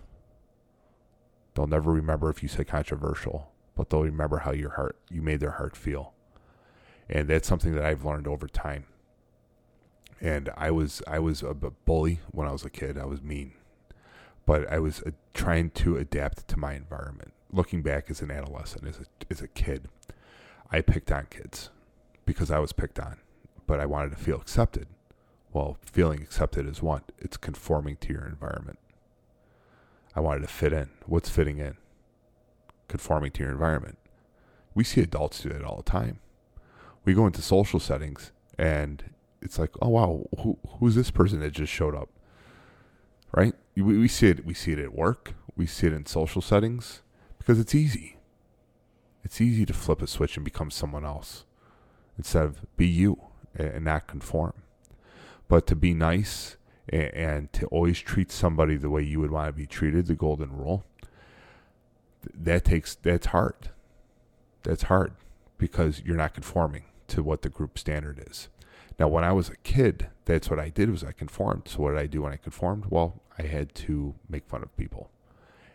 [1.55, 5.41] They'll never remember if you say controversial, but they'll remember how your heart you made
[5.41, 6.13] their heart feel.
[7.09, 8.85] And that's something that I've learned over time.
[10.21, 12.99] And I was I was a bully when I was a kid.
[12.99, 13.53] I was mean,
[14.45, 17.33] but I was uh, trying to adapt to my environment.
[17.53, 19.89] Looking back as an adolescent, as a as a kid,
[20.71, 21.71] I picked on kids
[22.27, 23.17] because I was picked on,
[23.67, 24.87] but I wanted to feel accepted.
[25.53, 27.11] Well, feeling accepted is what?
[27.19, 28.79] It's conforming to your environment.
[30.15, 30.91] I wanted to fit in.
[31.07, 31.77] What's fitting in?
[32.89, 33.99] Conforming to your environment.
[34.75, 36.21] We see adults do that all the time.
[37.05, 39.03] We go into social settings and
[39.43, 42.11] it's like, oh wow, who who's this person that just showed up?
[43.33, 43.55] Right?
[43.77, 44.45] We, we see it.
[44.45, 45.35] We see it at work.
[45.57, 47.03] We see it in social settings
[47.39, 48.17] because it's easy.
[49.25, 51.45] It's easy to flip a switch and become someone else
[52.17, 53.21] instead of be you
[53.55, 54.55] and not conform.
[55.49, 56.57] But to be nice
[56.89, 60.15] and, and to always treat somebody the way you would want to be treated, the
[60.15, 60.85] golden rule.
[62.35, 63.71] That takes that's hard.
[64.63, 65.13] That's hard
[65.57, 68.49] because you're not conforming to what the group standard is.
[69.01, 71.69] Now, when I was a kid, that's what I did was I conformed.
[71.69, 72.85] So what did I do when I conformed?
[72.91, 75.09] Well, I had to make fun of people,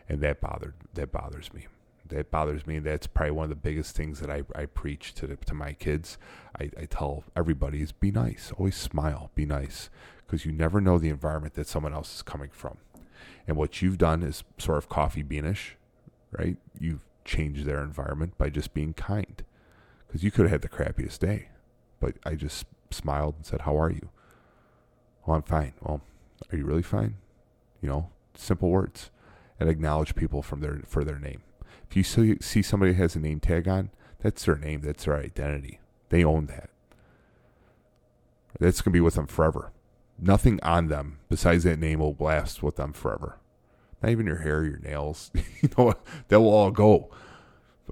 [0.08, 1.66] and that bothered that bothers me.
[2.08, 2.78] That bothers me.
[2.78, 6.18] That's probably one of the biggest things that I, I preach to to my kids.
[6.58, 9.90] I, I tell everybody is be nice, always smile, be nice,
[10.24, 12.76] because you never know the environment that someone else is coming from.
[13.48, 15.76] And what you've done is sort of coffee beanish,
[16.30, 16.58] right?
[16.78, 19.42] You've changed their environment by just being kind,
[20.06, 21.48] because you could have had the crappiest day,
[21.98, 22.66] but I just
[22.96, 24.08] smiled and said, "How are you?"
[25.24, 26.00] "Well, I'm fine." "Well,
[26.50, 27.16] are you really fine?"
[27.80, 29.10] You know, simple words,
[29.60, 31.42] and acknowledge people from their for their name.
[31.88, 33.90] If you see, see somebody has a name tag on,
[34.20, 34.80] that's their name.
[34.80, 35.80] That's their identity.
[36.08, 36.70] They own that.
[38.58, 39.72] That's gonna be with them forever.
[40.18, 43.38] Nothing on them besides that name will last with them forever.
[44.02, 45.30] Not even your hair, your nails.
[45.34, 45.94] you know,
[46.28, 47.10] that will all go,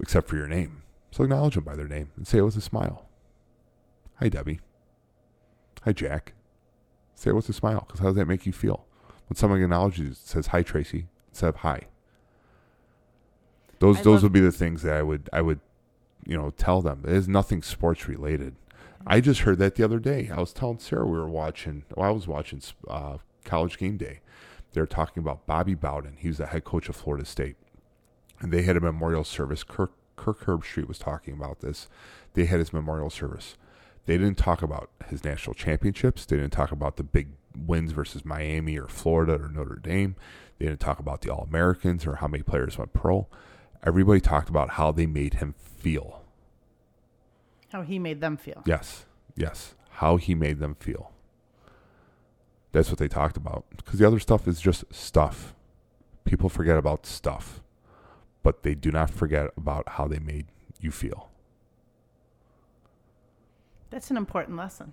[0.01, 0.83] except for your name.
[1.11, 3.09] So acknowledge them by their name and say it with a smile.
[4.17, 4.61] Hi, Debbie.
[5.85, 6.33] Hi, Jack.
[7.15, 8.87] Say it with a smile because how does that make you feel?
[9.29, 11.89] When someone acknowledges you, says hi, Tracy, instead of hi.
[13.81, 15.61] Those I those would be the things that I would I would,
[16.27, 17.03] you know, tell them.
[17.05, 18.57] There's nothing sports related.
[19.07, 20.31] I just heard that the other day.
[20.35, 21.85] I was telling Sarah we were watching.
[21.95, 24.21] Well, I was watching uh, College Game Day.
[24.73, 26.17] They were talking about Bobby Bowden.
[26.19, 27.57] He was the head coach of Florida State,
[28.41, 29.63] and they had a memorial service.
[29.63, 31.89] Kirk Kirk Herbstreit was talking about this.
[32.33, 33.57] They had his memorial service.
[34.07, 36.27] They didn't talk about his national championships.
[36.27, 40.17] They didn't talk about the big wins versus Miami or Florida or Notre Dame.
[40.59, 43.27] They didn't talk about the All Americans or how many players went pro.
[43.83, 46.23] Everybody talked about how they made him feel.
[47.71, 48.63] How he made them feel.
[48.67, 49.05] Yes,
[49.37, 49.75] yes.
[49.91, 51.13] How he made them feel.
[52.73, 53.65] That's what they talked about.
[53.77, 55.55] Because the other stuff is just stuff.
[56.25, 57.63] People forget about stuff,
[58.43, 60.47] but they do not forget about how they made
[60.81, 61.31] you feel.
[63.95, 64.93] That's an important lesson.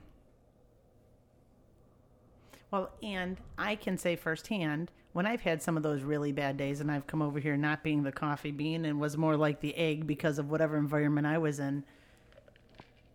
[2.69, 6.81] Well, and I can say firsthand when I've had some of those really bad days
[6.81, 9.75] and I've come over here not being the coffee bean and was more like the
[9.75, 11.83] egg because of whatever environment I was in,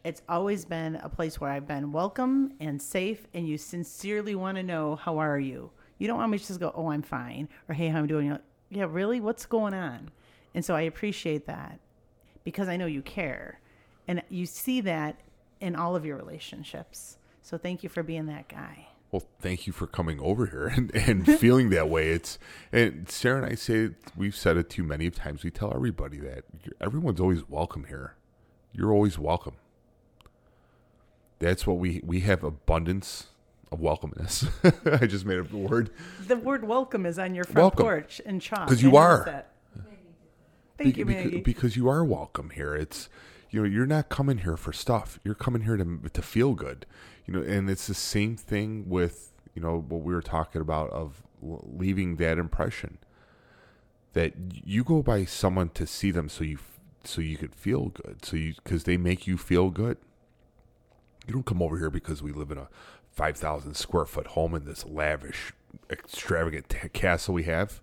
[0.03, 4.57] it's always been a place where I've been welcome and safe and you sincerely want
[4.57, 5.71] to know how are you.
[5.99, 8.31] You don't want me to just go, "Oh, I'm fine," or "Hey, how I'm doing."
[8.31, 9.21] Like, yeah, really?
[9.21, 10.11] What's going on?
[10.53, 11.79] And so I appreciate that
[12.43, 13.61] because I know you care.
[14.09, 15.21] And you see that
[15.61, 17.19] in all of your relationships.
[17.43, 18.89] So thank you for being that guy.
[19.13, 22.09] Well, thank you for coming over here and, and feeling that way.
[22.11, 22.39] It's
[22.73, 25.45] and Sarah and I say we've said it too many times.
[25.45, 28.15] We tell everybody that you're, everyone's always welcome here.
[28.73, 29.55] You're always welcome.
[31.39, 33.27] That's what we we have abundance
[33.71, 34.49] of welcomeness.
[35.03, 35.91] I just made up the word
[36.27, 37.85] The word welcome is on your front Welcome.
[37.85, 38.67] porch in chalk.
[38.67, 39.45] Because you I are.
[40.79, 41.41] Thank Be- you, beca- Maggie.
[41.41, 42.75] because you are welcome here.
[42.75, 43.09] It's
[43.51, 45.19] you know you're not coming here for stuff.
[45.25, 46.87] You're coming here to to feel good.
[47.27, 50.91] You know, and it's the same thing with you know what we were talking about
[50.91, 52.99] of leaving that impression
[54.15, 54.33] that
[54.65, 56.59] you go by someone to see them so you
[57.05, 58.25] so you could feel good.
[58.25, 59.99] So you because they make you feel good.
[61.27, 62.69] You don't come over here because we live in a
[63.13, 65.53] five thousand square foot home in this lavish,
[65.91, 67.81] extravagant t- castle we have.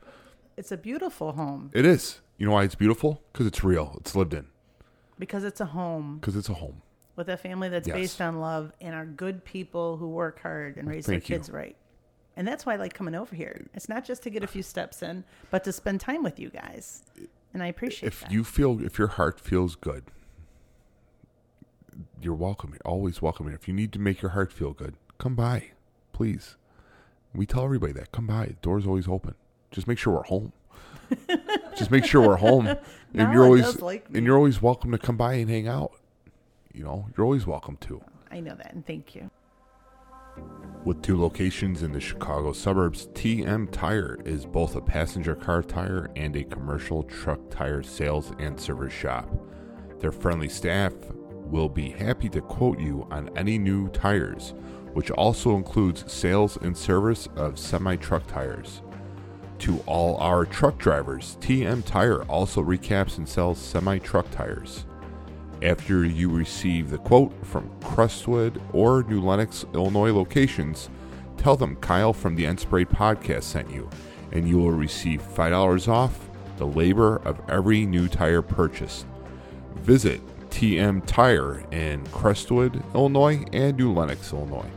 [0.57, 2.21] it's a beautiful home It is.
[2.37, 3.21] You know why it's beautiful?
[3.31, 3.95] Because it's real.
[3.99, 4.47] It's lived in.
[5.23, 6.81] Because it's a home Because it's a home.
[7.15, 7.95] with a family that's Yes.
[7.95, 11.35] based on love and are good people who work hard and raise their Thank you.
[11.37, 11.77] kids right.
[12.35, 13.65] And that's why I like coming over here.
[13.73, 16.49] It's not just to get a few steps in, but to spend time with you
[16.49, 17.05] guys.
[17.53, 18.31] And I appreciate If that.
[18.31, 20.03] you feel, if your heart feels good,
[22.21, 22.71] you're welcome.
[22.71, 23.45] You're always welcome.
[23.47, 23.55] here.
[23.55, 25.69] If you need to make your heart feel good, come by,
[26.11, 26.57] please.
[27.33, 28.11] We tell everybody that.
[28.11, 28.47] Come by.
[28.47, 29.35] The door's always open.
[29.71, 30.51] Just make sure we're home.
[31.77, 32.75] Just make sure we're home,
[33.13, 35.91] and you're always like and you're always welcome to come by and hang out.
[36.73, 38.03] You know, you're always welcome to.
[38.31, 39.29] I know that, and thank you.
[40.83, 46.09] With two locations in the Chicago suburbs, TM Tire is both a passenger car tire
[46.15, 49.29] and a commercial truck tire sales and service shop.
[49.99, 50.93] Their friendly staff
[51.45, 54.53] will be happy to quote you on any new tires,
[54.93, 58.81] which also includes sales and service of semi truck tires.
[59.63, 64.83] To all our truck drivers, TM Tire also recaps and sells semi truck tires.
[65.61, 70.89] After you receive the quote from Crestwood or New Lenox, Illinois locations,
[71.37, 73.89] tell them Kyle from the Inspirate podcast sent you,
[74.33, 79.05] and you will receive $5 off the labor of every new tire purchased.
[79.75, 80.19] Visit
[80.49, 84.69] TM Tire in Crestwood, Illinois, and New Lenox, Illinois.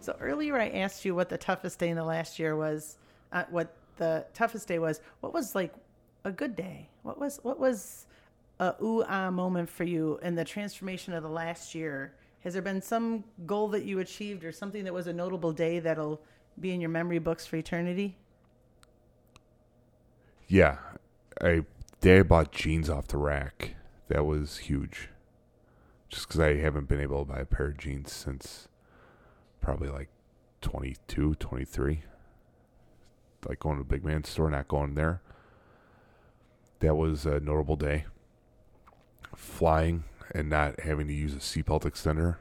[0.00, 2.96] So earlier I asked you what the toughest day in the last year was.
[3.32, 5.00] Uh, what the toughest day was.
[5.20, 5.72] What was like
[6.24, 6.88] a good day?
[7.02, 8.06] What was what was
[8.58, 12.14] a ooh ah moment for you in the transformation of the last year?
[12.40, 15.78] Has there been some goal that you achieved or something that was a notable day
[15.78, 16.20] that'll
[16.58, 18.16] be in your memory books for eternity?
[20.48, 20.78] Yeah,
[21.40, 21.64] I
[22.00, 23.76] day I bought jeans off the rack.
[24.08, 25.08] That was huge.
[26.08, 28.66] Just because I haven't been able to buy a pair of jeans since
[29.60, 30.08] probably like
[30.60, 32.02] 22, 23.
[33.46, 35.22] Like going to the big man store, not going there.
[36.80, 38.04] That was a notable day.
[39.34, 40.04] Flying
[40.34, 42.36] and not having to use a seatbelt extender.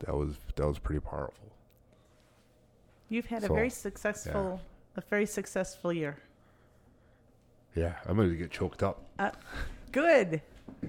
[0.00, 1.52] that was that was pretty powerful.
[3.08, 4.60] You've had a very successful,
[4.96, 6.18] a very successful year.
[7.74, 9.04] Yeah, I'm gonna get choked up.
[9.18, 9.30] Uh,
[9.92, 10.42] good.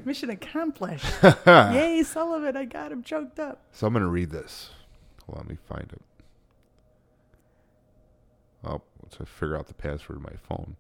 [0.06, 1.06] Mission accomplished.
[1.48, 2.58] Yay, Sullivan.
[2.58, 3.62] I got him choked up.
[3.72, 4.72] So I'm gonna read this.
[5.28, 6.02] Let me find it.
[8.64, 10.76] Oh, once I figure out the password of my phone.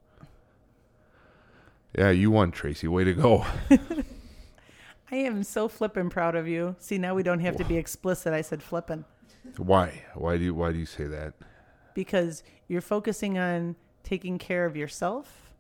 [1.97, 2.87] Yeah, you won, Tracy.
[2.87, 3.45] Way to go.
[5.11, 6.75] I am so flippin' proud of you.
[6.79, 8.33] See, now we don't have to be explicit.
[8.33, 9.05] I said flippin'
[9.57, 10.03] Why?
[10.13, 11.33] Why do you why do you say that?
[11.97, 15.51] because you're focusing on taking care of yourself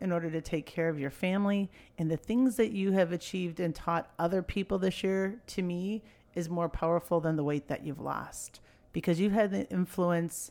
[0.00, 1.70] in order to take care of your family.
[1.96, 6.02] And the things that you have achieved and taught other people this year, to me,
[6.34, 8.60] is more powerful than the weight that you've lost
[8.92, 10.50] because you've had the influence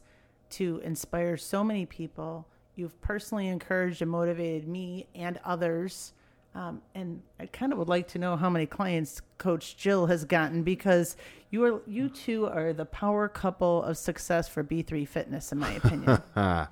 [0.50, 2.48] to inspire so many people.
[2.76, 6.14] You've personally encouraged and motivated me and others.
[6.54, 10.26] Um, and I kind of would like to know how many clients Coach Jill has
[10.26, 11.16] gotten because
[11.50, 15.72] you are you two are the power couple of success for B3 Fitness, in my
[15.74, 16.22] opinion.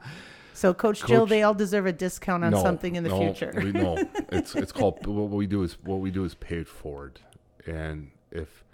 [0.60, 3.54] So, Coach, Jill, they all deserve a discount on no, something in the no, future.
[3.56, 3.96] we, no,
[4.30, 7.22] it's it's called what we do is what we do is pay it forward,
[7.66, 8.66] and if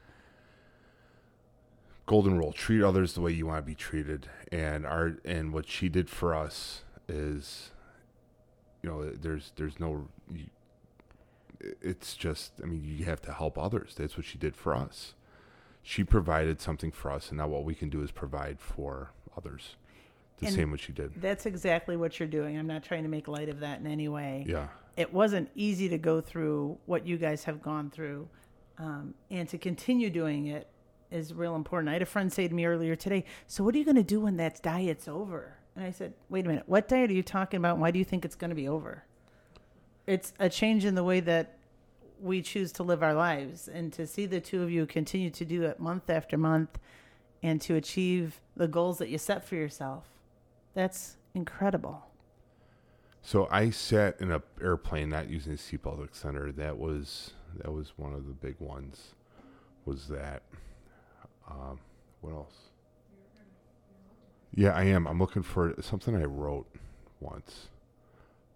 [2.06, 5.68] golden rule treat others the way you want to be treated, and our and what
[5.68, 7.72] she did for us is,
[8.82, 10.46] you know, there's there's no, you,
[11.82, 13.96] it's just I mean you have to help others.
[13.98, 15.14] That's what she did for us.
[15.82, 19.76] She provided something for us, and now what we can do is provide for others.
[20.38, 21.22] The And- same what she did.
[21.22, 22.58] That's exactly what you're doing.
[22.58, 24.46] I'm not trying to make light of that in any way.
[24.48, 24.68] Yeah.
[24.98, 28.28] It wasn't easy to go through what you guys have gone through,
[28.78, 30.68] um, and to continue doing it
[31.12, 31.90] is real important.
[31.90, 34.04] I had a friend say to me earlier today, "So what are you going to
[34.04, 36.64] do when that diet's over?" And I said, "Wait a minute.
[36.68, 37.78] What diet are you talking about?
[37.78, 39.04] Why do you think it's going to be over?"
[40.08, 41.58] It's a change in the way that
[42.22, 45.46] we choose to live our lives, and to see the two of you continue to
[45.46, 46.80] do it month after month,
[47.44, 50.10] and to achieve the goals that you set for yourself.
[50.74, 52.06] That's incredible.
[53.22, 56.56] So I sat in an airplane not using a seatbelt extender.
[56.56, 59.16] That was that was one of the big ones.
[59.86, 60.44] Was that?
[61.50, 61.80] Um,
[62.22, 62.54] what else?
[64.54, 65.06] Yeah, I am.
[65.08, 66.68] I'm looking for something I wrote
[67.20, 67.68] once,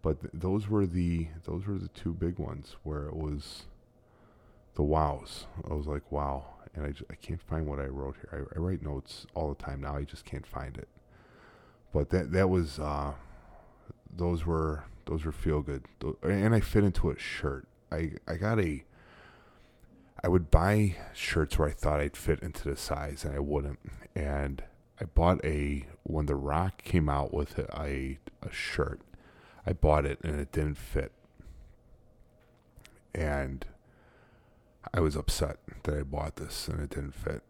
[0.02, 3.64] but th- those were the those were the two big ones where it was
[4.76, 5.45] the wows.
[5.70, 8.48] I was like, wow, and I, ju- I can't find what I wrote here.
[8.53, 9.95] I, I write notes all the time now.
[9.98, 10.88] I just can't find it.
[11.94, 12.80] But that that was.
[12.80, 13.14] Uh,
[14.16, 15.84] those were those were feel good
[16.24, 18.84] and i fit into a shirt i i got a
[20.24, 23.80] i would buy shirts where i thought i'd fit into the size and i wouldn't
[24.16, 24.64] and
[25.00, 29.02] i bought a when the rock came out with a a, shirt
[29.66, 31.12] i bought it and it didn't fit
[33.14, 33.66] and
[34.94, 37.44] i was upset that i bought this and it didn't fit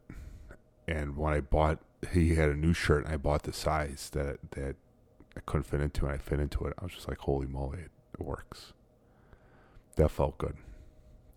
[0.87, 1.79] and when i bought
[2.11, 4.75] he had a new shirt and i bought the size that that
[5.39, 6.73] I couldn't fit into and I fit into it.
[6.79, 8.73] I was just like, holy moly, it works.
[9.95, 10.57] That felt good.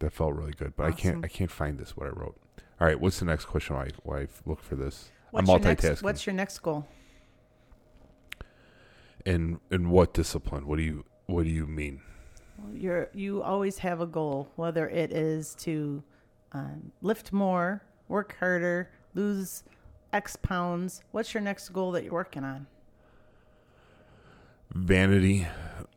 [0.02, 0.74] That felt really good.
[0.76, 2.36] But I can't I can't find this what I wrote.
[2.80, 5.10] All right, what's the next question while I look for this?
[5.30, 6.02] What's I'm your next, multitasking.
[6.02, 6.86] what's your next goal?
[9.24, 10.66] in in what discipline?
[10.66, 12.00] What do you what do you mean?
[12.72, 16.02] You're you always have a goal, whether it is to
[16.52, 19.64] um, lift more, work harder, lose
[20.12, 21.02] X pounds.
[21.12, 22.66] What's your next goal that you're working on?
[24.74, 25.46] Vanity.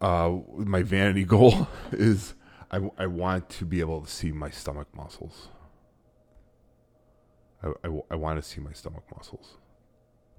[0.01, 2.35] Uh, my vanity goal is
[2.71, 5.49] I, I want to be able to see my stomach muscles.
[7.63, 9.57] I, I, I want to see my stomach muscles.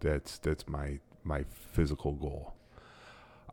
[0.00, 2.54] That's that's my my physical goal.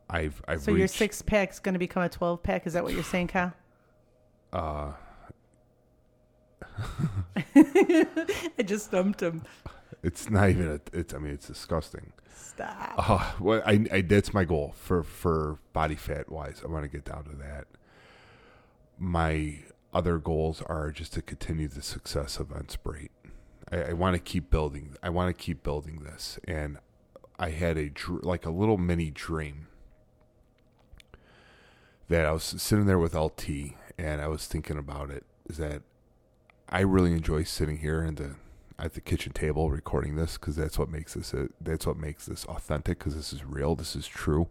[0.08, 2.66] I've I've So your reached, six pack's going to become a twelve pack.
[2.66, 3.52] Is that what you're saying, Kyle?
[4.52, 4.92] uh
[7.56, 9.42] I just stumped him.
[10.02, 12.12] it's not even a, it's I mean it's disgusting.
[12.34, 12.94] Stop.
[12.96, 16.62] Uh, well, I, I that's my goal for for body fat wise.
[16.64, 17.66] I want to get down to that.
[18.98, 19.60] My
[19.92, 23.12] other goals are just to continue the success of Inspirate.
[23.70, 24.96] I, I want to keep building.
[25.02, 26.78] I want to keep building this, and
[27.38, 27.90] I had a
[28.22, 29.68] like a little mini dream
[32.08, 33.48] that I was sitting there with LT,
[33.98, 35.24] and I was thinking about it.
[35.48, 35.82] Is that
[36.68, 38.36] I really enjoy sitting here in the
[38.78, 42.26] at the kitchen table recording this because that's what makes this a, that's what makes
[42.26, 44.48] this authentic because this is real this is true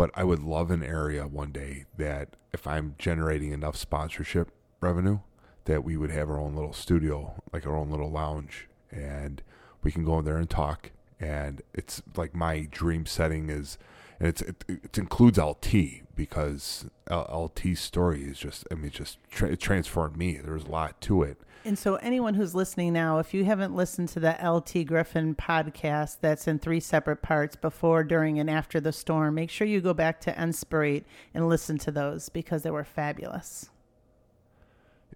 [0.00, 4.50] but i would love an area one day that if i'm generating enough sponsorship
[4.80, 5.18] revenue
[5.66, 9.42] that we would have our own little studio like our own little lounge and
[9.82, 10.90] we can go in there and talk.
[11.18, 13.78] And it's like my dream setting is
[14.20, 18.92] and it's it, it includes LT because L- LT's story is just I mean it
[18.92, 20.36] just tra- it transformed me.
[20.36, 21.38] There's a lot to it.
[21.62, 26.16] And so, anyone who's listening now, if you haven't listened to the LT Griffin podcast
[26.22, 29.92] that's in three separate parts before, during, and after the storm, make sure you go
[29.92, 33.68] back to Inspirate and listen to those because they were fabulous.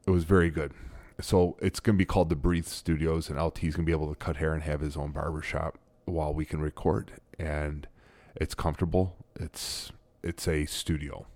[0.06, 0.74] It was very good.
[1.18, 4.10] So it's going to be called the Breathe Studios, and LT's going to be able
[4.10, 7.12] to cut hair and have his own barbershop while we can record.
[7.38, 7.86] And
[8.36, 9.16] it's comfortable.
[9.36, 9.92] It's
[10.22, 11.26] it's a studio.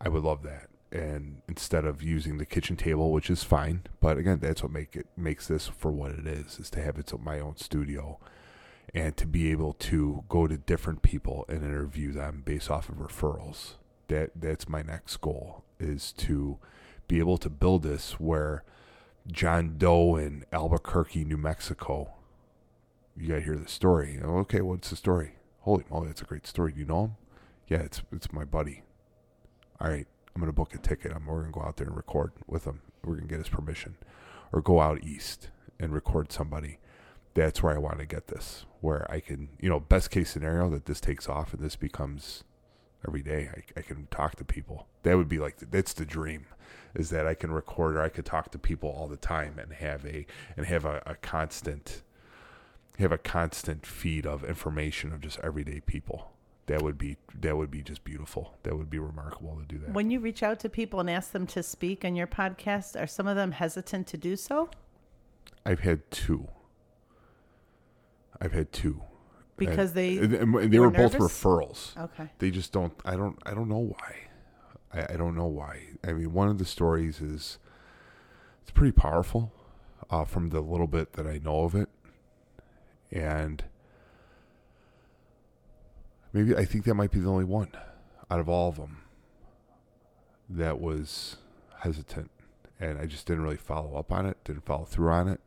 [0.00, 0.68] I would love that.
[0.90, 4.94] And instead of using the kitchen table, which is fine, but again, that's what make
[4.94, 8.18] it makes this for what it is, is to have it my own studio
[8.94, 12.96] and to be able to go to different people and interview them based off of
[12.96, 13.74] referrals.
[14.08, 16.58] That that's my next goal is to
[17.08, 18.64] be able to build this where
[19.30, 22.12] John Doe in Albuquerque, New Mexico.
[23.16, 24.20] You gotta hear the story.
[24.22, 25.36] Okay, what's the story?
[25.62, 26.72] Holy moly, that's a great story.
[26.72, 27.16] Do you know him?
[27.68, 28.82] Yeah, it's it's my buddy.
[29.80, 31.12] All right, I'm gonna book a ticket.
[31.14, 32.80] I'm we're gonna go out there and record with him.
[33.04, 33.96] We're gonna get his permission,
[34.52, 36.78] or go out east and record somebody.
[37.34, 40.68] That's where I want to get this, where I can, you know, best case scenario
[40.70, 42.44] that this takes off and this becomes
[43.06, 43.48] every day.
[43.56, 44.86] I, I can talk to people.
[45.02, 46.46] That would be like the, that's the dream,
[46.94, 49.72] is that I can record or I could talk to people all the time and
[49.72, 50.26] have a
[50.56, 52.02] and have a, a constant
[52.98, 56.32] have a constant feed of information of just everyday people
[56.66, 58.54] that would be that would be just beautiful.
[58.62, 59.92] That would be remarkable to do that.
[59.92, 63.06] When you reach out to people and ask them to speak on your podcast, are
[63.06, 64.70] some of them hesitant to do so?
[65.66, 66.48] I've had two.
[68.40, 69.02] I've had two.
[69.56, 71.96] Because they And they were were both referrals.
[71.96, 72.30] okay.
[72.38, 72.94] They just don't.
[73.04, 73.38] I don't.
[73.44, 74.16] I don't know why.
[74.92, 75.80] I, I don't know why.
[76.04, 77.58] I mean, one of the stories is
[78.62, 79.52] it's pretty powerful,
[80.10, 81.88] uh, from the little bit that I know of it,
[83.12, 83.62] and
[86.32, 87.68] maybe I think that might be the only one
[88.30, 89.02] out of all of them
[90.48, 91.36] that was
[91.80, 92.30] hesitant,
[92.80, 94.42] and I just didn't really follow up on it.
[94.44, 95.40] Didn't follow through on it.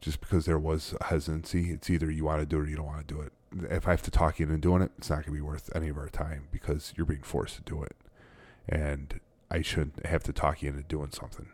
[0.00, 2.86] Just because there was hesitancy, it's either you want to do it or you don't
[2.86, 3.32] want to do it.
[3.68, 5.74] If I have to talk you into doing it, it's not going to be worth
[5.74, 7.96] any of our time because you're being forced to do it
[8.68, 11.48] and I shouldn't have to talk you into doing something.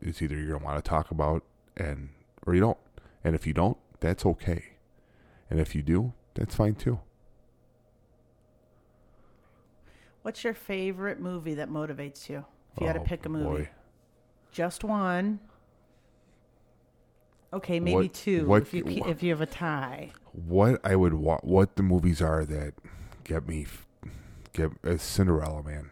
[0.00, 1.44] It's either you're gonna want to talk about
[1.76, 2.10] and
[2.46, 2.78] or you don't.
[3.24, 4.64] And if you don't, that's okay.
[5.48, 6.98] And if you do, that's fine too.
[10.22, 12.44] What's your favorite movie that motivates you?
[12.76, 13.68] If you had to Oh, pick a movie, boy.
[14.50, 15.40] just one.
[17.52, 20.12] Okay, maybe What- two what- if you ke- if you have a tie.
[20.32, 22.74] What I would wa- what the movies are that
[23.24, 23.86] get me f-
[24.52, 25.90] get uh, Cinderella Man.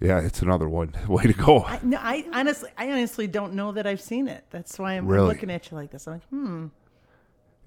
[0.00, 0.94] Yeah, it's another one.
[1.08, 1.62] Way to go.
[1.62, 4.44] I, no, I honestly, I honestly don't know that I've seen it.
[4.50, 5.28] That's why I'm Really?
[5.28, 6.06] looking at you like this.
[6.06, 6.66] I'm like, hmm.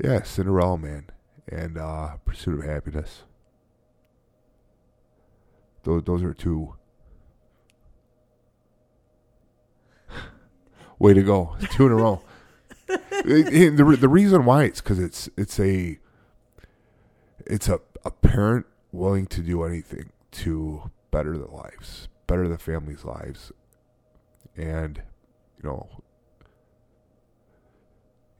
[0.03, 1.05] Yeah, Cinderella Man
[1.47, 3.21] and uh, Pursuit of Happiness.
[5.83, 6.73] Those those are two.
[10.99, 11.55] Way to go!
[11.71, 12.21] Two in a row.
[13.25, 15.97] It- the the reason why it's because it's it's a
[17.45, 23.03] it's a a parent willing to do anything to better their lives, better the family's
[23.05, 23.51] lives,
[24.55, 25.01] and
[25.61, 25.89] you know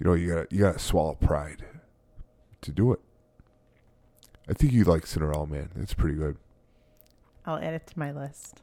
[0.04, 1.64] you know, you gotta you gotta swallow pride
[2.60, 3.00] to do it.
[4.50, 5.70] I think you like Cinderella Man.
[5.78, 6.36] It's pretty good.
[7.46, 8.62] I'll add it to my list.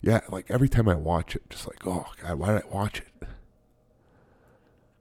[0.00, 3.00] Yeah, like every time I watch it, just like, oh god, why did I watch
[3.00, 3.28] it?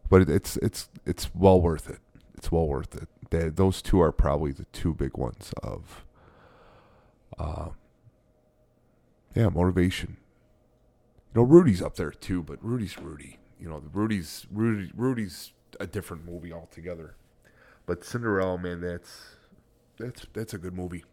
[0.09, 1.99] But it, it's it's it's well worth it.
[2.35, 3.07] It's well worth it.
[3.29, 6.03] They, those two are probably the two big ones of,
[7.37, 7.69] uh,
[9.35, 10.17] yeah, motivation.
[11.33, 13.39] You know, Rudy's up there too, but Rudy's Rudy.
[13.59, 17.15] You know, Rudy's Rudy Rudy's a different movie altogether.
[17.85, 19.35] But Cinderella, man, that's
[19.97, 21.03] that's that's a good movie.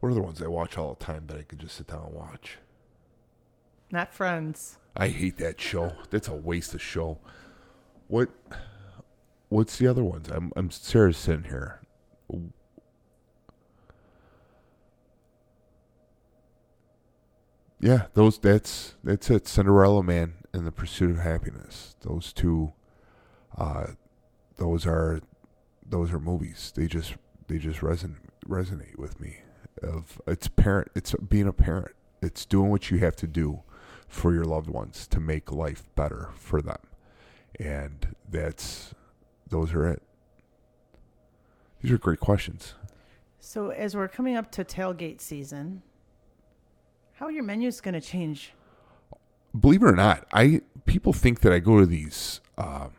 [0.00, 2.06] What are the ones I watch all the time that I could just sit down
[2.06, 2.58] and watch?
[3.90, 4.78] Not Friends.
[4.96, 5.92] I hate that show.
[6.10, 7.18] That's a waste of show.
[8.08, 8.30] What?
[9.48, 10.28] What's the other ones?
[10.28, 11.80] I'm I'm Sarah's sitting here.
[17.82, 18.38] Yeah, those.
[18.38, 19.48] That's that's it.
[19.48, 21.96] Cinderella Man and the Pursuit of Happiness.
[22.00, 22.72] Those two.
[23.58, 23.88] Uh,
[24.56, 25.20] those are,
[25.84, 26.72] those are movies.
[26.74, 27.16] They just
[27.48, 28.16] they just resonate
[28.48, 29.38] resonate with me.
[29.82, 30.92] Of it's parent.
[30.94, 31.90] It's being a parent.
[32.22, 33.62] It's doing what you have to do
[34.06, 36.78] for your loved ones to make life better for them.
[37.58, 38.94] And that's
[39.48, 40.02] those are it.
[41.80, 42.74] These are great questions.
[43.40, 45.82] So as we're coming up to tailgate season,
[47.22, 48.52] how are your menus going to change?
[49.56, 52.90] Believe it or not, I people think that I go to these um,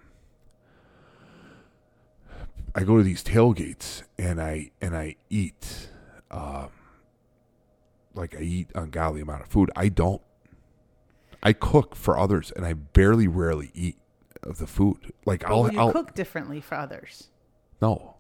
[2.73, 5.89] I go to these tailgates and I and I eat,
[6.31, 6.69] um,
[8.13, 9.69] like I eat ungodly amount of food.
[9.75, 10.21] I don't.
[11.41, 13.97] I cook for others, and I barely, rarely eat
[14.41, 15.11] of the food.
[15.25, 17.27] Like But I'll, I'll cook differently for others.
[17.81, 18.12] no.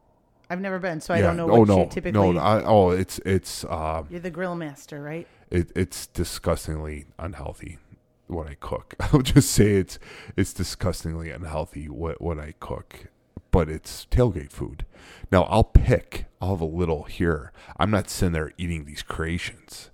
[0.53, 2.33] I've never been, so I Yeah, don't know oh what no, you typically.
[2.33, 2.39] no.
[2.39, 5.27] I, oh, it's it's um, You're the grill master, right?
[5.51, 7.79] it, it's disgustingly unhealthy
[8.27, 8.95] what I cook.
[8.99, 9.99] I'll just say it's
[10.37, 13.07] it's disgustingly unhealthy what what I cook,
[13.51, 14.85] but it's tailgate food.
[15.31, 16.25] Now I'll pick.
[16.39, 17.51] I'll have a little here.
[17.77, 19.89] I'm not sitting there eating these creations.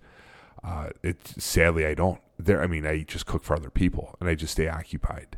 [0.63, 2.19] Uh, it's sadly I don't.
[2.37, 5.37] There, I mean, I just cook for other people, and I just stay occupied.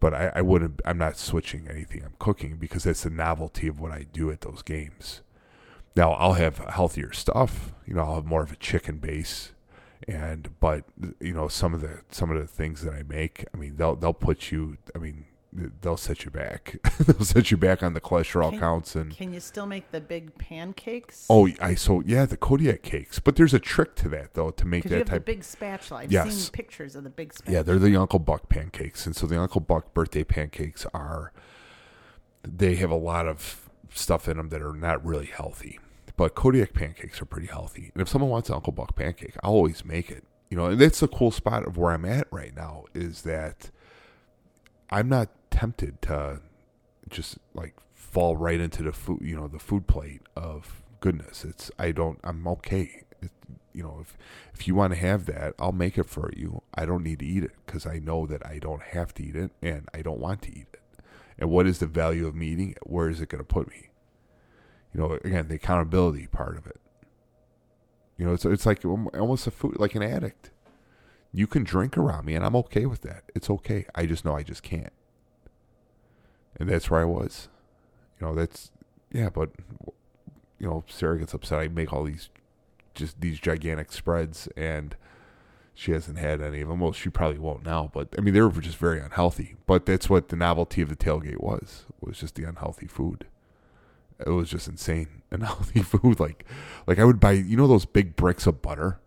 [0.00, 0.80] But I, I wouldn't.
[0.84, 4.42] I'm not switching anything I'm cooking because that's the novelty of what I do at
[4.42, 5.22] those games.
[5.96, 7.72] Now I'll have healthier stuff.
[7.86, 9.52] You know, I'll have more of a chicken base,
[10.06, 10.84] and but
[11.20, 13.44] you know some of the some of the things that I make.
[13.52, 14.76] I mean, they'll they'll put you.
[14.94, 15.24] I mean,
[15.80, 16.76] they'll set you back.
[16.98, 19.14] they'll set you back on the cholesterol Can- counts and.
[19.16, 21.26] Can you still make the big pancakes?
[21.28, 23.18] Oh, I so yeah, the Kodiak cakes.
[23.18, 25.26] But there's a trick to that though to make because you have type.
[25.26, 26.00] the big spatula.
[26.02, 26.34] I've Yes.
[26.34, 27.58] seen pictures of the big spatula.
[27.58, 31.32] Yeah, they're the Uncle Buck pancakes, and so the Uncle Buck birthday pancakes are.
[32.42, 35.78] They have a lot of stuff in them that are not really healthy,
[36.16, 37.90] but Kodiak pancakes are pretty healthy.
[37.94, 40.24] And if someone wants an Uncle Buck pancake, I'll always make it.
[40.50, 43.70] You know, and that's the cool spot of where I'm at right now is that
[44.90, 46.40] I'm not tempted to
[47.08, 51.44] just like fall right into the food, you know, the food plate of goodness.
[51.44, 52.18] It's I don't.
[52.24, 53.04] I'm okay.
[53.20, 53.30] It,
[53.72, 54.16] you know, if
[54.54, 56.62] if you want to have that, I'll make it for you.
[56.74, 59.36] I don't need to eat it because I know that I don't have to eat
[59.36, 60.80] it and I don't want to eat it.
[61.38, 62.78] And what is the value of me eating it?
[62.82, 63.90] Where is it going to put me?
[64.92, 66.80] You know, again, the accountability part of it.
[68.16, 70.50] You know, it's it's like almost a food, like an addict.
[71.32, 73.24] You can drink around me, and I'm okay with that.
[73.34, 73.86] It's okay.
[73.94, 74.92] I just know I just can't,
[76.56, 77.48] and that's where I was.
[78.20, 78.70] You know, that's
[79.12, 79.50] yeah, but
[80.58, 81.60] you know, Sarah gets upset.
[81.60, 82.30] I make all these
[82.94, 84.96] just these gigantic spreads, and
[85.74, 86.80] she hasn't had any of them.
[86.80, 89.56] Well, she probably won't now, but I mean, they were just very unhealthy.
[89.66, 91.86] But that's what the novelty of the tailgate was.
[92.00, 93.26] Was just the unhealthy food.
[94.24, 96.18] It was just insane unhealthy food.
[96.18, 96.44] Like,
[96.86, 98.98] like I would buy, you know, those big bricks of butter.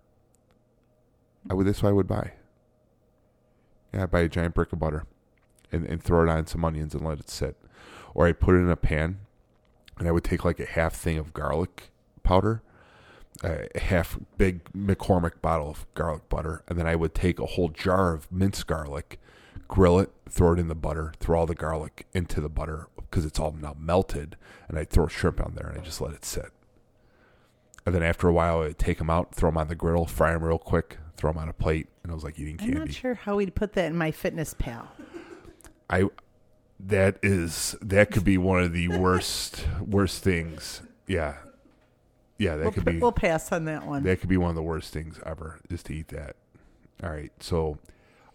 [1.50, 1.68] I would.
[1.68, 2.34] That's what I would buy.
[3.94, 5.06] Yeah, I'd buy a giant brick of butter,
[5.72, 7.58] and and throw it on some onions and let it sit,
[8.14, 9.20] or I put it in a pan,
[9.98, 11.92] and I would take like a half thing of garlic
[12.24, 12.62] powder,
[13.44, 17.70] a half big McCormick bottle of garlic butter, and then I would take a whole
[17.70, 19.20] jar of minced garlic,
[19.68, 23.26] grill it, throw it in the butter, throw all the garlic into the butter because
[23.26, 24.38] it's all now melted,
[24.68, 26.52] and I'd throw shrimp on there and I just let it sit.
[27.86, 30.34] And then after a while, I'd take them out, throw them on the griddle, fry
[30.34, 32.74] them real quick, throw them on a plate, and I was like eating candy.
[32.74, 34.86] I'm not sure how we'd put that in MyFitnessPal.
[35.92, 36.06] I
[36.80, 40.82] that is that could be one of the worst worst things.
[41.08, 41.36] Yeah,
[42.38, 44.04] yeah, that We'll, could be we'll pass on that one.
[44.04, 46.36] that could be one of the worst things ever is to eat that.
[47.04, 47.78] All right, so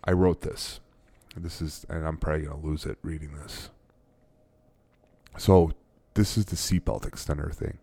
[0.05, 0.81] I wrote this.
[1.37, 3.71] This is, and I'm probably gonna lose it reading this.
[5.37, 5.73] So
[6.15, 7.79] this is the seatbelt extender thing.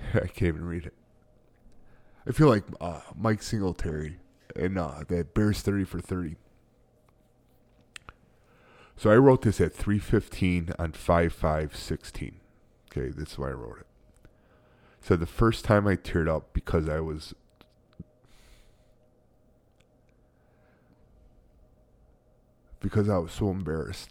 [0.14, 0.94] I can't even read it.
[2.26, 4.16] I feel like uh, Mike Singletary
[4.56, 6.36] and uh, that Bears thirty for thirty.
[8.96, 12.36] So I wrote this at three fifteen on five five sixteen.
[12.90, 13.86] Okay, this is why I wrote it.
[15.00, 17.34] So the first time I teared up because I was
[22.80, 24.10] because I was so embarrassed.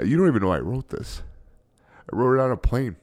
[0.00, 1.22] Uh, You don't even know I wrote this.
[2.12, 2.96] I wrote it on a plane.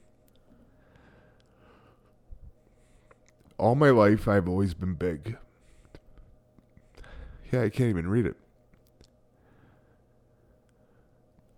[3.58, 5.36] All my life, I've always been big.
[7.52, 8.36] Yeah, I can't even read it.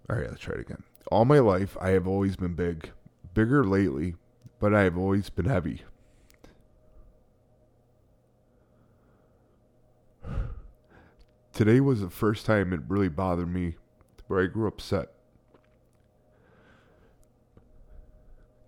[0.08, 0.82] All right, let's try it again.
[1.10, 2.90] All my life, I have always been big.
[3.34, 4.16] Bigger lately,
[4.60, 5.82] but I have always been heavy.
[11.52, 13.76] Today was the first time it really bothered me
[14.26, 15.08] where I grew upset.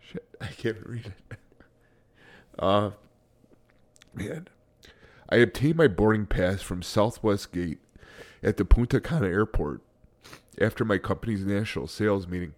[0.01, 1.39] Shit, I can't read it.
[2.59, 2.91] Uh,
[4.19, 4.49] man.
[5.29, 7.79] I obtained my boarding pass from Southwest Gate
[8.43, 9.83] at the Punta Cana airport
[10.61, 12.55] after my company's national sales meeting.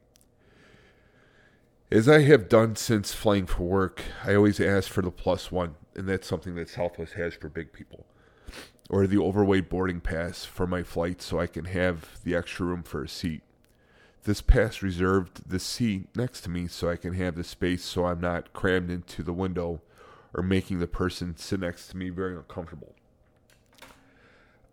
[1.90, 5.74] As I have done since flying for work, I always ask for the plus one,
[5.96, 8.06] and that's something that Southwest has for big people.
[8.88, 12.84] Or the overweight boarding pass for my flight so I can have the extra room
[12.84, 13.42] for a seat.
[14.22, 18.04] This pass reserved the seat next to me so I can have the space so
[18.04, 19.80] I'm not crammed into the window
[20.34, 22.94] or making the person sit next to me very uncomfortable.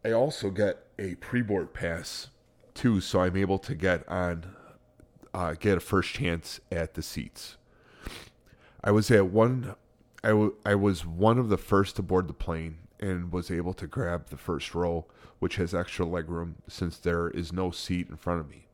[0.06, 2.30] I also get a pre board pass
[2.74, 4.56] too, so I'm able to get on,
[5.34, 7.58] uh, get a first chance at the seats.
[8.84, 9.76] I was at one,
[10.24, 13.74] I, w- I was one of the first to board the plane and was able
[13.74, 15.06] to grab the first row,
[15.40, 18.68] which has extra legroom since there is no seat in front of me.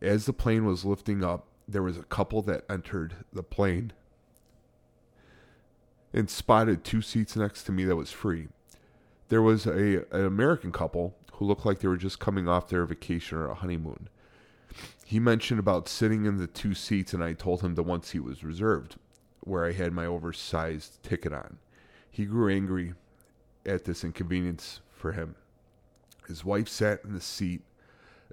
[0.00, 3.92] As the plane was lifting up, there was a couple that entered the plane
[6.12, 8.48] and spotted two seats next to me that was free.
[9.28, 12.84] There was a an American couple who looked like they were just coming off their
[12.84, 14.08] vacation or a honeymoon.
[15.04, 18.20] He mentioned about sitting in the two seats, and I told him the one seat
[18.20, 18.96] was reserved,
[19.40, 21.58] where I had my oversized ticket on.
[22.10, 22.94] He grew angry
[23.66, 25.34] at this inconvenience for him.
[26.28, 27.62] His wife sat in the seat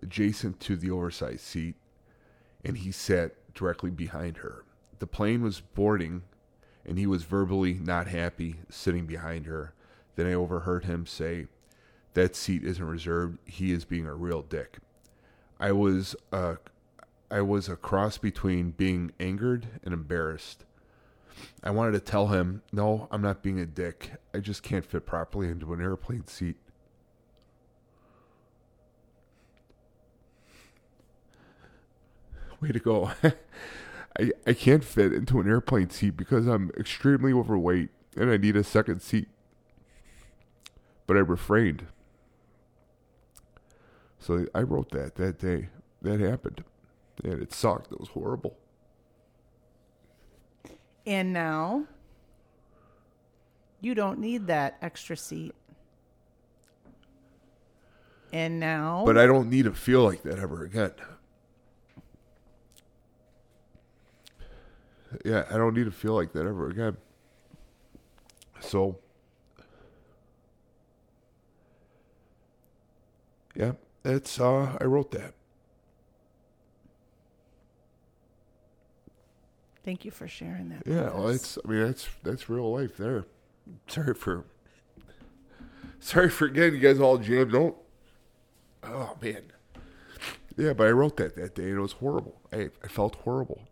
[0.01, 1.76] adjacent to the oversized seat,
[2.64, 4.64] and he sat directly behind her.
[4.99, 6.23] The plane was boarding,
[6.90, 9.74] and he was verbally not happy sitting behind her.
[10.16, 11.45] Then I overheard him say,
[12.16, 13.38] That seat isn't reserved.
[13.45, 14.80] He is being a real dick.
[15.60, 16.56] I was uh,
[17.30, 20.66] I was a cross between being angered and embarrassed.
[21.64, 24.14] I wanted to tell him, no, I'm not being a dick.
[24.34, 26.57] I just can't fit properly into an airplane seat.
[32.60, 33.11] Way to go.
[34.19, 38.57] I, I can't fit into an airplane seat because I'm extremely overweight and I need
[38.57, 39.29] a second seat.
[41.07, 41.87] But I refrained.
[44.19, 45.69] So I wrote that that day.
[46.01, 46.63] That happened.
[47.23, 47.91] And it sucked.
[47.91, 48.57] It was horrible.
[51.07, 51.85] And now
[53.79, 55.55] you don't need that extra seat.
[58.33, 60.91] And now But I don't need to feel like that ever again.
[65.26, 66.98] Yeah, I don't need to feel like that ever again.
[68.60, 68.99] So,
[73.56, 73.73] yeah,
[74.03, 75.34] it's uh I wrote that.
[79.90, 80.84] thank you for sharing that.
[80.86, 83.26] Yeah, well, it's I mean that's that's real life there.
[83.88, 84.45] Sorry for
[85.99, 87.53] sorry for getting you guys all jammed.
[87.53, 87.76] Don't.
[88.84, 89.41] Oh man.
[90.57, 92.40] Yeah, but I wrote that that day and it was horrible.
[92.53, 93.64] I I felt horrible,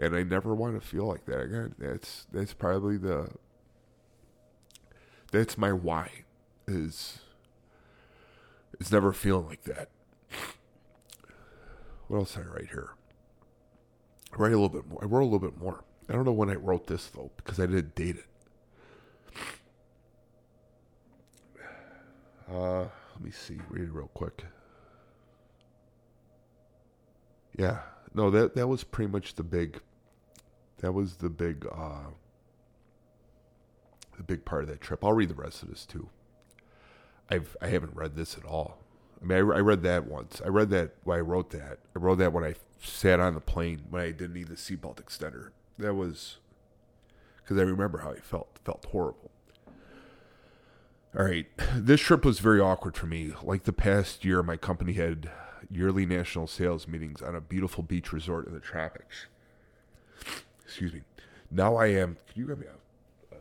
[0.00, 1.74] and I never want to feel like that again.
[1.78, 3.28] That's that's probably the.
[5.30, 6.24] That's my why,
[6.66, 7.20] is.
[8.80, 9.90] Is never feeling like that.
[12.08, 12.94] What else did I write here?
[14.32, 15.00] I write a little bit more.
[15.02, 15.84] I wrote a little bit more.
[16.08, 18.26] I don't know when I wrote this though because I didn't date it.
[22.52, 23.60] Uh, let me see.
[23.68, 24.44] Read it real quick.
[27.56, 27.78] Yeah,
[28.12, 29.80] no that that was pretty much the big.
[30.80, 31.66] That was the big.
[31.70, 32.10] uh
[34.16, 35.04] The big part of that trip.
[35.04, 36.08] I'll read the rest of this too.
[37.30, 38.78] I've I haven't read this at all.
[39.22, 40.40] I mean, I, I read that once.
[40.44, 41.78] I read that when I wrote that.
[41.94, 44.96] I wrote that when I sat on the plane when I didn't need the seatbelt
[44.96, 45.50] extender.
[45.78, 46.38] That was
[47.36, 48.58] because I remember how I felt.
[48.64, 49.30] Felt horrible.
[51.18, 53.32] All right, this trip was very awkward for me.
[53.42, 55.28] Like the past year, my company had
[55.68, 59.26] yearly national sales meetings on a beautiful beach resort in the tropics.
[60.70, 61.00] Excuse me.
[61.50, 62.16] Now I am.
[62.28, 63.38] Could you grab me a, a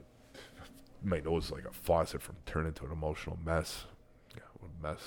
[1.03, 3.85] my nose is like a faucet from turning into an emotional mess.
[4.35, 4.97] Yeah, what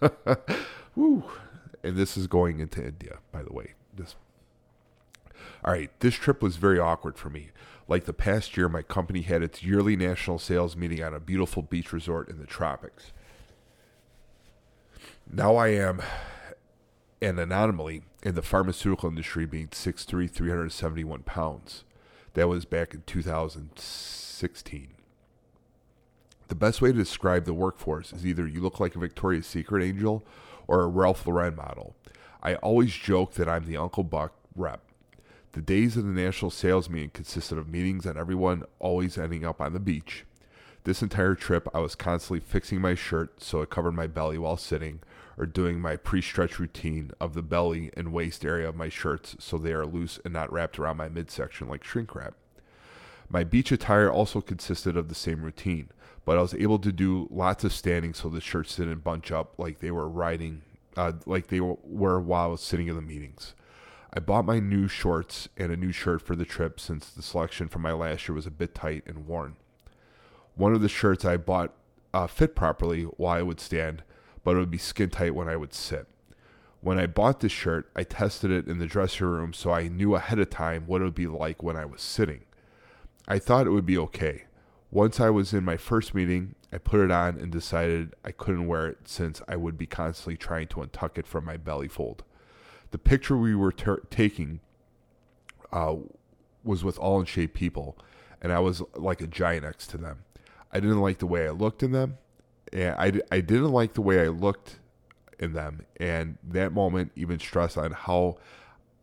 [0.00, 0.70] a mess.
[0.96, 1.24] Woo.
[1.84, 3.74] And this is going into India, by the way.
[3.94, 4.16] This
[5.62, 7.50] All right, this trip was very awkward for me.
[7.86, 11.60] Like the past year, my company had its yearly national sales meeting on a beautiful
[11.60, 13.12] beach resort in the tropics.
[15.30, 16.00] Now I am
[17.20, 21.84] an anomaly in the pharmaceutical industry being 6'3", 371 pounds.
[22.34, 24.88] That was back in 2016.
[26.48, 29.84] The best way to describe the workforce is either you look like a Victoria's Secret
[29.84, 30.24] angel
[30.66, 31.94] or a Ralph Lauren model.
[32.42, 34.82] I always joke that I'm the Uncle Buck rep.
[35.52, 39.60] The days of the national sales meeting consisted of meetings and everyone always ending up
[39.60, 40.24] on the beach.
[40.82, 44.56] This entire trip, I was constantly fixing my shirt so it covered my belly while
[44.56, 44.98] sitting,
[45.38, 49.36] or doing my pre stretch routine of the belly and waist area of my shirts
[49.38, 52.34] so they are loose and not wrapped around my midsection like shrink wrap.
[53.28, 55.90] My beach attire also consisted of the same routine,
[56.24, 59.58] but I was able to do lots of standing so the shirts didn't bunch up
[59.58, 60.62] like they were riding,
[60.96, 63.54] uh, like they were while I was sitting in the meetings.
[64.14, 67.68] I bought my new shorts and a new shirt for the trip since the selection
[67.68, 69.56] from my last year was a bit tight and worn.
[70.54, 71.74] One of the shirts I bought
[72.14, 74.02] uh, fit properly while I would stand,
[74.46, 76.06] but it would be skin tight when I would sit.
[76.80, 80.14] When I bought this shirt, I tested it in the dressing room so I knew
[80.14, 82.42] ahead of time what it would be like when I was sitting.
[83.26, 84.44] I thought it would be okay.
[84.92, 88.68] Once I was in my first meeting, I put it on and decided I couldn't
[88.68, 92.22] wear it since I would be constantly trying to untuck it from my belly fold.
[92.92, 94.60] The picture we were ter- taking
[95.72, 95.96] uh,
[96.62, 97.98] was with all in shape people,
[98.40, 100.18] and I was like a giant next to them.
[100.72, 102.18] I didn't like the way I looked in them,
[102.72, 104.78] and I, I didn't like the way I looked
[105.38, 108.36] in them, and that moment even stressed on how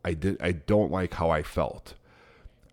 [0.03, 0.37] I did.
[0.41, 1.93] I don't like how I felt.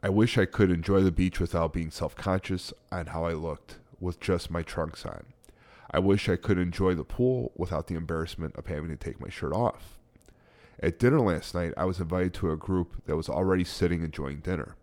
[0.02, 3.76] I wish I could enjoy the beach without being self conscious on how I looked
[4.00, 5.26] with just my trunks on.
[5.90, 9.28] I wish I could enjoy the pool without the embarrassment of having to take my
[9.28, 9.98] shirt off.
[10.82, 14.38] At dinner last night, I was invited to a group that was already sitting enjoying
[14.38, 14.76] dinner.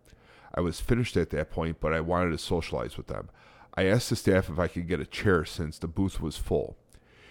[0.54, 3.30] I was finished at that point, but I wanted to socialize with them.
[3.78, 6.76] I asked the staff if I could get a chair since the booth was full.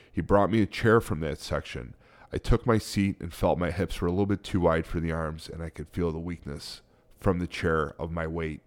[0.10, 1.94] He brought me a chair from that section.
[2.32, 5.02] I took my seat and felt my hips were a little bit too wide for
[5.02, 6.80] the arms, and I could feel the weakness
[7.20, 8.62] from the chair of my weight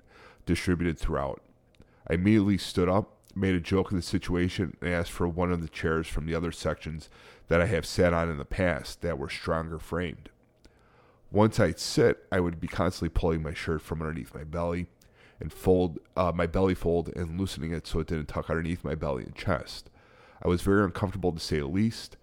[0.44, 1.40] distributed throughout.
[2.07, 5.62] I immediately stood up, made a joke of the situation, and asked for one of
[5.62, 7.09] the chairs from the other sections
[7.48, 10.28] that I have sat on in the past that were stronger framed.
[11.31, 14.89] Once I'd sit, I would be constantly pulling my shirt from underneath my belly
[15.40, 18.94] and fold uh, my belly fold and loosening it so it didn't tuck underneath my
[18.94, 19.90] belly and chest.
[20.42, 22.16] I was very uncomfortable to say the least.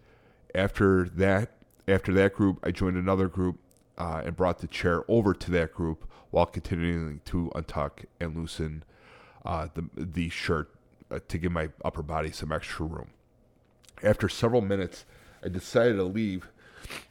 [0.56, 1.52] After that,
[1.88, 3.60] after that group, I joined another group
[3.98, 8.84] uh, and brought the chair over to that group while continuing to untuck and loosen
[9.45, 10.69] uh, the the shirt
[11.10, 13.10] uh, to give my upper body some extra room.
[14.03, 15.06] After several minutes,
[15.44, 16.49] I decided to leave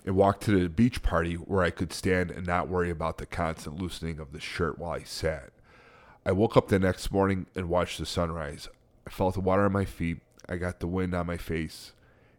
[0.04, 3.26] and walk to the beach party where I could stand and not worry about the
[3.26, 5.50] constant loosening of the shirt while I sat.
[6.27, 8.69] I woke up the next morning and watched the sunrise.
[9.07, 11.93] I felt the water on my feet, I got the wind on my face,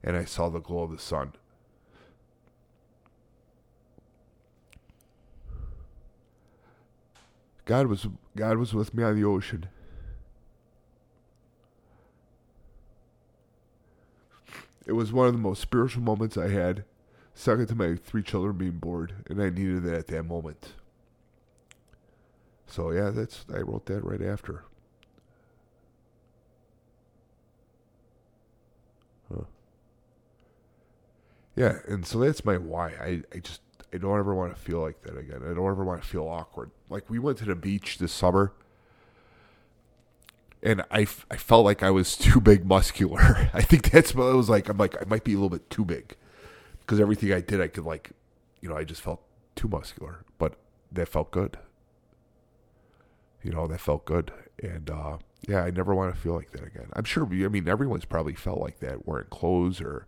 [0.03, 1.31] and I saw the glow of the sun.
[7.63, 9.67] God was God was with me on the ocean.
[14.85, 16.83] It was one of the most spiritual moments I had,
[17.33, 20.73] second to my three children being bored, and I needed that at that moment.
[22.67, 24.63] So yeah, that's I wrote that right after.
[29.29, 29.43] Huh.
[31.55, 32.89] Yeah, and so that's my why.
[33.01, 33.61] I, I just
[33.93, 35.41] I don't ever want to feel like that again.
[35.43, 36.71] I don't ever want to feel awkward.
[36.89, 38.53] Like we went to the beach this summer
[40.63, 43.49] and I, f- I felt like I was too big muscular.
[43.53, 44.69] I think that's what it was like.
[44.69, 46.15] I'm like, I might be a little bit too big
[46.81, 48.11] because everything I did, I could like,
[48.61, 49.21] you know, I just felt
[49.55, 50.55] too muscular, but
[50.91, 51.57] that felt good.
[53.43, 54.31] You know, that felt good.
[54.61, 56.89] And, uh, yeah, I never want to feel like that again.
[56.93, 60.05] I'm sure, I mean, everyone's probably felt like that wearing clothes or,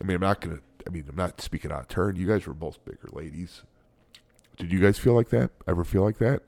[0.00, 2.16] I mean, I'm not to, I mean, I'm not speaking out of turn.
[2.16, 3.62] You guys were both bigger ladies.
[4.56, 5.50] Did you guys feel like that?
[5.66, 6.42] Ever feel like that?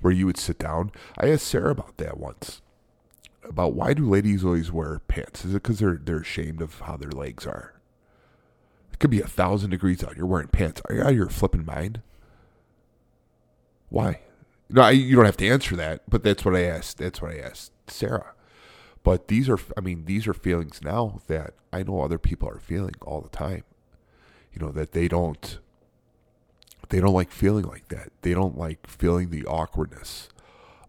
[0.00, 0.92] Where you would sit down?
[1.18, 2.62] I asked Sarah about that once
[3.48, 5.44] about why do ladies always wear pants?
[5.44, 7.74] Is it because they're they're ashamed of how their legs are?
[8.92, 10.16] It could be a thousand degrees out.
[10.16, 10.80] You're wearing pants.
[10.88, 12.00] Are you out of your flipping mind?
[13.88, 14.20] Why?
[14.70, 16.02] No, I, you don't have to answer that.
[16.08, 16.98] But that's what I asked.
[16.98, 18.32] That's what I asked Sarah.
[19.02, 22.58] But these are, I mean, these are feelings now that I know other people are
[22.58, 23.64] feeling all the time.
[24.52, 25.58] You know that they don't,
[26.88, 28.10] they don't like feeling like that.
[28.22, 30.28] They don't like feeling the awkwardness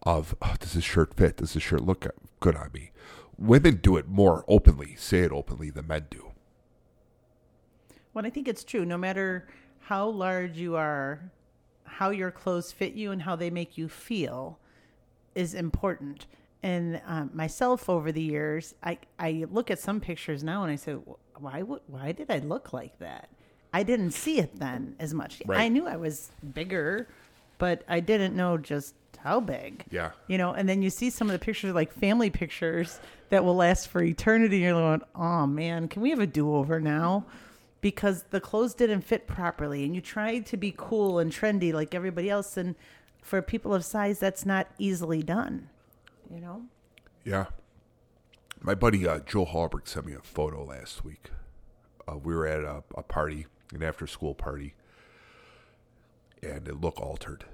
[0.03, 1.38] of oh, does this shirt fit?
[1.38, 2.07] Does this shirt look
[2.39, 2.91] good on me?
[3.38, 6.31] Women do it more openly, say it openly than men do.
[8.14, 8.85] Well, I think it's true.
[8.85, 9.47] No matter
[9.81, 11.31] how large you are,
[11.86, 14.60] how your clothes fit you and how they make you feel
[15.34, 16.26] is important.
[16.64, 20.76] And um, myself, over the years, I I look at some pictures now and I
[20.76, 20.94] say,
[21.38, 23.30] why would why did I look like that?
[23.74, 25.41] I didn't see it then as much.
[25.45, 25.60] Right.
[25.60, 27.07] I knew I was bigger,
[27.57, 29.84] but I didn't know just how big.
[29.91, 30.12] Yeah.
[30.28, 32.99] You know, and then you see some of the pictures, like family pictures
[33.30, 34.60] that will last for eternity.
[34.60, 37.26] You're going, oh man, can we have a do over now?
[37.86, 41.94] Because the clothes didn't fit properly, and you tried to be cool and trendy like
[41.94, 42.57] everybody else.
[42.57, 42.74] And
[43.22, 45.70] for people of size, that's not easily done.
[46.34, 46.64] You know?
[47.24, 47.45] Yeah.
[48.60, 51.30] My buddy uh, Joe Hallberg sent me a photo last week.
[52.07, 54.74] Uh, we were at a, a party, an after school party,
[56.41, 57.45] and it looked altered.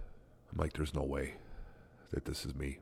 [0.49, 1.33] I'm like, there's no way
[2.11, 2.79] that this is me.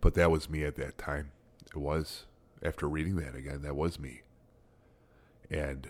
[0.00, 1.32] But that was me at that time.
[1.66, 2.24] It was.
[2.62, 4.22] After reading that again, that was me.
[5.50, 5.88] And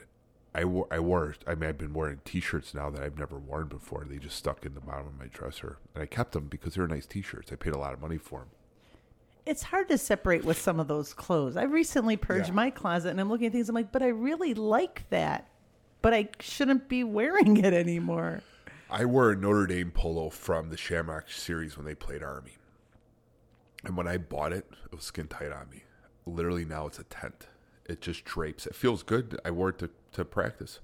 [0.54, 3.68] I wore, I wore, I mean, I've been wearing t-shirts now that I've never worn
[3.68, 4.04] before.
[4.08, 5.78] They just stuck in the bottom of my dresser.
[5.94, 7.52] And I kept them because they're nice t-shirts.
[7.52, 8.48] I paid a lot of money for them.
[9.46, 11.56] It's hard to separate with some of those clothes.
[11.56, 12.54] I recently purged Yeah.
[12.54, 15.48] my closet and I'm looking at things, I'm like, but I really like that.
[16.02, 18.42] But I shouldn't be wearing it anymore.
[18.90, 22.56] I wore a Notre Dame polo from the Shamrock series when they played Army.
[23.84, 25.84] And when I bought it, it was skin tight on me.
[26.26, 27.46] Literally now it's a tent.
[27.90, 28.66] It just drapes.
[28.66, 29.40] It feels good.
[29.44, 30.78] I wore it to, to practice.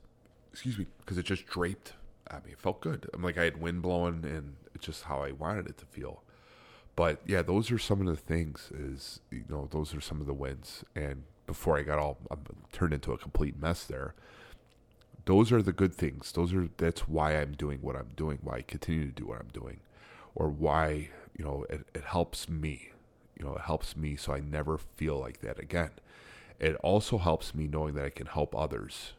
[0.52, 1.92] Excuse me, because it just draped
[2.32, 2.50] on me.
[2.50, 3.08] It felt good.
[3.14, 6.24] I'm like I had wind blowing and it's just how I wanted it to feel.
[6.96, 10.26] But yeah, those are some of the things is you know, those are some of
[10.26, 10.82] the wins.
[10.96, 12.40] And before I got all I'm
[12.72, 14.14] turned into a complete mess there.
[15.26, 16.32] Those are the good things.
[16.32, 19.38] Those are that's why I'm doing what I'm doing, why I continue to do what
[19.38, 19.78] I'm doing.
[20.34, 22.90] Or why, you know, it, it helps me.
[23.38, 25.90] You know, it helps me so I never feel like that again.
[26.58, 29.12] It also helps me knowing that I can help others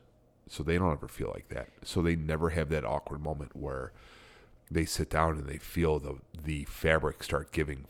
[0.49, 1.69] so they don't ever feel like that.
[1.83, 3.91] So they never have that awkward moment where
[4.71, 7.85] they sit down and they feel the the fabric start giving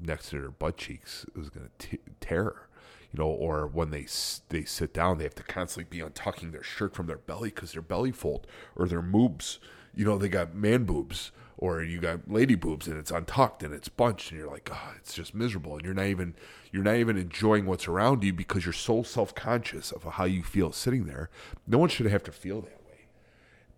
[0.00, 1.26] next to their butt cheeks.
[1.34, 2.68] Was going to tear,
[3.12, 3.28] you know.
[3.28, 4.06] Or when they
[4.48, 7.72] they sit down, they have to constantly be untucking their shirt from their belly because
[7.72, 9.58] their belly fold or their moobs.
[9.94, 13.72] You know, they got man boobs or you got lady boobs and it's untucked and
[13.72, 16.34] it's bunched and you're like, oh, it's just miserable and you're not even
[16.72, 20.42] you're not even enjoying what's around you because you're so self conscious of how you
[20.42, 21.30] feel sitting there.
[21.66, 23.06] No one should have to feel that way,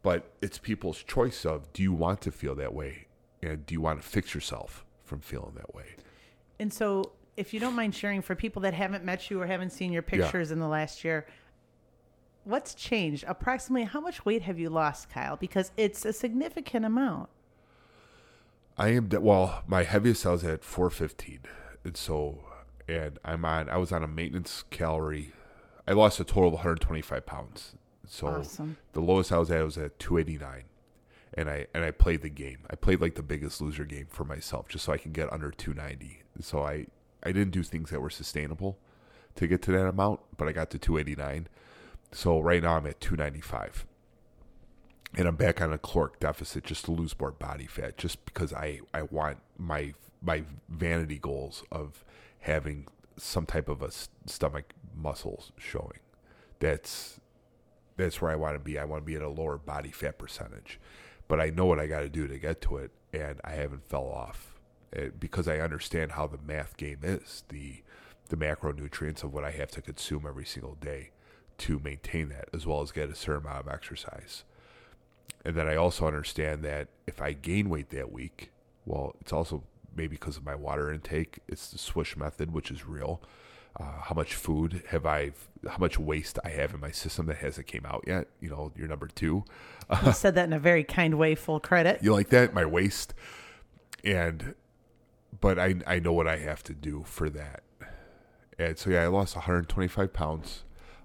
[0.02, 3.06] but it's people's choice of do you want to feel that way
[3.42, 5.96] and do you want to fix yourself from feeling that way.
[6.60, 9.70] And so, if you don't mind sharing for people that haven't met you or haven't
[9.70, 10.54] seen your pictures yeah.
[10.54, 11.26] in the last year,
[12.44, 13.24] what's changed?
[13.26, 15.36] Approximately how much weight have you lost, Kyle?
[15.36, 17.28] Because it's a significant amount.
[18.78, 19.64] I am well.
[19.66, 21.40] My heaviest I was at 415,
[21.84, 22.44] and so,
[22.86, 23.68] and I'm on.
[23.68, 25.32] I was on a maintenance calorie.
[25.86, 27.74] I lost a total of 125 pounds.
[28.06, 28.76] So awesome.
[28.92, 30.64] the lowest I was at was at 289,
[31.34, 32.58] and I and I played the game.
[32.70, 35.50] I played like the biggest loser game for myself, just so I can get under
[35.50, 36.22] 290.
[36.40, 36.86] So I
[37.24, 38.78] I didn't do things that were sustainable
[39.34, 41.48] to get to that amount, but I got to 289.
[42.12, 43.87] So right now I'm at 295
[45.18, 48.52] and I'm back on a caloric deficit just to lose more body fat, just because
[48.52, 49.92] I I want my
[50.22, 52.04] my vanity goals of
[52.40, 52.86] having
[53.16, 53.90] some type of a
[54.26, 55.98] stomach muscles showing.
[56.60, 57.18] That's
[57.96, 58.78] that's where I want to be.
[58.78, 60.78] I want to be at a lower body fat percentage,
[61.26, 63.88] but I know what I got to do to get to it, and I haven't
[63.88, 64.60] fell off
[64.92, 67.82] it, eh, because I understand how the math game is the
[68.28, 71.10] the macronutrients of what I have to consume every single day
[71.58, 74.44] to maintain that, as well as get a certain amount of exercise
[75.44, 78.50] and then I also understand that if I gain weight that week,
[78.84, 79.64] well, it's also
[79.94, 81.40] maybe because of my water intake.
[81.48, 83.22] It's the swish method, which is real.
[83.78, 85.32] Uh, how much food have I?
[85.68, 88.28] How much waste I have in my system that hasn't came out yet?
[88.40, 89.44] You know, you're number two.
[90.04, 91.34] You said that in a very kind way.
[91.34, 92.00] Full credit.
[92.02, 92.54] You like that?
[92.54, 93.14] My waste,
[94.02, 94.54] and
[95.40, 97.62] but I I know what I have to do for that.
[98.58, 100.64] And so yeah, I lost 125 pounds.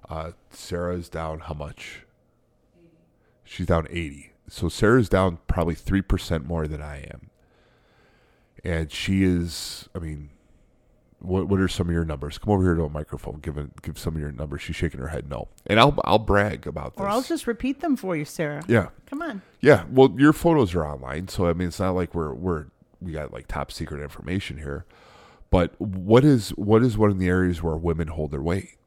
[0.09, 2.05] Uh, Sarah's down how much?
[3.43, 4.31] She's down 80.
[4.49, 7.29] So Sarah's down probably 3% more than I am.
[8.63, 10.29] And she is, I mean,
[11.23, 12.37] what what are some of your numbers?
[12.37, 13.39] Come over here to a microphone.
[13.41, 14.61] Give a, give some of your numbers.
[14.61, 17.01] She's shaking her head no, and I'll I'll brag about this.
[17.01, 18.61] Or I'll just repeat them for you, Sarah.
[18.67, 19.41] Yeah, come on.
[19.61, 22.65] Yeah, well, your photos are online, so I mean, it's not like we're we're
[23.01, 24.85] we got like top secret information here.
[25.49, 28.77] But what is what is one of the areas where women hold their weight?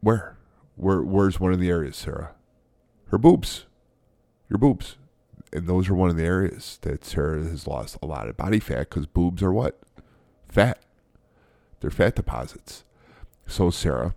[0.00, 0.38] Where,
[0.76, 2.34] where where's one of the areas, Sarah?
[3.10, 3.66] Her boobs,
[4.48, 4.96] your boobs.
[5.52, 8.60] And those are one of the areas that Sarah has lost a lot of body
[8.60, 9.80] fat because boobs are what?
[10.48, 10.78] Fat.
[11.80, 12.84] They're fat deposits.
[13.48, 14.14] So, Sarah,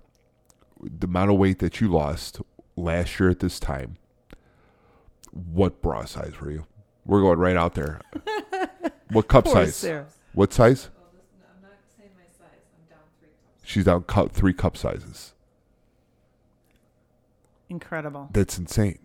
[0.79, 2.41] the amount of weight that you lost
[2.75, 3.97] last year at this time,
[5.31, 6.67] what bra size were you?
[7.03, 7.99] We're going right out there.
[9.09, 9.75] what cup size?
[9.75, 10.05] Sarah.
[10.33, 10.89] What size?
[13.63, 15.32] She's down cup, three cup sizes.
[17.69, 18.29] Incredible.
[18.33, 18.99] That's insane.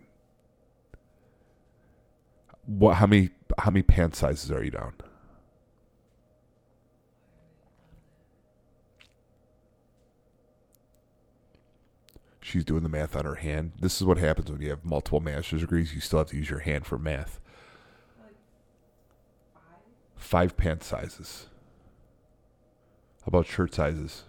[2.65, 2.95] What?
[2.95, 3.29] How many?
[3.57, 4.93] How many pant sizes are you down?
[12.41, 13.73] She's doing the math on her hand.
[13.79, 15.93] This is what happens when you have multiple master's degrees.
[15.93, 17.39] You still have to use your hand for math.
[20.15, 21.47] five pant sizes.
[23.21, 24.23] How about shirt sizes?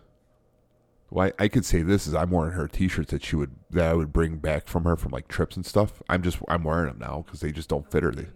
[1.10, 3.88] Well, I, I could say this is I'm wearing her T-shirts that she would that
[3.88, 6.02] I would bring back from her from like trips and stuff.
[6.08, 8.12] I'm just I'm wearing them now because they just don't fit her.
[8.12, 8.28] They,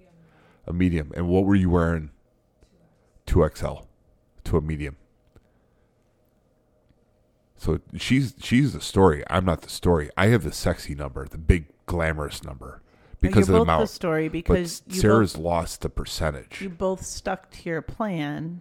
[0.67, 1.13] a medium.
[1.15, 2.11] And what were you wearing?
[3.27, 3.87] Two XL
[4.45, 4.97] to a medium.
[7.57, 9.23] So she's she's the story.
[9.31, 10.11] I'm not the story.
[10.17, 12.83] I have the sexy number, the big glamorous number,
[13.21, 13.83] because of the amount.
[13.83, 16.61] The story because Sarah's both, lost the percentage.
[16.61, 18.61] You both stuck to your plan,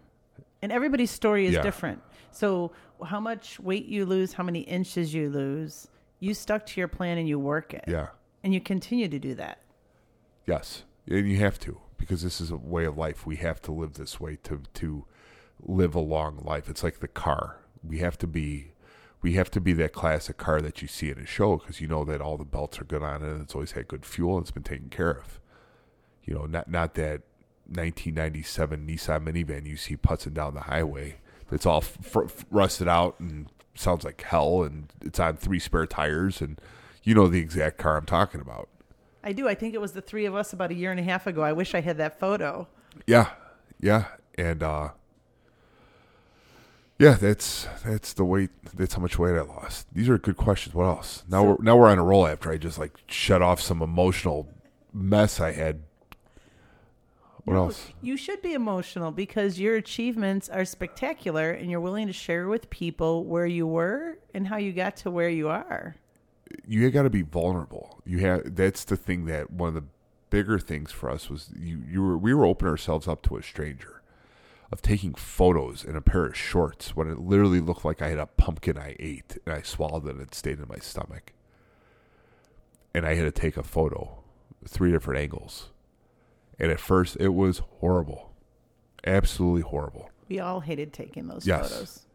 [0.62, 1.62] and everybody's story is yeah.
[1.62, 2.02] different.
[2.32, 2.72] So
[3.04, 5.88] how much weight you lose, how many inches you lose,
[6.20, 7.84] you stuck to your plan and you work it.
[7.88, 8.08] Yeah.
[8.44, 9.62] And you continue to do that.
[10.46, 10.84] Yes.
[11.08, 13.26] And you have to because this is a way of life.
[13.26, 15.06] We have to live this way to to
[15.62, 16.70] live a long life.
[16.70, 17.58] It's like the car.
[17.84, 18.74] We have to be
[19.22, 21.88] we have to be that classic car that you see in a show because you
[21.88, 24.38] know that all the belts are good on it and it's always had good fuel
[24.38, 25.40] and it's been taken care of.
[26.24, 27.22] You know, not not that
[27.68, 33.20] 1997 Nissan minivan you see putzing down the highway that's all f- f- rusted out
[33.20, 36.60] and sounds like hell and it's on three spare tires and
[37.04, 38.70] you know the exact car I'm talking about.
[39.24, 39.48] I do.
[39.48, 41.42] I think it was the three of us about a year and a half ago.
[41.42, 42.68] I wish I had that photo.
[43.08, 43.30] Yeah,
[43.80, 44.06] yeah,
[44.38, 44.90] and uh,
[47.00, 48.52] yeah, that's that's the weight.
[48.74, 49.88] That's how much weight I lost.
[49.94, 50.76] These are good questions.
[50.76, 51.24] What else?
[51.28, 53.82] Now So- we're now we're on a roll after I just like shut off some
[53.82, 54.48] emotional
[54.94, 55.82] mess I had.
[57.46, 57.90] What No, else?
[58.02, 62.70] You should be emotional because your achievements are spectacular and you're willing to share with
[62.70, 65.96] people where you were and how you got to where you are.
[66.66, 68.02] You got to be vulnerable.
[68.06, 68.56] You have.
[68.56, 69.84] That's the thing that one of the
[70.30, 71.84] bigger things for us was you.
[71.90, 74.02] You were we were opening ourselves up to a stranger,
[74.72, 78.20] of taking photos in a pair of shorts when it literally looked like I had
[78.20, 81.34] a pumpkin I ate and I swallowed it and it stayed in my stomach.
[82.94, 84.24] And I had to take a photo,
[84.68, 85.70] three different angles.
[86.60, 88.32] And at first it was horrible.
[89.06, 90.10] Absolutely horrible.
[90.30, 91.70] We all hated taking those Yes.
[91.72, 92.06] photos.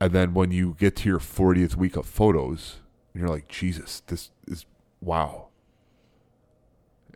[0.00, 2.80] And then when you get to your 40th week of photos,
[3.14, 4.66] you're like, Jesus, this is
[5.00, 5.48] wow.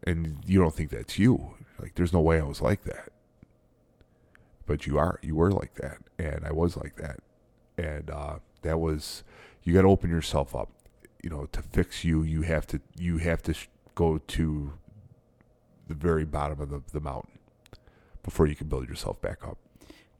[0.05, 1.55] And you don't think that's you.
[1.81, 3.11] Like, there's no way I was like that.
[4.67, 5.19] But you are.
[5.23, 5.99] You were like that.
[6.19, 7.21] And I was like that.
[7.79, 9.25] And uh, that was,
[9.63, 10.71] you got to open yourself up.
[11.23, 14.73] You know, to fix you, you have to, you have to sh- go to
[15.87, 17.39] the very bottom of the, the mountain
[18.23, 19.59] before you can build yourself back up.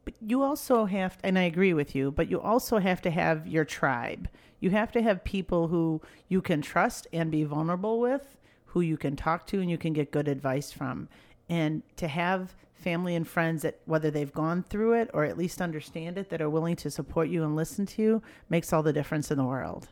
[0.05, 3.45] But you also have, and I agree with you, but you also have to have
[3.45, 4.29] your tribe.
[4.59, 8.37] You have to have people who you can trust and be vulnerable with,
[8.67, 11.09] who you can talk to and you can get good advice from.
[11.49, 15.61] And to have family and friends that, whether they've gone through it or at least
[15.61, 18.93] understand it, that are willing to support you and listen to you, makes all the
[18.93, 19.89] difference in the world.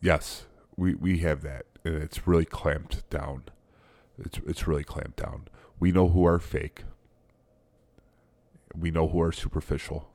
[0.00, 0.44] Yes,
[0.76, 3.44] we we have that, and it's really clamped down.
[4.18, 5.48] It's it's really clamped down.
[5.78, 6.84] We know who are fake.
[8.76, 10.10] We know who are superficial.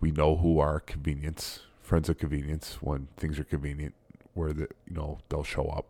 [0.00, 3.94] We know who are convenience, friends of convenience when things are convenient,
[4.34, 5.86] where the you know they'll show up.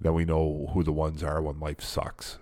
[0.00, 2.38] Then we know who the ones are when life sucks.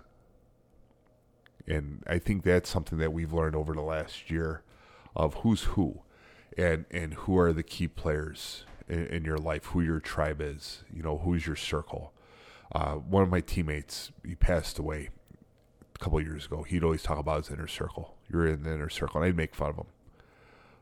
[1.67, 4.63] And I think that's something that we've learned over the last year
[5.15, 6.01] of who's who
[6.57, 10.83] and and who are the key players in, in your life, who your tribe is,
[10.91, 12.13] you know, who's your circle.
[12.71, 15.09] Uh, one of my teammates, he passed away
[15.93, 16.63] a couple years ago.
[16.63, 18.15] He'd always talk about his inner circle.
[18.29, 19.87] You're in the inner circle, and I'd make fun of him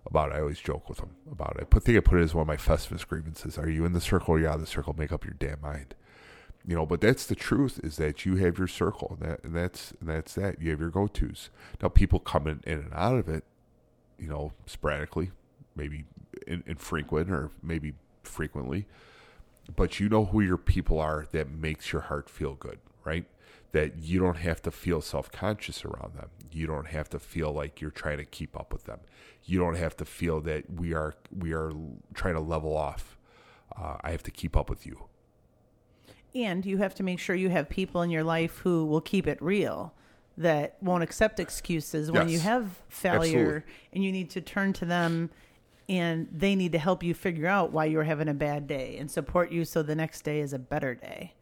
[0.06, 0.36] about it.
[0.36, 1.62] I always joke with him about it.
[1.62, 3.58] I put, think I put it as one of my Festivus grievances.
[3.58, 4.96] Are you in the circle or you out of the circle?
[4.98, 5.96] Make up your damn mind.
[6.66, 9.56] You know, but that's the truth is that you have your circle, and, that, and
[9.56, 10.62] that's and that's that.
[10.62, 11.50] You have your go tos.
[11.82, 13.46] Now, people come in, in and out of it,
[14.20, 15.32] you know, sporadically,
[15.76, 16.06] maybe
[16.46, 17.94] in, infrequent or maybe
[18.24, 18.86] frequently,
[19.76, 23.26] but you know who your people are that makes your heart feel good, right?
[23.72, 26.30] That you don't have to feel self conscious around them.
[26.52, 29.00] You don't have to feel like you're trying to keep up with them.
[29.44, 31.72] You don't have to feel that we are we are
[32.14, 33.18] trying to level off.
[33.80, 35.04] Uh, I have to keep up with you.
[36.36, 39.26] And you have to make sure you have people in your life who will keep
[39.28, 39.94] it real,
[40.38, 42.32] that won't accept excuses when Yes.
[42.34, 43.64] you have failure Absolutely.
[43.94, 45.30] and you need to turn to them
[45.90, 49.10] and they need to help you figure out why you're having a bad day and
[49.12, 51.34] support you so the next day is a better day.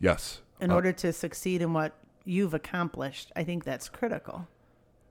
[0.00, 0.40] Yes.
[0.60, 1.94] In Uh, order to succeed in what
[2.24, 4.48] you've accomplished, I think that's critical.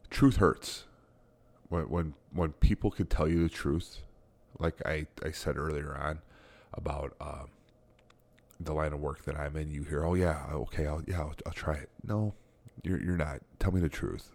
[0.10, 0.86] truth hurts
[1.70, 3.98] when when when people can tell you the truth
[4.58, 6.20] like i i said earlier on
[6.74, 7.50] about um
[8.62, 11.34] the line of work that i'm in you hear oh yeah okay i'll yeah i'll,
[11.46, 12.34] I'll try it no
[12.84, 14.32] you're you're not tell me the truth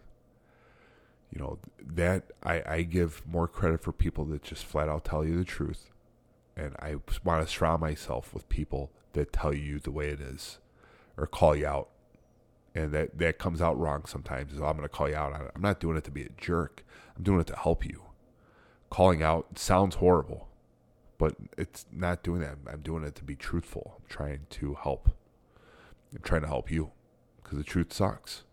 [1.32, 5.24] you know that i i give more credit for people that just flat out tell
[5.24, 5.90] you the truth
[6.56, 10.58] and i want to surround myself with people that tell you the way it is
[11.16, 11.88] or call you out
[12.74, 14.52] and that that comes out wrong sometimes.
[14.52, 15.52] Is oh, I'm going to call you out on it.
[15.54, 16.84] I'm not doing it to be a jerk.
[17.16, 18.02] I'm doing it to help you.
[18.90, 20.48] Calling out sounds horrible,
[21.18, 22.56] but it's not doing that.
[22.70, 23.94] I'm doing it to be truthful.
[23.98, 25.10] I'm trying to help.
[26.14, 26.92] I'm trying to help you
[27.42, 28.44] because the truth sucks.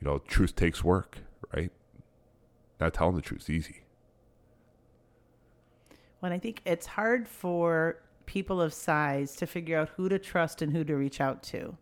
[0.00, 1.18] You know, truth takes work,
[1.54, 1.72] right?
[2.80, 3.82] Not telling the truth is easy.
[6.20, 10.62] When I think it's hard for people of size to figure out who to trust
[10.62, 11.76] and who to reach out to,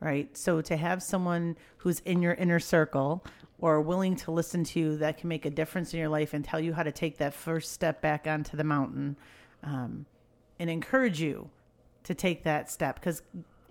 [0.00, 0.34] right?
[0.36, 3.24] So to have someone who's in your inner circle
[3.58, 6.44] or willing to listen to you that can make a difference in your life and
[6.44, 9.16] tell you how to take that first step back onto the mountain
[9.62, 10.06] um,
[10.58, 11.50] and encourage you
[12.04, 13.22] to take that step because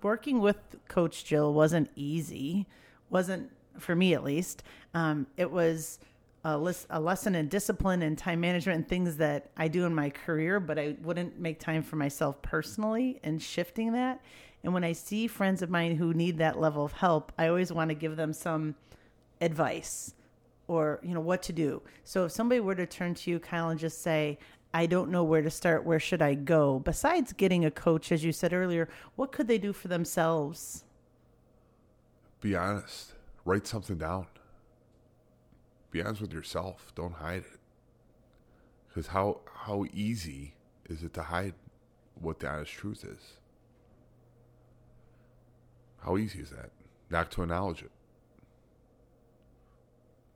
[0.01, 0.57] working with
[0.87, 2.67] Coach Jill wasn't easy.
[3.09, 4.63] wasn't for me at least.
[4.93, 5.99] Um, it was
[6.43, 9.93] a, lis- a lesson in discipline and time management and things that I do in
[9.93, 14.21] my career, but I wouldn't make time for myself personally and shifting that.
[14.63, 17.71] And when I see friends of mine who need that level of help, I always
[17.71, 18.75] want to give them some
[19.41, 20.13] advice
[20.67, 21.81] or you know what to do.
[22.03, 24.37] So if somebody were to turn to you, Kyle, and just say,
[24.73, 25.83] "I don't know where to start.
[25.83, 29.57] Where should I go?" Besides getting a coach, as you said earlier, what could they
[29.57, 30.85] do for themselves?
[32.39, 33.13] Be honest.
[33.49, 34.27] Write something down.
[35.89, 36.91] Be honest with yourself.
[36.93, 37.59] Don't hide it.
[38.87, 40.53] Because how how easy
[40.87, 41.55] is it to hide
[42.13, 43.39] what the honest truth is?
[46.03, 46.69] How easy is that?
[47.09, 47.89] Not to acknowledge it.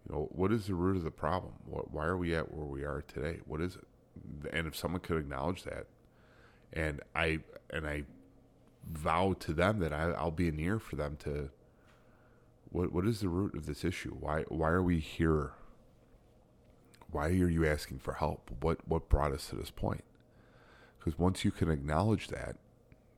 [0.10, 1.54] You know, what is the root of the problem?
[1.68, 3.42] What, why are we at where we are today?
[3.46, 3.86] What is it?
[4.52, 5.86] And if someone could acknowledge that,
[6.74, 8.06] and I and I
[8.92, 11.52] vow to them that I, I'll be an ear for them to.
[12.74, 14.16] What what is the root of this issue?
[14.20, 15.52] Why why are we here?
[17.12, 18.50] Why are you asking for help?
[18.62, 20.04] What what brought us to this point?
[20.98, 22.56] Because once you can acknowledge that,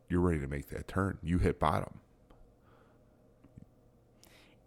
[0.09, 1.17] you're ready to make that turn.
[1.23, 1.99] You hit bottom.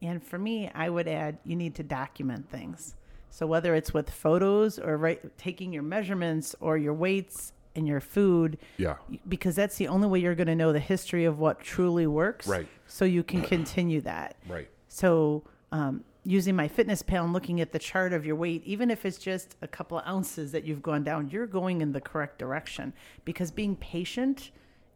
[0.00, 2.94] And for me, I would add you need to document things.
[3.30, 8.00] So whether it's with photos or right, taking your measurements or your weights and your
[8.00, 8.96] food, Yeah.
[9.28, 12.46] because that's the only way you're going to know the history of what truly works.
[12.46, 12.66] Right.
[12.86, 14.36] So you can continue that.
[14.48, 14.70] Right.
[14.88, 19.18] So um, using MyFitnessPal and looking at the chart of your weight, even if it's
[19.18, 22.92] just a couple of ounces that you've gone down, you're going in the correct direction.
[23.24, 24.50] Because being patient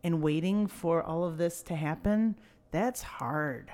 [0.04, 2.36] and waiting for all of this to happen,
[2.70, 3.70] that's hard.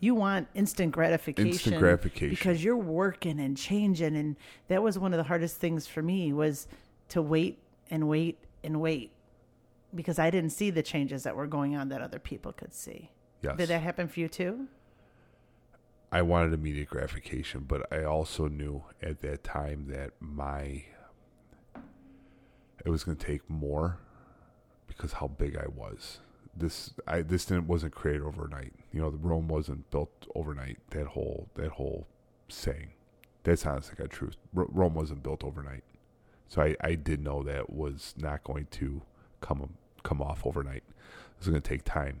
[0.00, 1.52] You want instant gratification.
[1.52, 2.30] Instant gratification.
[2.30, 4.16] Because you're working and changing.
[4.16, 4.36] And
[4.68, 6.68] that was one of the hardest things for me was
[7.08, 7.58] to wait
[7.90, 9.12] and wait and wait
[9.94, 13.10] because I didn't see the changes that were going on that other people could see.
[13.42, 13.56] Yes.
[13.56, 14.66] Did that happen for you too?
[16.14, 20.84] I wanted immediate gratification, but I also knew at that time that my
[22.84, 23.98] it was going to take more
[24.86, 26.20] because how big I was.
[26.56, 28.74] This I this didn't wasn't created overnight.
[28.92, 30.78] You know, the Rome wasn't built overnight.
[30.90, 32.06] That whole that whole
[32.48, 32.90] saying,
[33.42, 34.36] that's honestly got truth.
[34.56, 35.82] R- Rome wasn't built overnight,
[36.46, 39.02] so I I did know that was not going to
[39.40, 39.68] come
[40.04, 40.84] come off overnight.
[40.86, 42.20] It was going to take time,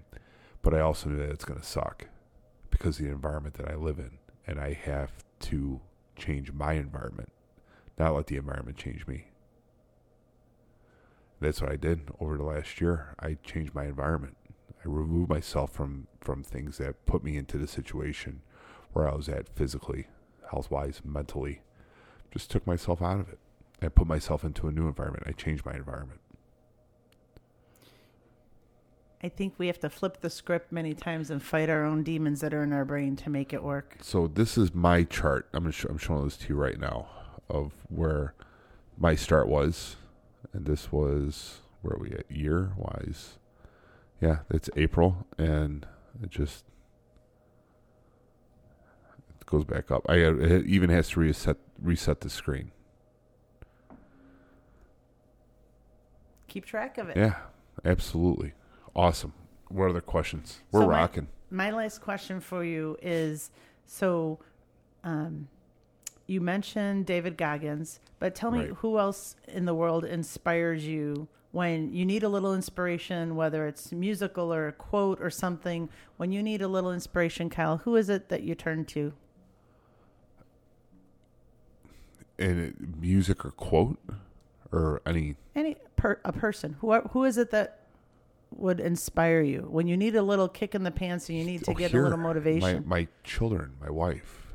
[0.62, 2.08] but I also knew that it's going to suck
[2.74, 4.18] because of the environment that I live in,
[4.48, 5.80] and I have to
[6.16, 7.30] change my environment,
[7.96, 9.28] not let the environment change me.
[11.40, 13.14] That's what I did over the last year.
[13.20, 14.36] I changed my environment.
[14.84, 18.40] I removed myself from from things that put me into the situation
[18.92, 20.08] where I was at physically,
[20.50, 21.60] health wise, mentally.
[22.32, 23.38] Just took myself out of it.
[23.80, 25.24] I put myself into a new environment.
[25.26, 26.20] I changed my environment.
[29.24, 32.42] I think we have to flip the script many times and fight our own demons
[32.42, 33.96] that are in our brain to make it work.
[34.02, 35.48] So this is my chart.
[35.54, 37.06] I'm sh- I'm showing this to you right now
[37.48, 38.34] of where
[38.98, 39.96] my start was,
[40.52, 43.38] and this was where are we at year wise.
[44.20, 45.86] Yeah, it's April, and
[46.22, 46.66] it just
[49.40, 50.04] it goes back up.
[50.06, 52.72] I it even has to reset reset the screen.
[56.46, 57.16] Keep track of it.
[57.16, 57.36] Yeah,
[57.86, 58.52] absolutely,
[58.94, 59.32] awesome.
[59.68, 60.60] What other questions?
[60.70, 61.28] We're So rocking.
[61.50, 63.50] My last question for you is
[63.86, 64.38] so
[65.02, 65.48] um,
[66.26, 68.70] you mentioned David Goggins, but tell me Right.
[68.70, 73.92] who else in the world inspires you when you need a little inspiration, whether it's
[73.92, 75.88] musical or a quote or something.
[76.16, 79.12] When you need a little inspiration, Kyle, who is it that you turn to?
[82.38, 83.98] And it, music or quote
[84.72, 86.76] or any Any per, a person.
[86.80, 87.83] Who who is it that
[88.56, 91.64] would inspire you when you need a little kick in the pants and you need
[91.64, 92.84] to Oh, get here, a little motivation?
[92.86, 94.52] My my children, my wife.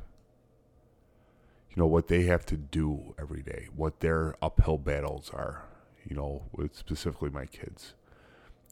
[1.70, 5.64] You know what they have to do every day, what their uphill battles are.
[6.08, 7.94] You know, with specifically my kids.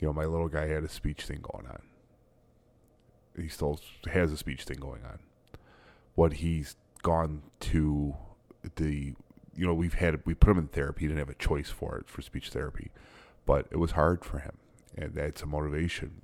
[0.01, 1.83] You know, my little guy had a speech thing going on.
[3.37, 3.81] He still
[4.11, 5.19] has a speech thing going on.
[6.15, 8.15] What he's gone to
[8.77, 9.15] the,
[9.55, 11.03] you know, we've had we put him in therapy.
[11.03, 12.91] He didn't have a choice for it for speech therapy,
[13.47, 14.57] but it was hard for him,
[14.99, 16.23] and that's a motivation.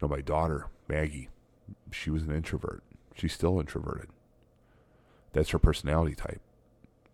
[0.00, 1.28] You know, my daughter Maggie,
[1.90, 2.82] she was an introvert.
[3.14, 4.08] She's still introverted.
[5.32, 6.40] That's her personality type.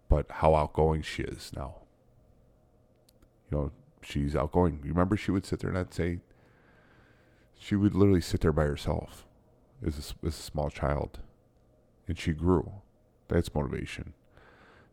[0.08, 1.76] But how outgoing she is now.
[3.50, 4.80] You know, she's outgoing.
[4.82, 6.20] You remember she would sit there and I'd say,
[7.58, 9.26] she would literally sit there by herself
[9.84, 11.20] as a, as a small child.
[12.06, 12.72] And she grew.
[13.28, 14.14] That's motivation.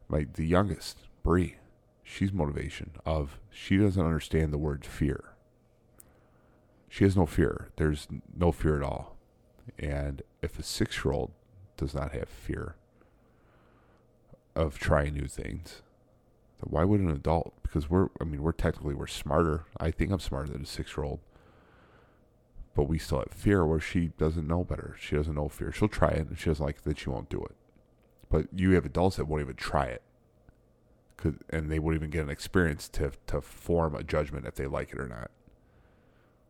[0.07, 1.57] My the youngest, Bree,
[2.03, 5.34] she's motivation of she doesn't understand the word fear.
[6.89, 7.69] She has no fear.
[7.77, 9.15] There's no fear at all.
[9.77, 11.31] And if a six year old
[11.77, 12.75] does not have fear
[14.55, 15.83] of trying new things,
[16.59, 17.53] then why would an adult?
[17.61, 19.65] Because we're, I mean, we're technically, we're smarter.
[19.79, 21.19] I think I'm smarter than a six year old.
[22.75, 24.95] But we still have fear where she doesn't know better.
[24.99, 25.71] She doesn't know fear.
[25.71, 27.55] She'll try it and she doesn't like it, then she won't do it.
[28.29, 30.01] But you have adults that won't even try it.
[31.17, 34.67] Cause, and they won't even get an experience to, to form a judgment if they
[34.67, 35.29] like it or not.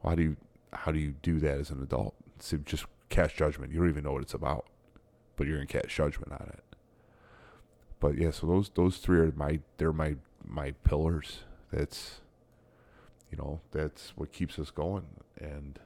[0.02, 0.38] Why do you,
[0.74, 2.16] how do you do that as an adult?
[2.40, 3.72] So just cast judgment.
[3.72, 4.66] You don't even know what it's about,
[5.36, 6.64] but you're gonna cast judgment on it.
[8.00, 10.16] But yeah, so those those three are my they're my
[10.46, 11.40] my pillars.
[11.72, 12.22] That's
[13.32, 15.06] you know that's what keeps us going.
[15.40, 15.80] And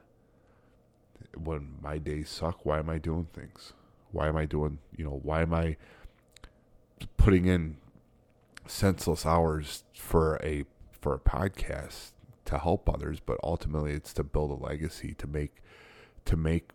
[1.36, 3.72] when my days suck, why am I doing things?
[4.12, 5.76] Why am I doing you know why am I
[7.16, 7.76] putting in
[8.66, 12.12] senseless hours for a for a podcast
[12.54, 15.56] to help others, but ultimately it's to build a legacy to make
[16.24, 16.70] to make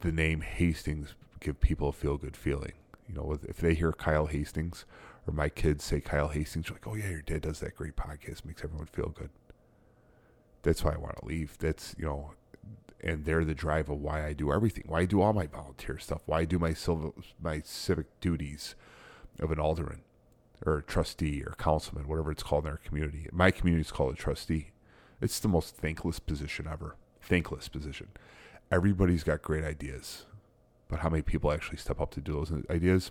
[0.00, 2.72] the name Hastings give people a feel good feeling.
[3.08, 4.84] You know, if they hear Kyle Hastings
[5.26, 8.44] or my kids say Kyle Hastings, like, oh yeah, your dad does that great podcast,
[8.44, 9.30] makes everyone feel good.
[10.62, 11.58] That's why I want to leave.
[11.58, 12.34] That's you know,
[13.00, 14.84] and they're the drive of why I do everything.
[14.86, 16.22] Why I do all my volunteer stuff.
[16.26, 18.76] Why I do my civil, my civic duties
[19.40, 20.02] of an alderman
[20.64, 23.28] or trustee or councilman, whatever it's called in our community.
[23.32, 24.71] My community is called a trustee.
[25.22, 26.96] It's the most thankless position ever.
[27.22, 28.08] Thankless position
[28.72, 30.24] everybody's got great ideas,
[30.88, 33.10] but how many people actually step up to do those ideas?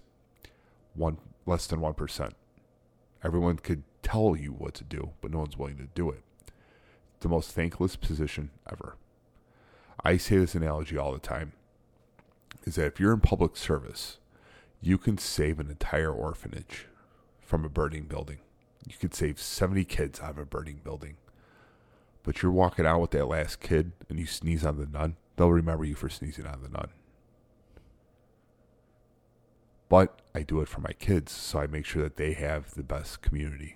[0.96, 2.34] One less than one percent.
[3.24, 6.24] Everyone could tell you what to do, but no one's willing to do it.
[7.20, 8.98] The most thankless position ever.
[10.04, 11.54] I say this analogy all the time
[12.66, 14.18] is that if you're in public service,
[14.82, 16.88] you can save an entire orphanage
[17.40, 18.40] from a burning building.
[18.88, 21.18] You could save 70 kids out of a burning building.
[22.24, 25.52] But you're walking out with that last kid and you sneeze on the nun, they'll
[25.52, 26.90] remember you for sneezing on the nun.
[29.90, 32.84] But I do it for my kids, so I make sure that they have the
[32.84, 33.76] best community.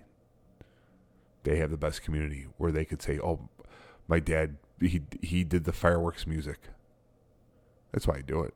[1.43, 3.49] They have the best community where they could say, "Oh,
[4.07, 6.69] my dad he he did the fireworks music."
[7.91, 8.53] That's why I do it.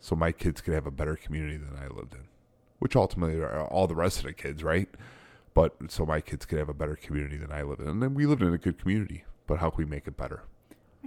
[0.00, 2.28] So my kids could have a better community than I lived in,
[2.78, 4.88] which ultimately are all the rest of the kids, right?
[5.56, 8.12] But so my kids could have a better community than I live in, and then
[8.12, 9.24] we lived in a good community.
[9.46, 10.42] But how can we make it better?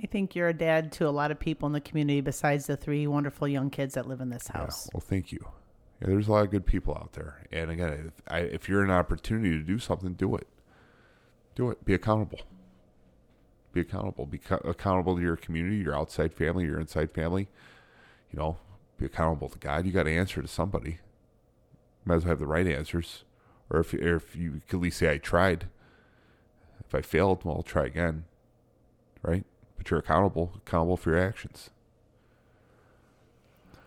[0.02, 2.76] I think you're a dad to a lot of people in the community besides the
[2.76, 4.88] three wonderful young kids that live in this house.
[4.88, 5.40] Yeah, well, thank you.
[6.02, 7.46] Yeah, there's a lot of good people out there.
[7.52, 10.48] And again, if, I, if you're an opportunity to do something, do it.
[11.54, 11.86] Do it.
[11.86, 12.40] Be accountable.
[13.72, 14.26] Be accountable.
[14.26, 17.50] Be co- accountable to your community, your outside family, your inside family.
[18.32, 18.58] You know,
[18.98, 19.86] be accountable to God.
[19.86, 20.98] You got to answer to somebody.
[22.04, 23.26] Might as well have the right answers.
[23.70, 25.68] Or if, or if you could at least say, I tried.
[26.88, 28.26] If I failed, well, I'll try again.
[29.22, 29.46] Right?
[29.80, 31.72] but you're accountable, accountable for your actions.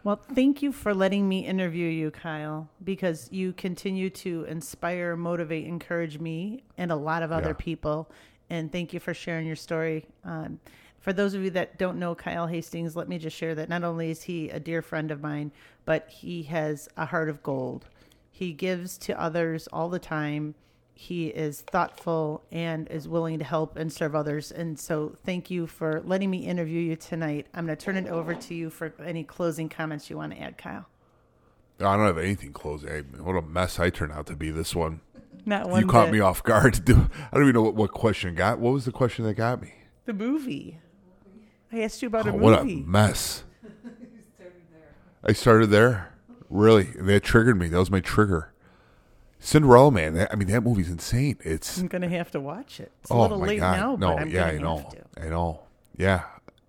[0.02, 5.66] Well, thank you for letting me interview you, Kyle, because you continue to inspire, motivate,
[5.66, 7.64] encourage me and a lot of other yeah.
[7.64, 8.10] people.
[8.50, 10.06] And thank you for sharing your story.
[10.24, 10.58] Um,
[10.98, 13.84] for those of you that don't know Kyle Hastings, let me just share that not
[13.84, 15.52] only is he a dear friend of mine,
[15.84, 17.86] but he has a heart of gold.
[18.32, 20.56] He gives to others all the time
[20.94, 24.52] he is thoughtful and is willing to help and serve others.
[24.52, 27.46] And so, thank you for letting me interview you tonight.
[27.54, 30.40] I'm going to turn it over to you for any closing comments you want to
[30.40, 30.86] add, Kyle.
[31.80, 32.88] I don't have anything closing.
[33.18, 35.00] What a mess I turned out to be this one.
[35.44, 35.80] Not one.
[35.80, 36.12] You caught bit.
[36.12, 36.78] me off guard.
[36.88, 36.92] I
[37.32, 38.60] don't even know what, what question got.
[38.60, 39.74] What was the question that got me?
[40.04, 40.78] The movie.
[41.72, 42.44] I asked you about oh, a movie.
[42.44, 43.44] What a mess.
[45.24, 46.11] I started there.
[46.52, 47.68] Really, that triggered me.
[47.68, 48.52] That was my trigger.
[49.38, 50.12] Cinderella Man.
[50.14, 51.38] That, I mean, that movie's insane.
[51.40, 51.78] It's.
[51.78, 52.92] I'm gonna have to watch it.
[53.00, 53.76] It's a oh little late God.
[53.76, 54.86] now, no, but I'm yeah, I know,
[55.18, 55.60] I know.
[55.96, 56.24] Yeah,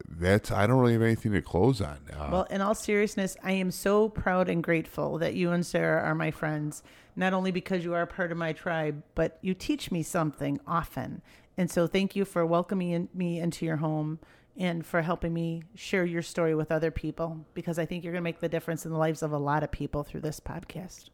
[0.07, 0.51] that's.
[0.51, 1.99] I don't really have anything to close on.
[2.13, 6.01] Uh, well, in all seriousness, I am so proud and grateful that you and Sarah
[6.01, 6.81] are my friends.
[7.17, 11.21] Not only because you are part of my tribe, but you teach me something often.
[11.57, 14.19] And so, thank you for welcoming me into your home
[14.57, 18.21] and for helping me share your story with other people because I think you're going
[18.21, 21.09] to make the difference in the lives of a lot of people through this podcast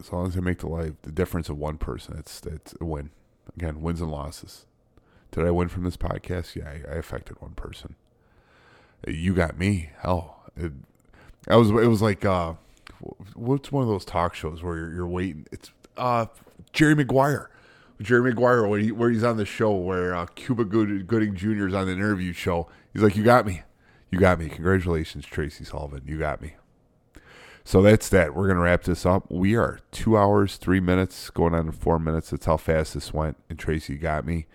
[0.00, 2.84] as long as I make the life the difference of one person, it's it's a
[2.84, 3.10] win.
[3.56, 4.66] Again, wins and losses.
[5.30, 6.54] Did I win from this podcast?
[6.54, 7.96] Yeah, I, I affected one person.
[9.06, 9.90] You got me.
[9.98, 10.72] Hell, it,
[11.48, 11.70] I was.
[11.70, 12.54] It was like uh,
[13.34, 15.46] what's one of those talk shows where you're, you're waiting?
[15.52, 16.26] It's uh,
[16.72, 17.50] Jerry Maguire.
[18.02, 21.68] Jerry Maguire, where, he, where he's on the show, where uh, Cuba Gooding Jr.
[21.68, 22.68] is on the interview show.
[22.92, 23.62] He's like, "You got me,
[24.10, 24.48] you got me.
[24.48, 26.02] Congratulations, Tracy Sullivan.
[26.06, 26.54] You got me."
[27.64, 28.34] So that's that.
[28.34, 29.30] We're to wrap this up.
[29.30, 32.30] We are two hours, three minutes, going on four minutes.
[32.30, 33.36] That's how fast this went.
[33.48, 34.46] And Tracy got me.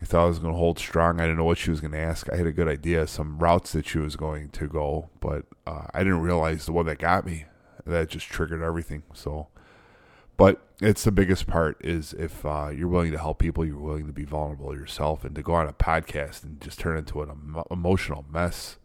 [0.00, 1.20] I thought I was going to hold strong.
[1.20, 2.30] I didn't know what she was going to ask.
[2.32, 5.86] I had a good idea, some routes that she was going to go, but uh,
[5.94, 7.44] I didn't realize the one that got me.
[7.86, 9.02] That just triggered everything.
[9.12, 9.48] So,
[10.36, 14.06] but it's the biggest part is if uh, you're willing to help people, you're willing
[14.06, 17.30] to be vulnerable yourself, and to go on a podcast and just turn into an
[17.30, 18.78] emo- emotional mess.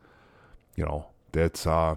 [0.75, 1.95] You know, that's uh,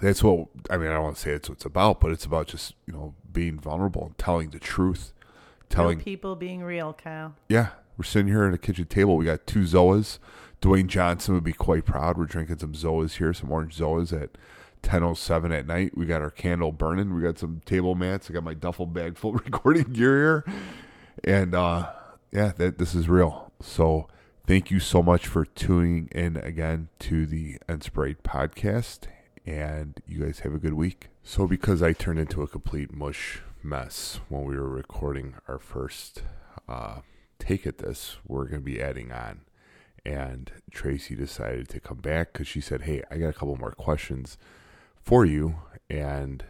[0.00, 0.88] that's what I mean.
[0.88, 3.14] I don't want to say it's what it's about, but it's about just you know
[3.32, 5.12] being vulnerable and telling the truth,
[5.68, 7.34] telling Real people being real, Kyle.
[7.48, 9.16] yeah, we're sitting here at a kitchen table.
[9.16, 10.18] We got two Zoas.
[10.62, 12.18] Dwayne Johnson would be quite proud.
[12.18, 14.30] We're drinking some Zoas here, some orange Zoas at
[14.88, 15.96] 10.07 at night.
[15.96, 17.14] We got our candle burning.
[17.14, 18.30] We got some table mats.
[18.30, 20.54] I got my duffel bag full of recording gear here.
[21.24, 21.90] And uh,
[22.32, 23.52] yeah, that this is real.
[23.60, 24.08] So
[24.46, 29.08] thank you so much for tuning in again to the Inspirate podcast.
[29.44, 31.08] And you guys have a good week.
[31.22, 36.22] So because I turned into a complete mush mess when we were recording our first
[36.66, 37.00] uh,
[37.38, 39.42] take at this, we're going to be adding on.
[40.06, 43.72] And Tracy decided to come back because she said, Hey, I got a couple more
[43.72, 44.38] questions
[45.08, 45.56] for you.
[45.88, 46.44] And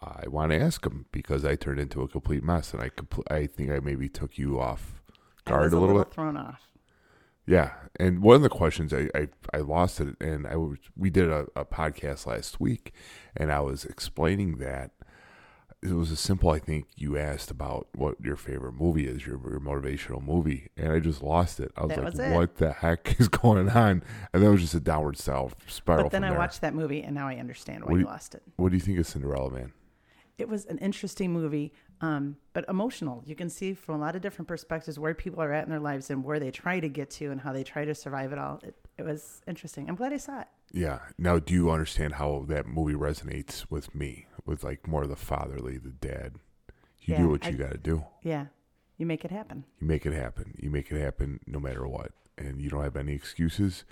[0.00, 2.72] I want to ask them because I turned into a complete mess.
[2.72, 5.02] And I, compl- I think I maybe took you off
[5.44, 6.12] guard was a little bit.
[6.12, 6.60] thrown off.
[7.46, 11.10] Yeah, and one of the questions I I, I lost it, and I was we
[11.10, 12.92] did a, a podcast last week,
[13.36, 14.92] and I was explaining that
[15.82, 16.50] it was a simple.
[16.50, 20.92] I think you asked about what your favorite movie is, your, your motivational movie, and
[20.92, 21.72] I just lost it.
[21.76, 22.20] I was That like, was.
[22.34, 24.02] "What the heck is going on?"
[24.32, 26.04] And that was just a downward style spiral.
[26.04, 26.38] But then I there.
[26.38, 28.42] watched that movie and now I understand why you you- lost it.
[28.56, 29.72] What do you think of Cinderella Man?
[30.38, 33.22] It was an interesting movie, um, but emotional.
[33.26, 35.80] You can see from a lot of different perspectives where people are at in their
[35.80, 38.38] lives and where they try to get to and how they try to survive it
[38.38, 38.58] all.
[38.62, 39.86] It, it was interesting.
[39.88, 40.46] I'm glad I saw it.
[40.72, 41.00] Yeah.
[41.18, 44.26] Now, do you understand how that movie resonates with me?
[44.46, 46.34] With like more of the fatherly, the dad.
[47.02, 48.04] You Yeah, do what I- you got to do.
[48.22, 48.46] Yeah,
[48.96, 49.64] you make it happen.
[49.80, 50.54] You make it happen.
[50.58, 52.12] You make it happen no matter what.
[52.38, 53.84] And you don't have any excuses.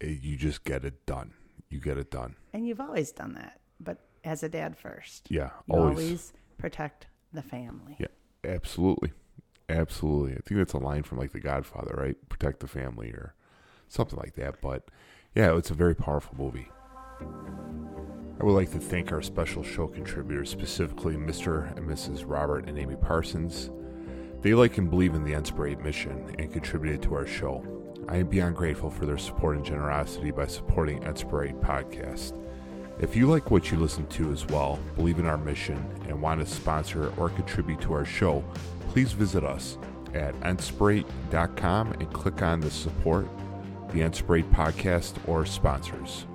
[0.00, 1.34] Eh, You just get it done.
[1.68, 2.36] You get it done.
[2.52, 5.30] And you've always done that, but as a dad first.
[5.30, 5.98] Yeah, You always.
[5.98, 7.96] always, protect the family.
[7.98, 8.06] Yeah,
[8.44, 9.12] absolutely.
[9.68, 10.32] Absolutely.
[10.32, 12.28] I think that's a line from like The Godfather, right?
[12.28, 13.34] Protect the family or
[13.88, 14.60] something like that.
[14.60, 14.88] But
[15.34, 16.68] yeah, it's a very powerful movie.
[18.40, 21.76] I would like to thank our special show contributors, specifically Mr.
[21.76, 22.24] and Mrs.
[22.26, 23.70] Robert and Amy Parsons.
[24.42, 27.64] They like and believe in the Inspirate mission and contributed to our show.
[28.08, 32.38] I am beyond grateful for their support and generosity by supporting Inspirate Podcast.
[33.00, 36.40] If you like what you listen to as well, believe in our mission, and want
[36.40, 38.44] to sponsor or contribute to our show,
[38.90, 39.78] please visit us
[40.12, 43.26] at inspirate.com and click on the support,
[43.94, 46.26] the Inspirate Podcast, or sponsors.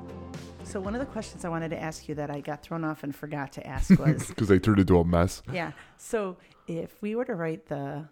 [0.64, 3.03] So one of the questions I wanted to ask you that I got thrown off
[3.03, 5.44] and forgot to ask was, Because they turned into a mess.
[5.52, 5.73] yeah.
[5.98, 6.38] So
[6.68, 8.06] if we were to write the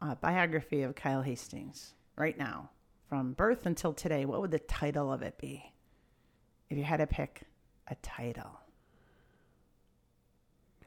[0.00, 2.70] uh, biography of Kyle Hastings right now,
[3.08, 5.72] from birth until today, what would the title of it be?
[6.70, 7.42] If you had to pick
[7.88, 8.60] a title,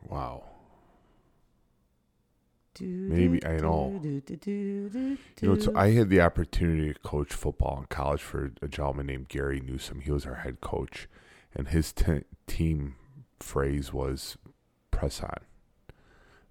[0.10, 0.44] Wow.
[3.10, 4.00] Maybe, I know.
[5.42, 5.76] You know, do.
[5.76, 10.02] I had the opportunity to coach football in college for a gentleman named Gary Newsom.
[10.02, 11.08] He was our head coach,
[11.54, 11.94] and his
[12.48, 12.96] team
[13.40, 14.38] phrase was
[14.92, 15.38] "press on."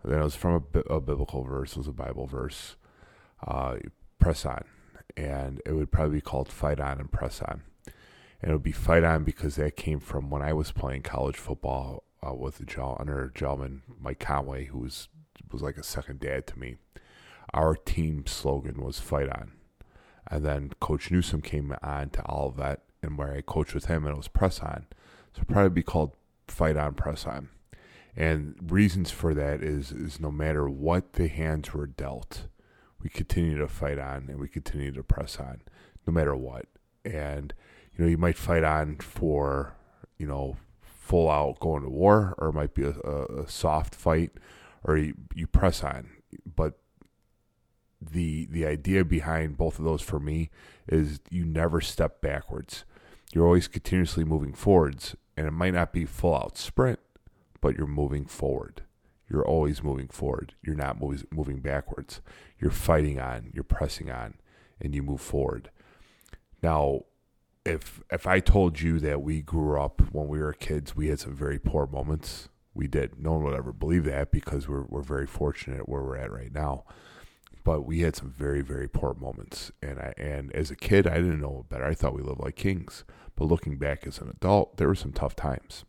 [0.02, 1.72] And then it was from a, a biblical verse.
[1.72, 2.76] It was a Bible verse.
[3.44, 3.76] Uh,
[4.18, 4.64] press on,
[5.16, 7.62] and it would probably be called "fight on" and "press on."
[8.40, 11.36] And it would be "fight on" because that came from when I was playing college
[11.36, 15.08] football uh, with a under a gentleman, Mike Conway, who was
[15.52, 16.76] was like a second dad to me
[17.54, 19.52] our team slogan was fight on.
[20.30, 24.14] And then Coach Newsom came on to Olivet and where I coached with him and
[24.14, 24.86] it was press on.
[25.36, 26.12] So probably be called
[26.48, 27.48] fight on, press on.
[28.16, 32.46] And reasons for that is is no matter what the hands were dealt,
[33.02, 35.62] we continue to fight on and we continue to press on,
[36.06, 36.66] no matter what.
[37.04, 37.54] And
[37.96, 39.74] you know, you might fight on for,
[40.18, 43.94] you know, full out going to war, or it might be a, a, a soft
[43.94, 44.32] fight,
[44.84, 46.10] or you, you press on.
[46.56, 46.78] But
[48.00, 50.50] the the idea behind both of those for me
[50.88, 52.84] is you never step backwards.
[53.32, 56.98] You're always continuously moving forwards, and it might not be full out sprint,
[57.60, 58.82] but you're moving forward.
[59.28, 60.54] You're always moving forward.
[60.62, 62.20] You're not moving moving backwards.
[62.58, 63.50] You're fighting on.
[63.54, 64.34] You're pressing on,
[64.80, 65.70] and you move forward.
[66.62, 67.02] Now,
[67.64, 71.20] if if I told you that we grew up when we were kids, we had
[71.20, 72.48] some very poor moments.
[72.74, 73.18] We did.
[73.18, 76.52] No one would ever believe that because we're we're very fortunate where we're at right
[76.52, 76.84] now.
[77.64, 79.70] But we had some very very poor moments.
[79.82, 81.84] And I and as a kid I didn't know better.
[81.84, 83.04] I thought we lived like kings.
[83.36, 85.84] But looking back as an adult there were some tough times.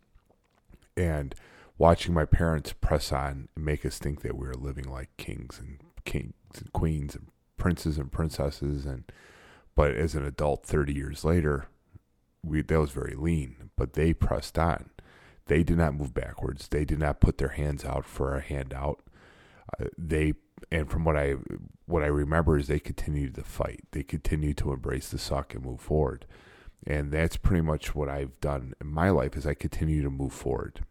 [0.96, 1.34] And
[1.78, 5.60] watching my parents press on and make us think that we were living like kings
[5.60, 7.28] and kings and queens and
[7.58, 9.06] princes and princesses and
[9.76, 11.68] but as an adult 30 years later
[12.46, 13.70] we that was very lean.
[13.76, 14.90] But they pressed on
[15.48, 16.68] they did not move backwards.
[16.68, 19.02] They did not put their hands out for a handout.
[19.80, 20.34] Uh, they
[20.72, 21.36] and from what i
[21.86, 23.82] what i remember is they continued to fight.
[23.92, 26.26] They continued to embrace the suck and move forward.
[26.86, 30.34] And that's pretty much what i've done in my life is i continue to move
[30.34, 30.82] forward.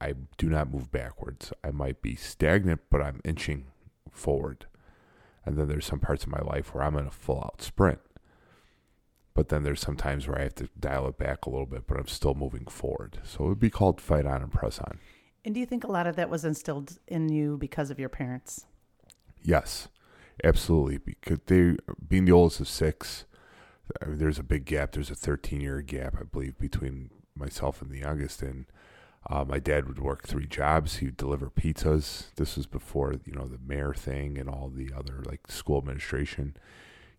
[0.00, 1.52] I do not move backwards.
[1.64, 3.66] I might be stagnant but i'm inching
[4.10, 4.66] forward.
[5.44, 8.00] And then there's some parts of my life where i'm in a full out sprint
[9.36, 11.86] but then there's some times where I have to dial it back a little bit,
[11.86, 13.18] but I'm still moving forward.
[13.22, 14.98] So it would be called fight on and press on.
[15.44, 18.08] And do you think a lot of that was instilled in you because of your
[18.08, 18.64] parents?
[19.42, 19.88] Yes,
[20.42, 20.96] absolutely.
[20.96, 21.76] Because they,
[22.08, 23.26] being the oldest of six,
[24.02, 24.92] I mean, there's a big gap.
[24.92, 28.40] There's a 13 year gap, I believe, between myself and the youngest.
[28.40, 28.64] And
[29.28, 30.96] uh, my dad would work three jobs.
[30.96, 32.34] He'd deliver pizzas.
[32.36, 36.56] This was before you know the mayor thing and all the other like school administration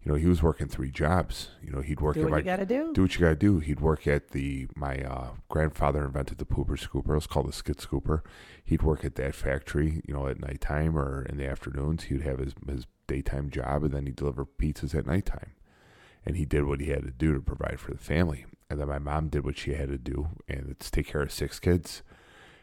[0.08, 1.50] you know, he was working three jobs.
[1.62, 2.94] You know, he'd work do at what my you got to do.
[2.94, 3.60] do what you got to do.
[3.60, 7.10] He'd work at the my uh, grandfather invented the pooper scooper.
[7.10, 8.22] It was called the skid scooper.
[8.64, 12.06] He'd work at that factory, you know, at nighttime or in the afternoons.
[12.06, 15.52] He'd have his his daytime job, and then he'd deliver pizzas at nighttime.
[16.26, 18.46] And he did what he had to do to provide for the family.
[18.70, 21.34] And then my mom did what she had to do, and it's take care of
[21.34, 22.02] six kids.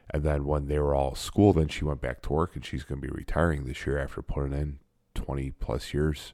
[0.09, 2.85] And then when they were all school, then she went back to work, and she's
[2.85, 4.79] going to be retiring this year after putting in
[5.15, 6.33] twenty plus years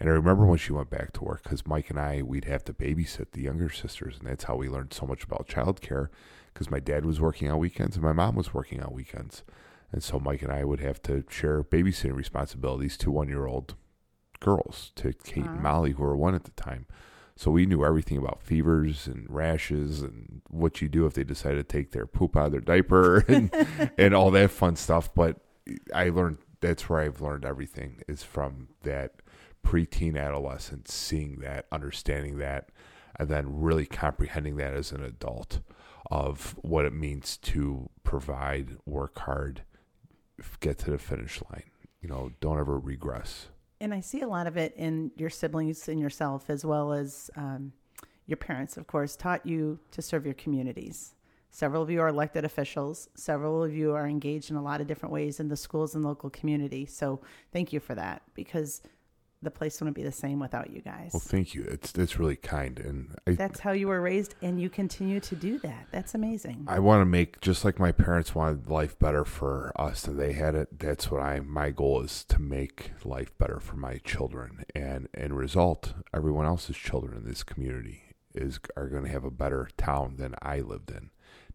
[0.00, 2.64] and I remember when she went back to work because Mike and I, we'd have
[2.64, 4.16] to babysit the younger sisters.
[4.18, 6.08] And that's how we learned so much about childcare
[6.54, 9.42] because my dad was working on weekends and my mom was working on weekends.
[9.92, 13.74] And so Mike and I would have to share babysitting responsibilities to one year old
[14.40, 16.86] girls, to Kate and Molly, who were one at the time.
[17.36, 21.54] So we knew everything about fevers and rashes and what you do if they decide
[21.54, 23.50] to take their poop out of their diaper and,
[23.98, 25.14] and all that fun stuff.
[25.14, 25.36] But
[25.94, 29.12] I learned that's where I've learned everything is from that
[29.66, 32.70] preteen adolescence, seeing that, understanding that,
[33.18, 35.60] and then really comprehending that as an adult
[36.10, 39.62] of what it means to provide, work hard,
[40.60, 41.70] get to the finish line.
[42.00, 43.48] You know, don't ever regress.
[43.80, 47.30] And I see a lot of it in your siblings and yourself, as well as
[47.36, 47.72] um,
[48.26, 51.14] your parents, of course, taught you to serve your communities.
[51.50, 53.08] Several of you are elected officials.
[53.16, 56.04] Several of you are engaged in a lot of different ways in the schools and
[56.04, 56.86] local community.
[56.86, 57.20] So
[57.52, 58.82] thank you for that because
[59.42, 61.10] the place wouldn't be the same without you guys.
[61.12, 61.62] Well, thank you.
[61.64, 65.34] It's it's really kind, and I, That's how you were raised, and you continue to
[65.34, 65.86] do that.
[65.90, 66.66] That's amazing.
[66.68, 70.32] I want to make just like my parents wanted life better for us, and they
[70.34, 70.78] had it.
[70.78, 75.32] That's what I my goal is to make life better for my children, and in
[75.32, 78.02] result, everyone else's children in this community
[78.34, 81.10] is are going to have a better town than I lived in.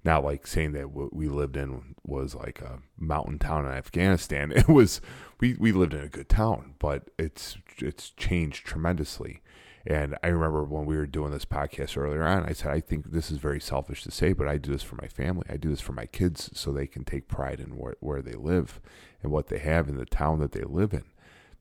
[0.06, 4.52] Not like saying that what we lived in was like a mountain town in Afghanistan.
[4.56, 5.02] It was
[5.40, 9.42] we we lived in a good town, but it's it's changed tremendously.
[9.88, 13.12] And I remember when we were doing this podcast earlier on, I said, I think
[13.12, 15.46] this is very selfish to say, but I do this for my family.
[15.48, 18.34] I do this for my kids so they can take pride in where, where they
[18.34, 18.80] live
[19.22, 21.04] and what they have in the town that they live in.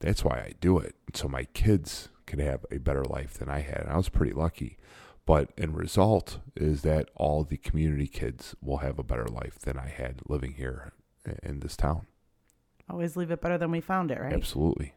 [0.00, 0.94] That's why I do it.
[1.12, 3.80] So my kids can have a better life than I had.
[3.80, 4.78] And I was pretty lucky.
[5.26, 9.78] But in result is that all the community kids will have a better life than
[9.78, 10.92] I had living here
[11.42, 12.06] in this town.
[12.90, 14.34] Always leave it better than we found it, right?
[14.34, 14.92] Absolutely.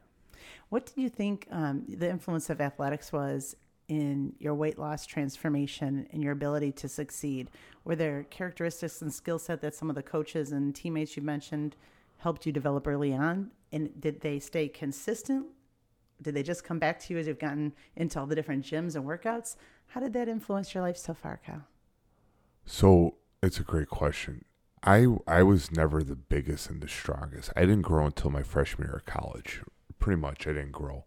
[0.69, 3.55] What did you think um, the influence of athletics was
[3.87, 7.49] in your weight loss transformation and your ability to succeed?
[7.85, 11.77] Were there characteristics and skill set that some of the coaches and teammates you mentioned
[12.17, 13.51] helped you develop early on?
[13.71, 15.45] And did they stay consistent?
[16.21, 18.95] Did they just come back to you as you've gotten into all the different gyms
[18.95, 19.55] and workouts?
[19.87, 21.63] How did that influence your life so far, Kyle?
[22.65, 24.45] So it's a great question.
[24.83, 27.51] I I was never the biggest and the strongest.
[27.55, 29.61] I didn't grow until my freshman year of college.
[29.99, 31.05] Pretty much, I didn't grow,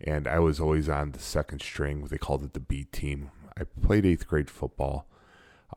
[0.00, 2.04] and I was always on the second string.
[2.04, 3.30] They called it the B team.
[3.58, 5.06] I played eighth grade football.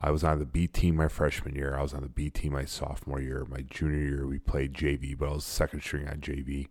[0.00, 1.76] I was on the B team my freshman year.
[1.76, 3.46] I was on the B team my sophomore year.
[3.48, 6.68] My junior year, we played JV, but I was second string on JV.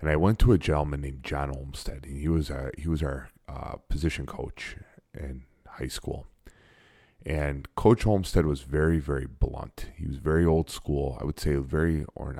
[0.00, 3.02] And I went to a gentleman named John Olmstead, and he was a, he was
[3.02, 4.76] our uh, position coach
[5.14, 6.26] in high school.
[7.26, 9.86] And Coach Olmstead was very, very blunt.
[9.96, 11.16] He was very old school.
[11.20, 12.32] I would say very uh,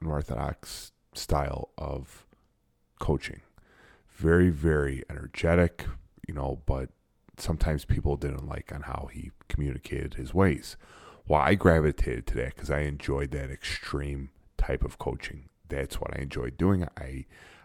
[0.00, 2.26] unorthodox style of
[2.98, 3.40] coaching.
[4.10, 5.86] Very, very energetic,
[6.28, 6.90] you know, but
[7.38, 10.76] sometimes people didn't like on how he communicated his ways.
[11.26, 15.48] Well, I gravitated to that because I enjoyed that extreme type of coaching.
[15.68, 16.86] That's what I enjoyed doing.
[16.98, 17.24] I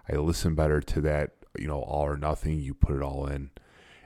[0.09, 2.59] I listen better to that, you know, all or nothing.
[2.59, 3.51] You put it all in.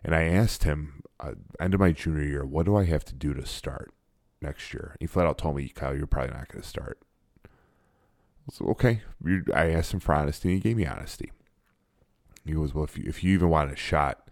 [0.04, 3.14] And I asked him, uh, end of my junior year, what do I have to
[3.14, 3.94] do to start
[4.42, 4.96] next year?
[5.00, 7.00] He flat out told me, Kyle, you're probably not going to start.
[8.50, 9.02] I okay.
[9.54, 11.32] I asked him for honesty, and he gave me honesty.
[12.46, 14.28] He goes, well, if you, if you even want a shot,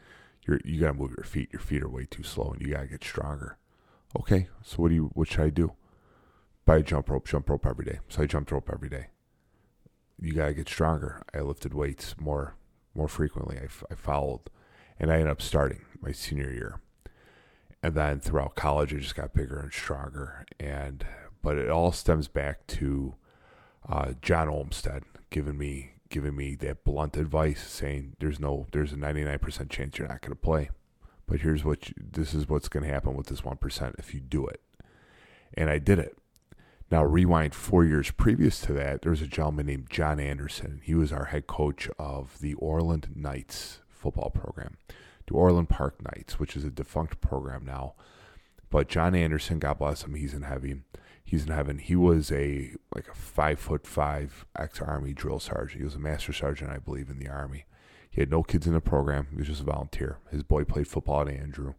[0.46, 1.50] you're you gotta move your feet.
[1.54, 3.58] Your feet are way too slow, and you gotta get stronger.
[4.20, 5.74] Okay, so what do you what should I do?
[6.66, 8.00] Buy a jump rope, jump rope every day.
[8.10, 9.08] So I jumped rope every day.
[10.20, 11.24] You gotta get stronger.
[11.34, 12.56] I lifted weights more
[12.96, 13.58] more frequently.
[13.58, 14.50] I, I followed,
[15.00, 16.80] and I ended up starting my senior year,
[17.82, 20.46] and then throughout college, I just got bigger and stronger.
[20.60, 21.06] And
[21.42, 23.16] but it all stems back to
[23.88, 28.98] uh, John Olmstead giving me giving me that blunt advice, saying there's no there's a
[28.98, 30.70] 99% chance you're not going to play,
[31.28, 34.14] but here's what you, this is what's going to happen with this one percent if
[34.14, 34.62] you do it,
[35.54, 36.18] and I did it.
[36.92, 40.82] Now rewind four years previous to that, there was a gentleman named John Anderson.
[40.84, 44.78] He was our head coach of the Orland Knights football program,
[45.28, 47.94] the Orland Park Knights, which is a defunct program now.
[48.70, 50.86] But John Anderson, God bless him, he's in heaven
[51.30, 51.78] he's in heaven.
[51.78, 55.80] He was a like a five foot five ex army drill sergeant.
[55.80, 57.66] He was a master sergeant, I believe, in the army.
[58.10, 59.28] He had no kids in the program.
[59.30, 60.18] He was just a volunteer.
[60.32, 61.76] His boy played football at Andrew,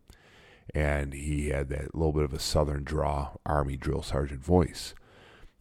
[0.73, 4.94] and he had that little bit of a southern draw, army drill sergeant voice.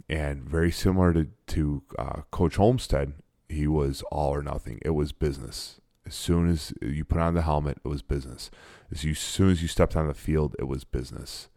[0.08, 3.14] And very similar to to uh, Coach Olmstead,
[3.48, 4.80] he was all or nothing.
[4.84, 5.82] It was business.
[6.10, 8.52] As soon as you put on the helmet, it was business.
[8.92, 11.48] As, you, as soon as you stepped on the field, it was business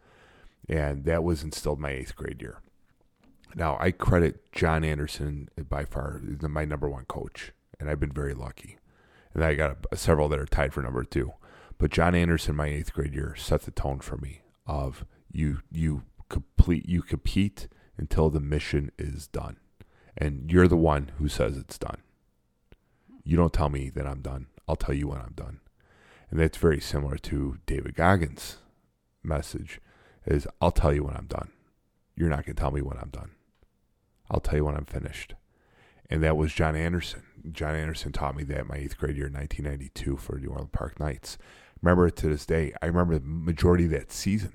[0.67, 2.59] and that was instilled my eighth grade year.
[3.55, 8.33] Now I credit John Anderson by far my number one coach, and I've been very
[8.33, 8.77] lucky.
[9.33, 11.33] And I got a, several that are tied for number two,
[11.77, 16.03] but John Anderson, my eighth grade year, set the tone for me of you you
[16.29, 17.67] complete you compete
[17.97, 19.57] until the mission is done,
[20.17, 22.01] and you're the one who says it's done.
[23.23, 24.47] You don't tell me that I'm done.
[24.67, 25.59] I'll tell you when I'm done,
[26.29, 28.57] and that's very similar to David Goggins'
[29.21, 29.79] message
[30.25, 31.51] is I'll tell you when I'm done.
[32.15, 33.31] You're not going to tell me when I'm done.
[34.29, 35.35] I'll tell you when I'm finished.
[36.09, 37.23] And that was John Anderson.
[37.51, 40.99] John Anderson taught me that my eighth grade year in 1992 for New Orleans Park
[40.99, 41.37] Knights.
[41.81, 42.73] Remember it to this day.
[42.81, 44.53] I remember the majority of that season.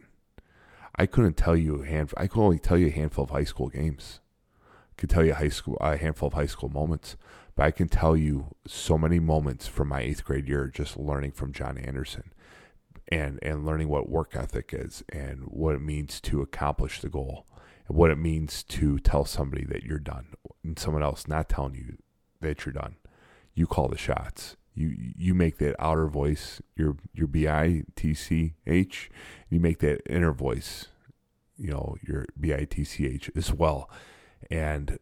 [0.97, 2.19] I couldn't tell you a handful.
[2.21, 4.21] I could only tell you a handful of high school games.
[4.63, 7.17] I could tell you high school a handful of high school moments,
[7.59, 11.33] but I can tell you so many moments from my eighth grade year just learning
[11.33, 12.33] from John Anderson
[13.09, 17.47] and and learning what work ethic is and what it means to accomplish the goal
[17.89, 20.28] and what it means to tell somebody that you're done
[20.62, 21.99] and someone else not telling you
[22.41, 22.95] that you're done.
[23.55, 24.57] You call the shots.
[24.75, 29.11] You you make that outer voice your your b-i-t-c-h
[29.51, 30.87] you make that inner voice
[31.57, 33.91] you know your b-i-t-c-h as well.
[34.49, 35.01] And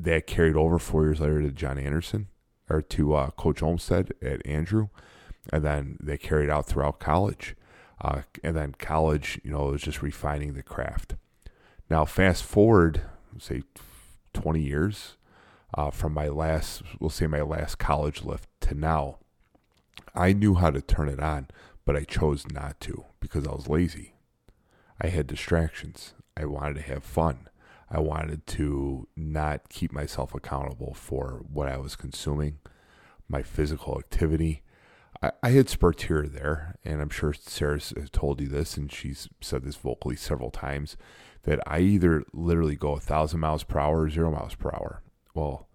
[0.00, 2.28] that carried over four years later to john anderson
[2.70, 4.88] or to uh, coach olmstead at andrew
[5.50, 7.56] and then they carried out throughout college.
[8.00, 11.16] Uh, and then college, you know, was just refining the craft.
[11.90, 13.02] Now, fast forward,
[13.38, 13.62] say,
[14.34, 15.16] 20 years
[15.74, 19.18] uh, from my last, we'll say my last college lift to now,
[20.14, 21.48] I knew how to turn it on,
[21.84, 24.14] but I chose not to because I was lazy.
[25.00, 26.14] I had distractions.
[26.36, 27.48] I wanted to have fun.
[27.90, 32.58] I wanted to not keep myself accountable for what I was consuming,
[33.28, 34.62] my physical activity,
[35.22, 38.76] I, I had spurts here or there, and I'm sure Sarah's has told you this,
[38.76, 40.96] and she's said this vocally several times
[41.42, 45.02] that I either literally go a thousand miles per hour or zero miles per hour.
[45.34, 45.68] Well,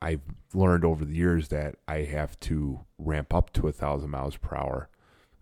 [0.00, 4.36] I've learned over the years that I have to ramp up to a thousand miles
[4.36, 4.88] per hour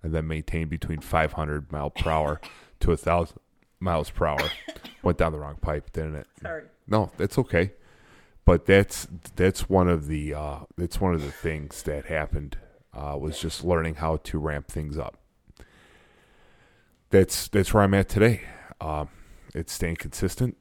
[0.02, 2.40] and then maintain between 500 mile per hour
[2.80, 3.38] to a thousand
[3.82, 4.50] miles per hour.
[5.02, 6.26] Went down the wrong pipe, didn't it?
[6.40, 6.62] Sorry.
[6.86, 7.72] No, that's okay.
[8.44, 12.56] But that's that's one of the uh, that's one of the things that happened
[12.94, 15.18] uh, was just learning how to ramp things up.
[17.10, 18.42] That's that's where I'm at today.
[18.80, 19.06] Uh,
[19.54, 20.56] it's staying consistent.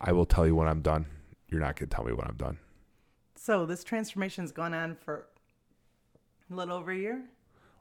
[0.00, 1.06] I will tell you when I'm done.
[1.48, 2.58] You're not going to tell me when I'm done.
[3.36, 5.26] So this transformation's gone on for
[6.50, 7.24] a little over a year.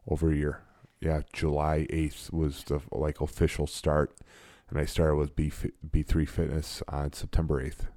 [0.08, 0.62] Over a year,
[1.04, 1.22] yeah.
[1.32, 4.16] July 8th was the like official start,
[4.70, 7.88] and I started with B B3 Fitness on September 8th.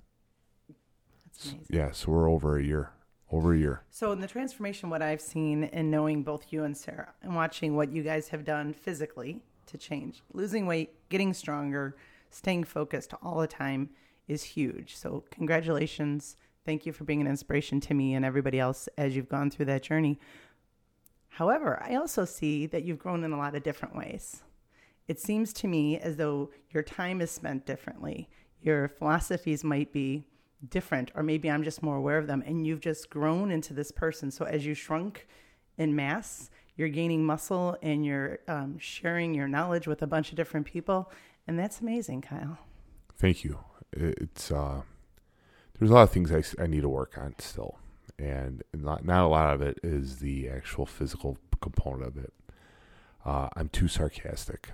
[1.26, 1.66] That's amazing.
[1.68, 2.90] Yeah, so we're over a year
[3.30, 3.82] over a year.
[3.90, 7.74] So in the transformation, what I've seen in knowing both you and Sarah and watching
[7.74, 11.96] what you guys have done physically to change, losing weight, getting stronger,
[12.30, 13.90] staying focused all the time
[14.28, 14.96] is huge.
[14.96, 16.36] So congratulations.
[16.64, 19.66] Thank you for being an inspiration to me and everybody else as you've gone through
[19.66, 20.18] that journey.
[21.36, 24.42] However, I also see that you've grown in a lot of different ways.
[25.06, 28.30] It seems to me as though your time is spent differently.
[28.62, 30.26] Your philosophies might be
[30.70, 33.90] different or maybe I'm just more aware of them and you've just grown into this
[33.90, 34.30] person.
[34.30, 35.28] So as you shrunk
[35.76, 40.36] in mass, you're gaining muscle and you're um, sharing your knowledge with a bunch of
[40.36, 41.12] different people.
[41.46, 42.56] And that's amazing, Kyle.
[43.18, 43.58] Thank you.
[43.92, 44.80] It's, uh,
[45.78, 47.78] there's a lot of things I, I need to work on still.
[48.18, 52.32] And not not a lot of it is the actual physical component of it.
[53.24, 54.70] Uh, I'm too sarcastic.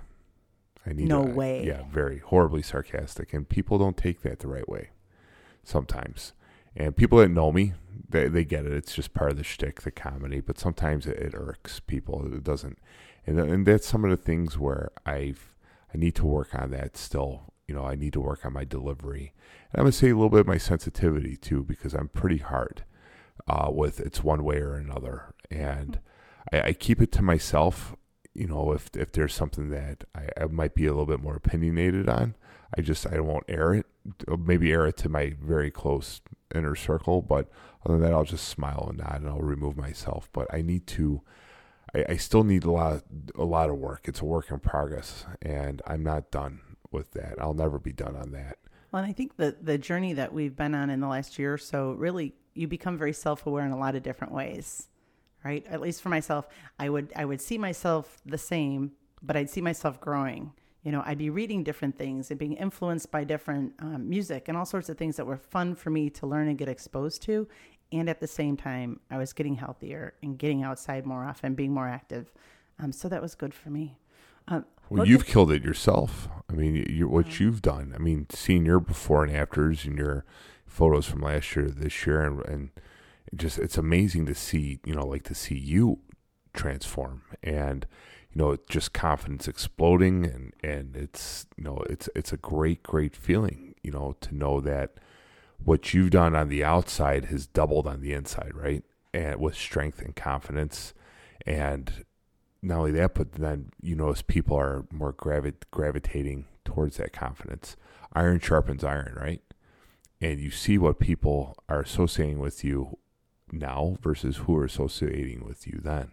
[0.85, 1.65] I need No to- way.
[1.65, 4.89] Yeah, very horribly sarcastic, and people don't take that the right way
[5.63, 6.33] sometimes.
[6.75, 7.73] And people that know me,
[8.09, 8.73] they they get it.
[8.73, 10.41] It's just part of the shtick, the comedy.
[10.41, 12.25] But sometimes it, it irks people.
[12.33, 12.79] It doesn't,
[13.27, 15.55] and and that's some of the things where I've
[15.93, 17.53] I need to work on that still.
[17.67, 19.33] You know, I need to work on my delivery.
[19.71, 22.83] And I'm gonna say a little bit of my sensitivity too, because I'm pretty hard
[23.47, 25.99] uh, with it's one way or another, and
[26.51, 27.95] I, I keep it to myself.
[28.33, 31.35] You know, if if there's something that I, I might be a little bit more
[31.35, 32.35] opinionated on,
[32.77, 33.85] I just I won't air it.
[34.27, 36.21] Maybe air it to my very close
[36.53, 37.49] inner circle, but
[37.85, 40.29] other than that, I'll just smile and nod, and I'll remove myself.
[40.33, 41.21] But I need to.
[41.93, 43.03] I, I still need a lot,
[43.35, 44.01] a lot of work.
[44.05, 47.35] It's a work in progress, and I'm not done with that.
[47.39, 48.57] I'll never be done on that.
[48.91, 51.53] Well, and I think the the journey that we've been on in the last year
[51.53, 54.87] or so really you become very self aware in a lot of different ways,
[55.43, 55.65] right?
[55.69, 56.47] At least for myself,
[56.79, 58.91] I would I would see myself the same,
[59.21, 60.53] but I'd see myself growing.
[60.83, 64.57] You know, I'd be reading different things and being influenced by different um, music and
[64.57, 67.47] all sorts of things that were fun for me to learn and get exposed to.
[67.93, 71.71] And at the same time, I was getting healthier and getting outside more often, being
[71.73, 72.33] more active.
[72.79, 73.97] Um, so that was good for me.
[74.49, 76.27] Um, Well, you've at- killed it yourself.
[76.49, 77.93] I mean, you, what you've done.
[77.95, 80.25] I mean, seeing your before and afters and your
[80.73, 82.69] photos from last year, this year, and, and
[83.35, 84.79] just it's amazing to see.
[84.85, 85.99] You know, like to see you
[86.53, 87.85] transform, and
[88.31, 93.15] you know, just confidence exploding, and and it's you know, it's it's a great great
[93.15, 93.75] feeling.
[93.83, 94.95] You know, to know that
[95.63, 98.83] what you've done on the outside has doubled on the inside, right?
[99.13, 100.93] And with strength and confidence,
[101.45, 102.05] and
[102.63, 107.75] not only that, but then you notice people are more gravi- gravitating towards that confidence.
[108.13, 109.41] Iron sharpens iron, right?
[110.23, 112.97] And you see what people are associating with you
[113.51, 116.11] now versus who are associating with you then.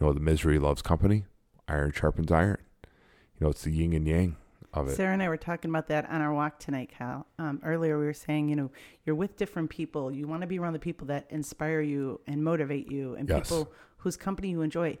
[0.00, 1.24] You know, the misery loves company.
[1.68, 2.56] Iron sharpens iron.
[3.38, 4.36] You know, it's the yin and yang
[4.72, 4.96] of it.
[4.96, 7.26] Sarah and I were talking about that on our walk tonight, Cal.
[7.38, 8.70] Um, earlier, we were saying, you know,
[9.04, 10.10] you're with different people.
[10.10, 13.50] You want to be around the people that inspire you and motivate you, and Yes.
[13.50, 14.96] people whose company you enjoy,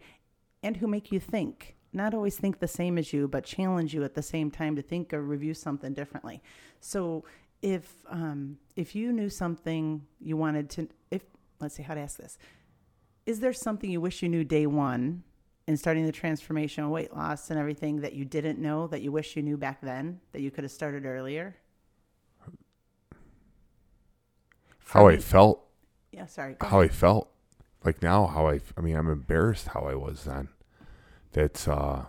[0.62, 1.76] and who make you think.
[1.94, 4.82] Not always think the same as you, but challenge you at the same time to
[4.82, 6.42] think or review something differently.
[6.78, 7.24] So,
[7.62, 11.22] if um, if you knew something you wanted to, if
[11.60, 12.38] let's see how to ask this,
[13.26, 15.22] is there something you wish you knew day one
[15.66, 19.36] in starting the transformation, weight loss, and everything that you didn't know that you wish
[19.36, 21.56] you knew back then that you could have started earlier?
[24.86, 25.64] How I felt,
[26.10, 26.56] yeah, sorry.
[26.60, 27.30] how I felt.
[27.84, 30.48] Like now, how I, I mean, I'm embarrassed how I was then.
[31.32, 32.06] That's, uh,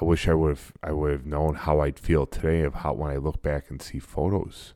[0.00, 2.94] I wish I would have, I would have known how I'd feel today of how
[2.94, 4.72] when I look back and see photos,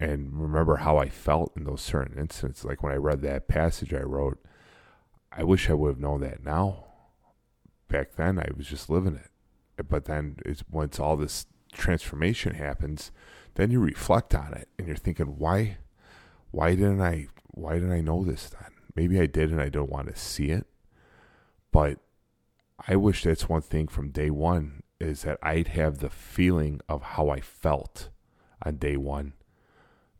[0.00, 2.64] and remember how I felt in those certain instances.
[2.64, 4.44] Like when I read that passage I wrote,
[5.30, 6.84] I wish I would have known that now.
[7.88, 9.30] Back then, I was just living it.
[9.88, 13.12] But then, it's once all this transformation happens,
[13.54, 15.78] then you reflect on it and you're thinking, why,
[16.50, 18.70] why didn't I, why didn't I know this then?
[18.96, 20.66] Maybe I did and I don't want to see it,
[21.72, 21.98] but
[22.86, 27.02] I wish that's one thing from day one is that I'd have the feeling of
[27.02, 28.10] how I felt
[28.64, 29.32] on day one.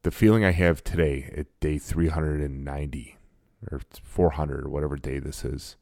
[0.03, 3.19] The feeling I have today at day 390
[3.71, 5.77] or 400 or whatever day this is.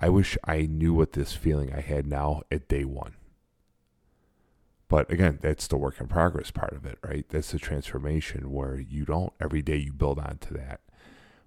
[0.00, 3.14] I wish I knew what this feeling I had now at day one.
[4.88, 7.26] But again, that's the work in progress part of it, right?
[7.28, 10.80] That's the transformation where you don't, every day you build onto that.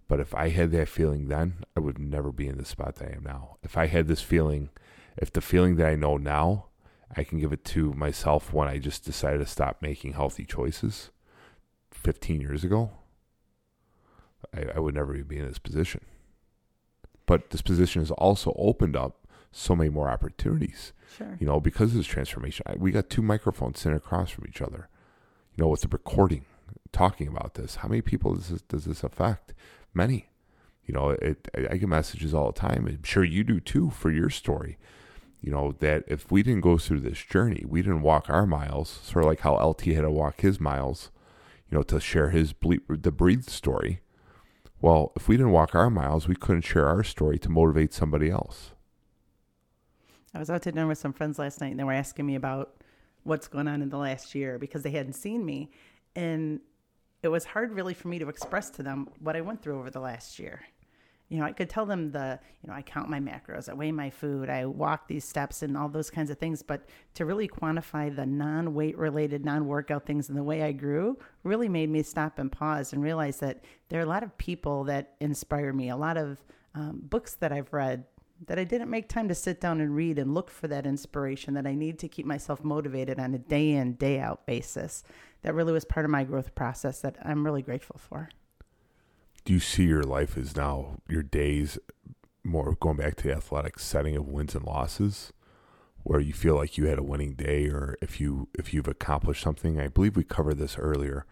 [0.07, 3.09] But if I had that feeling then, I would never be in the spot that
[3.09, 3.57] I am now.
[3.63, 4.69] If I had this feeling,
[5.17, 6.67] if the feeling that I know now,
[7.15, 11.11] I can give it to myself when I just decided to stop making healthy choices
[11.91, 12.91] 15 years ago,
[14.53, 16.01] I, I would never be in this position.
[17.25, 20.93] But this position has also opened up so many more opportunities.
[21.17, 21.37] Sure.
[21.39, 24.61] You know, because of this transformation, I, we got two microphones sitting across from each
[24.61, 24.89] other.
[25.55, 26.45] You know, with the recording,
[26.91, 29.53] talking about this, how many people does this, does this affect?
[29.93, 30.29] Many.
[30.85, 31.49] You know, it.
[31.53, 32.87] I get messages all the time.
[32.87, 34.77] I'm sure you do too for your story.
[35.41, 39.01] You know that if we didn't go through this journey, we didn't walk our miles.
[39.03, 41.11] Sort of like how LT had to walk his miles.
[41.69, 44.01] You know, to share his ble- the breathe story.
[44.79, 48.29] Well, if we didn't walk our miles, we couldn't share our story to motivate somebody
[48.29, 48.71] else.
[50.33, 52.35] I was out to dinner with some friends last night and they were asking me
[52.35, 52.83] about
[53.23, 55.71] what's going on in the last year because they hadn't seen me.
[56.15, 56.61] And
[57.23, 59.89] it was hard really for me to express to them what I went through over
[59.89, 60.61] the last year.
[61.29, 63.91] You know, I could tell them the, you know, I count my macros, I weigh
[63.91, 66.61] my food, I walk these steps and all those kinds of things.
[66.61, 70.71] But to really quantify the non weight related, non workout things and the way I
[70.71, 74.37] grew really made me stop and pause and realize that there are a lot of
[74.37, 76.41] people that inspire me, a lot of
[76.75, 78.05] um, books that I've read
[78.45, 81.55] that I didn't make time to sit down and read and look for that inspiration
[81.55, 85.03] that I need to keep myself motivated on a day in, day out basis.
[85.43, 88.29] That really was part of my growth process that I'm really grateful for.
[89.45, 91.79] Do you see your life as now your days
[92.43, 95.31] more going back to the athletic setting of wins and losses
[96.03, 99.43] where you feel like you had a winning day or if you if you've accomplished
[99.43, 99.79] something?
[99.79, 101.25] I believe we covered this earlier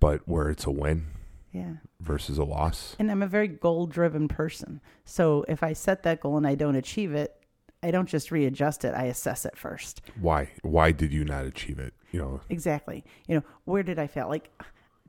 [0.00, 1.06] but where it's a win
[1.52, 1.74] yeah.
[2.00, 2.96] versus a loss?
[2.98, 4.80] And i'm a very goal driven person.
[5.04, 7.40] So if i set that goal and i don't achieve it
[7.82, 11.78] i don't just readjust it i assess it first why why did you not achieve
[11.78, 14.50] it you know exactly you know where did i fail like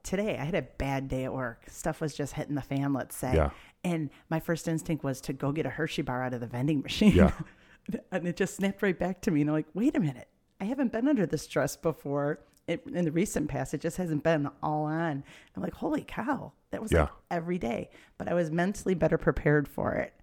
[0.08, 1.66] today I had a bad day at work.
[1.68, 3.36] Stuff was just hitting the fan, let's say.
[3.36, 3.50] Yeah.
[3.84, 6.82] And my first instinct was to go get a Hershey bar out of the vending
[6.82, 7.12] machine.
[7.14, 7.32] Yeah.
[8.12, 9.42] and it just snapped right back to me.
[9.42, 10.30] And I'm like, wait a minute.
[10.60, 12.40] I haven't been under this stress before.
[12.68, 15.24] It, in the recent past, it just hasn't been all on.
[15.56, 17.02] I'm like, holy cow, that was yeah.
[17.02, 17.90] like every day.
[18.18, 20.14] But I was mentally better prepared for it.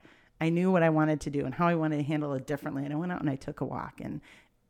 [0.45, 2.85] I knew what I wanted to do and how I wanted to handle it differently.
[2.85, 4.21] And I went out and I took a walk, and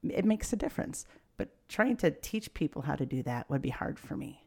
[0.08, 1.04] it makes a difference.
[1.36, 4.44] But trying to teach people how to do that would be hard for me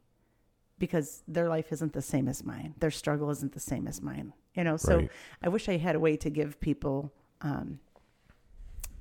[0.80, 2.76] because their life isn't the same as mine.
[2.80, 4.32] Their struggle isn't the same as mine.
[4.56, 5.12] You know, so Right.
[5.44, 7.80] I wish I had a way to give people um,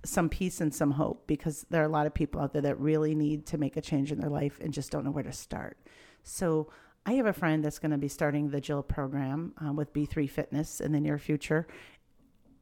[0.04, 2.80] some peace and some hope because there are a lot of people out there that
[2.80, 5.32] really need to make a change in their life and just don't know where to
[5.32, 5.78] start.
[6.24, 6.70] So
[7.08, 10.28] I have a friend that's going to be starting the Jill program um, with B3
[10.28, 11.68] Fitness in the near future.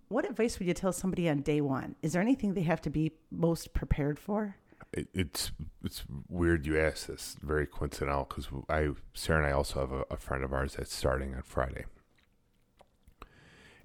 [0.09, 1.97] What advice would you tell somebody on day one?
[2.03, 4.57] Is there anything they have to be most prepared for?
[4.93, 5.53] it, it's
[5.83, 10.05] it's weird you ask this very coincidental because I Sarah and I also have a,
[10.11, 11.85] a friend of ours that's starting on Friday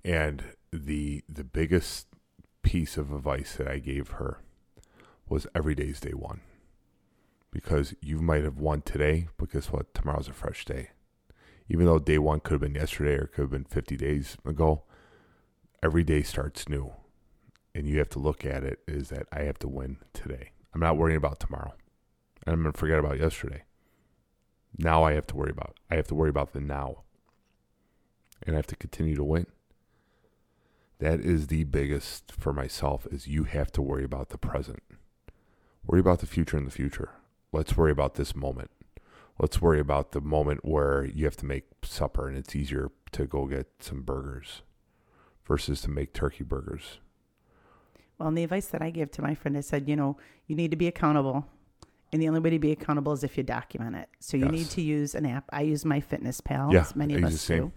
[0.04, 2.08] and the the biggest
[2.62, 4.40] piece of advice that I gave her
[5.28, 6.42] was every day's day one.
[7.52, 9.94] Because you might have won today, but guess what?
[9.94, 10.90] Tomorrow's a fresh day.
[11.68, 14.84] Even though day one could have been yesterday or could have been 50 days ago,
[15.84, 16.94] every day starts new.
[17.76, 20.52] And you have to look at it is that I have to win today.
[20.74, 21.74] I'm not worrying about tomorrow.
[22.46, 23.64] And I'm going to forget about yesterday.
[24.78, 25.80] Now I have to worry about.
[25.90, 27.04] I have to worry about the now.
[28.44, 29.46] And I have to continue to win
[31.00, 34.84] that is the biggest for myself is you have to worry about the present
[35.86, 37.12] worry about the future in the future
[37.52, 38.70] let's worry about this moment
[39.40, 43.26] let's worry about the moment where you have to make supper and it's easier to
[43.26, 44.62] go get some burgers
[45.50, 47.00] versus to make turkey burgers
[48.18, 50.16] Well, and the advice that I give to my friend, I said, you know,
[50.48, 51.46] you need to be accountable.
[52.12, 54.10] And the only way to be accountable is if you document it.
[54.20, 54.52] So you Yes.
[54.52, 55.46] need to use an app.
[55.52, 57.72] I use MyFitnessPal, Yeah, as many of us do.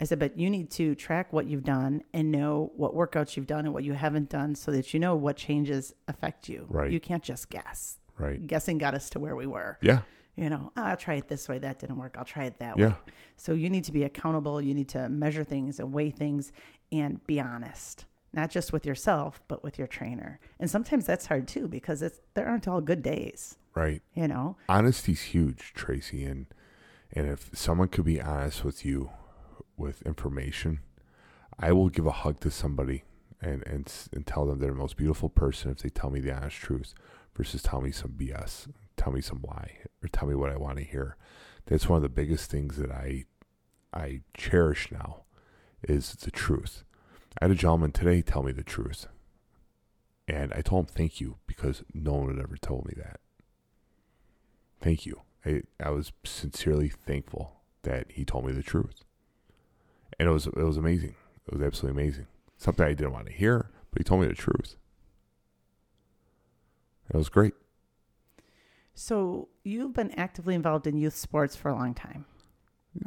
[0.00, 3.46] I said, but you need to track what you've done and know what workouts you've
[3.46, 6.66] done and what you haven't done so that you know what changes affect you.
[6.68, 6.90] Right.
[6.90, 7.98] You can't just guess.
[8.18, 9.78] right Guessing got us to where we were.
[9.80, 10.00] yeah
[10.36, 11.58] You know, "Oh, I'll try it this way.
[11.58, 12.16] That didn't work.
[12.18, 12.94] I'll try it that yeah way.
[13.36, 14.60] So you need to be accountable.
[14.60, 16.52] You need to measure things and weigh things
[16.92, 20.38] and be honest, not just with yourself, but with your trainer.
[20.60, 23.56] And sometimes that's hard too because it's there aren't all good days.
[23.74, 26.46] right You know, honesty's huge tracy and
[27.12, 29.10] and if someone could be honest with you
[29.76, 30.80] with information
[31.58, 33.04] i will give a hug to somebody
[33.40, 36.32] and and, and tell them they're the most beautiful person if they tell me the
[36.32, 36.94] honest truth
[37.36, 38.66] versus tell me some bs
[38.96, 41.16] tell me some lie or tell me what i want to hear
[41.66, 43.24] that's one of the biggest things that i
[43.92, 45.22] i cherish now
[45.82, 46.84] is the truth
[47.40, 49.06] i had a gentleman today tell me the truth
[50.28, 53.20] and i told him thank you because no one had ever told me that
[54.80, 55.22] thank you.
[55.44, 59.04] I, I was sincerely thankful that he told me the truth.
[60.18, 61.14] And it was it was amazing.
[61.46, 62.26] It was absolutely amazing.
[62.56, 64.76] Something I didn't want to hear, but he told me the truth.
[67.12, 67.54] It was great.
[68.96, 72.24] So you've been actively involved in youth sports for a long time.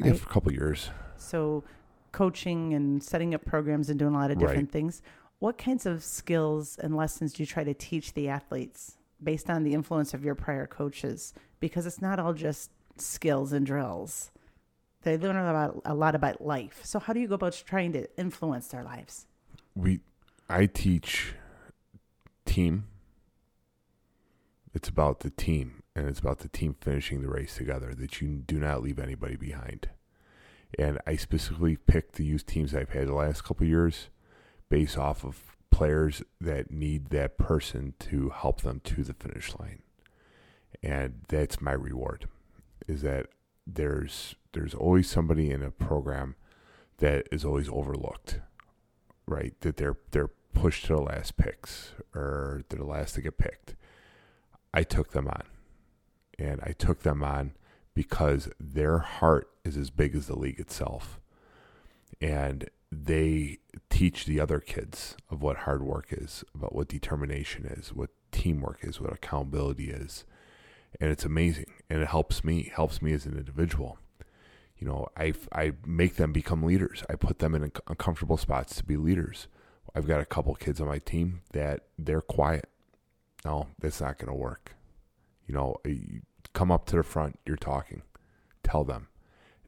[0.03, 0.89] Yeah, for a couple of years.
[1.17, 1.63] So
[2.11, 4.47] coaching and setting up programs and doing a lot of Right.
[4.47, 5.01] different things.
[5.39, 9.63] What kinds of skills and lessons do you try to teach the athletes based on
[9.63, 11.33] the influence of your prior coaches?
[11.59, 14.31] Because it's not all just skills and drills.
[15.01, 16.81] They learn about a lot about life.
[16.83, 19.25] So how do you go about trying to influence their lives?
[19.75, 20.01] We
[20.49, 21.33] I teach
[22.45, 22.85] team.
[24.73, 28.43] It's about the team and it's about the team finishing the race together that you
[28.45, 29.89] do not leave anybody behind.
[30.77, 34.09] And I specifically picked the youth teams I've had the last couple years
[34.69, 39.81] based off of players that need that person to help them to the finish line.
[40.83, 42.27] And that's my reward
[42.87, 43.27] is that
[43.67, 46.35] there's there's always somebody in a program
[46.97, 48.39] that is always overlooked,
[49.25, 49.53] right?
[49.61, 53.75] That they're they're pushed to the last picks or they're the last to get picked.
[54.73, 55.43] I took them on,
[56.37, 57.53] and I took them on
[57.93, 61.19] because their heart is as big as the league itself,
[62.21, 67.93] and they teach the other kids of what hard work is, about what determination is,
[67.93, 70.25] what teamwork is, what accountability is.
[70.99, 71.71] And it's amazing.
[71.89, 73.99] And it helps me, helps me as an individual.
[74.77, 77.03] You know, I, I make them become leaders.
[77.09, 79.47] I put them in uncomfortable spots to be leaders.
[79.93, 82.69] I've got a couple kids on my team that they're quiet.
[83.45, 84.75] No, that's not going to work.
[85.47, 86.21] You know, eh, you
[86.53, 88.01] come up to the front, you're talking.
[88.63, 89.07] Tell them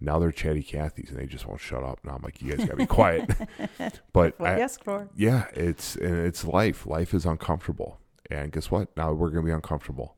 [0.01, 1.99] now they're chatty Cathy's and they just won't shut up.
[2.03, 3.29] Now I'm like, you guys gotta be quiet.
[4.13, 5.07] but what I, ask for?
[5.15, 6.87] Yeah, it's and it's life.
[6.87, 8.95] Life is uncomfortable, and guess what?
[8.97, 10.17] Now we're gonna be uncomfortable.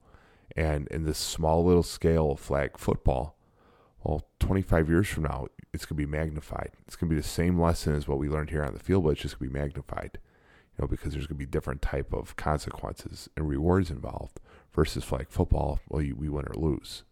[0.56, 3.35] And in this small little scale of flag football,
[4.03, 6.72] well, 25 years from now, it's gonna be magnified.
[6.88, 9.11] It's gonna be the same lesson as what we learned here on the field, but
[9.11, 10.19] it's just gonna be magnified.
[10.77, 14.40] You know, because there's gonna be different type of consequences and rewards involved
[14.74, 15.80] versus like football.
[15.90, 17.03] Well, you, we win or lose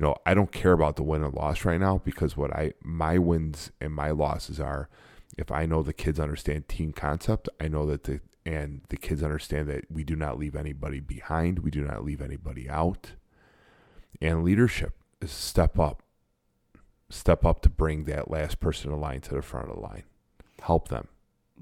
[0.00, 2.72] you know, I don't care about the win and loss right now because what I
[2.82, 4.88] my wins and my losses are
[5.36, 9.22] if I know the kids understand team concept, I know that the and the kids
[9.22, 13.12] understand that we do not leave anybody behind, we do not leave anybody out.
[14.22, 16.02] And leadership is step up.
[17.10, 20.04] Step up to bring that last person in line to the front of the line.
[20.62, 21.08] Help them.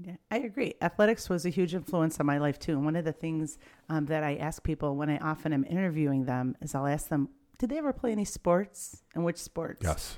[0.01, 0.75] Yeah, I agree.
[0.81, 2.73] Athletics was a huge influence on my life too.
[2.73, 3.57] And one of the things
[3.89, 7.29] um, that I ask people when I often am interviewing them is I'll ask them,
[7.57, 9.81] did they ever play any sports and which sports?
[9.83, 10.17] Yes.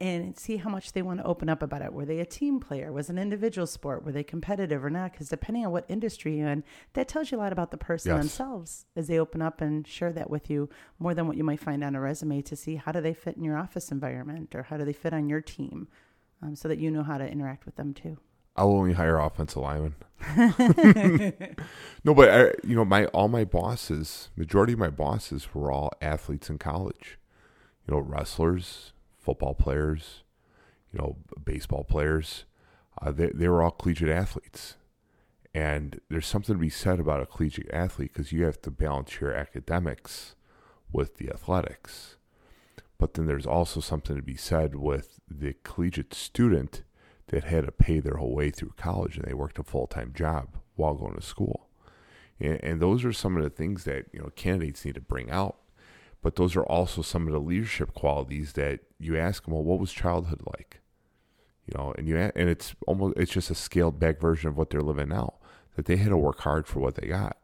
[0.00, 1.92] And see how much they want to open up about it.
[1.92, 2.92] Were they a team player?
[2.92, 4.04] Was it an individual sport?
[4.04, 5.12] Were they competitive or not?
[5.12, 8.12] Because depending on what industry you're in, that tells you a lot about the person
[8.12, 8.20] yes.
[8.20, 11.60] themselves as they open up and share that with you more than what you might
[11.60, 14.64] find on a resume to see how do they fit in your office environment or
[14.64, 15.86] how do they fit on your team
[16.42, 18.18] um, so that you know how to interact with them too.
[18.56, 19.94] I'll only hire offensive linemen.
[22.04, 25.92] no, but I, you know, my all my bosses, majority of my bosses were all
[26.00, 27.18] athletes in college.
[27.86, 30.22] You know, wrestlers, football players,
[30.92, 32.44] you know, baseball players.
[33.00, 34.76] Uh, they they were all collegiate athletes,
[35.54, 39.20] and there's something to be said about a collegiate athlete because you have to balance
[39.20, 40.34] your academics
[40.92, 42.16] with the athletics.
[42.98, 46.82] But then there's also something to be said with the collegiate student
[47.32, 50.12] that had to pay their whole way through college and they worked a full time
[50.14, 51.68] job while going to school.
[52.38, 55.30] And, and those are some of the things that you know candidates need to bring
[55.30, 55.56] out.
[56.20, 59.54] But those are also some of the leadership qualities that you ask them.
[59.54, 60.80] Well, what was childhood like?
[61.66, 64.70] You know, and you and it's almost it's just a scaled back version of what
[64.70, 65.34] they're living now.
[65.74, 67.38] That they had to work hard for what they got,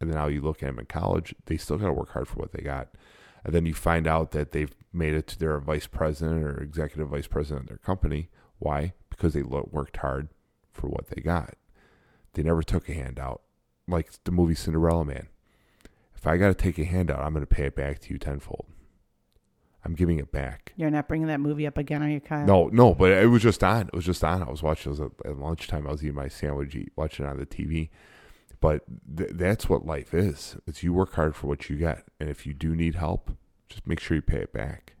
[0.00, 2.28] and then now you look at them in college, they still got to work hard
[2.28, 2.90] for what they got.
[3.44, 7.08] And then you find out that they've made it to their vice president or executive
[7.08, 8.28] vice president of their company.
[8.58, 8.94] Why?
[9.16, 10.28] Because they worked hard
[10.72, 11.54] for what they got.
[12.34, 13.42] They never took a handout,
[13.88, 15.28] like the movie Cinderella Man.
[16.14, 18.18] If I got to take a handout, I'm going to pay it back to you
[18.18, 18.66] tenfold.
[19.84, 20.72] I'm giving it back.
[20.76, 22.44] You're not bringing that movie up again, are you, Kyle?
[22.44, 23.86] No, no, but it was just on.
[23.86, 24.42] It was just on.
[24.42, 24.92] I was watching.
[24.92, 25.86] It was at lunchtime.
[25.86, 27.90] I was eating my sandwich, watching it on the TV.
[28.60, 28.82] But
[29.16, 30.56] th- that's what life is.
[30.66, 33.30] It's you work hard for what you get, and if you do need help,
[33.68, 34.94] just make sure you pay it back.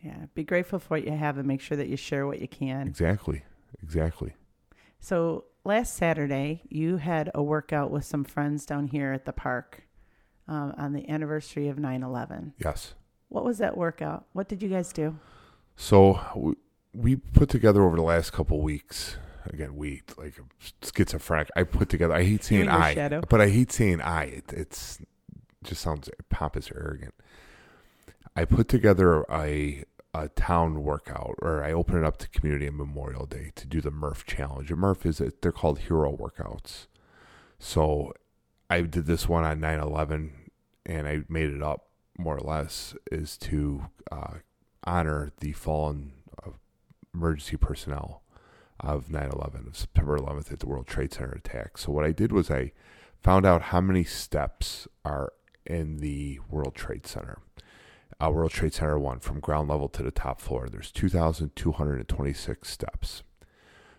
[0.00, 2.48] Yeah, be grateful for what you have, and make sure that you share what you
[2.48, 2.88] can.
[2.88, 3.44] Exactly.
[3.82, 4.34] Exactly.
[5.00, 9.84] So last Saturday, you had a workout with some friends down here at the park
[10.48, 12.54] um, on the anniversary of 9 11.
[12.58, 12.94] Yes.
[13.28, 14.26] What was that workout?
[14.32, 15.18] What did you guys do?
[15.76, 16.54] So we,
[16.94, 19.16] we put together over the last couple weeks.
[19.46, 20.38] Again, we like
[20.82, 21.50] schizophrenic.
[21.54, 22.14] I put together.
[22.14, 23.22] I hate saying I, shadow.
[23.28, 24.24] but I hate saying I.
[24.24, 25.00] It, it's
[25.62, 27.14] just sounds pompous or arrogant.
[28.36, 32.76] I put together a a town workout, or I open it up to community on
[32.76, 34.70] Memorial Day to do the Murph challenge.
[34.70, 36.86] And Murph is they're called hero workouts.
[37.58, 38.14] So
[38.70, 40.30] I did this one on 9/11,
[40.86, 44.34] and I made it up more or less is to uh,
[44.84, 46.12] honor the fallen
[46.46, 46.50] uh,
[47.12, 48.22] emergency personnel
[48.78, 51.76] of 9/11 of September 11th at the World Trade Center attack.
[51.76, 52.72] So what I did was I
[53.20, 55.32] found out how many steps are
[55.66, 57.38] in the World Trade Center
[58.24, 60.68] uh, World Trade Center 1 from ground level to the top floor.
[60.68, 63.22] There's 2,226 steps.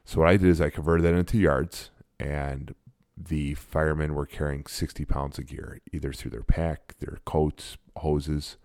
[0.03, 2.73] So what I did is I converted that into yards, and
[3.17, 8.57] the firemen were carrying 60 pounds of gear, either through their pack, their coats, hoses.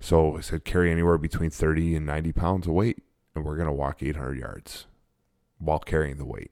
[0.00, 3.02] So I said carry anywhere between 30 and 90 pounds of weight,
[3.34, 4.86] and we're going to walk 800 yards
[5.58, 6.50] while carrying the weight.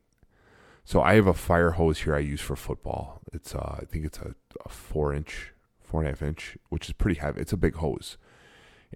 [0.84, 3.20] So I have a fire hose here I use for football.
[3.32, 5.52] It's uh, I think it's a, a four inch
[5.90, 7.40] four and a half inch, which is pretty heavy.
[7.40, 8.16] It's a big hose,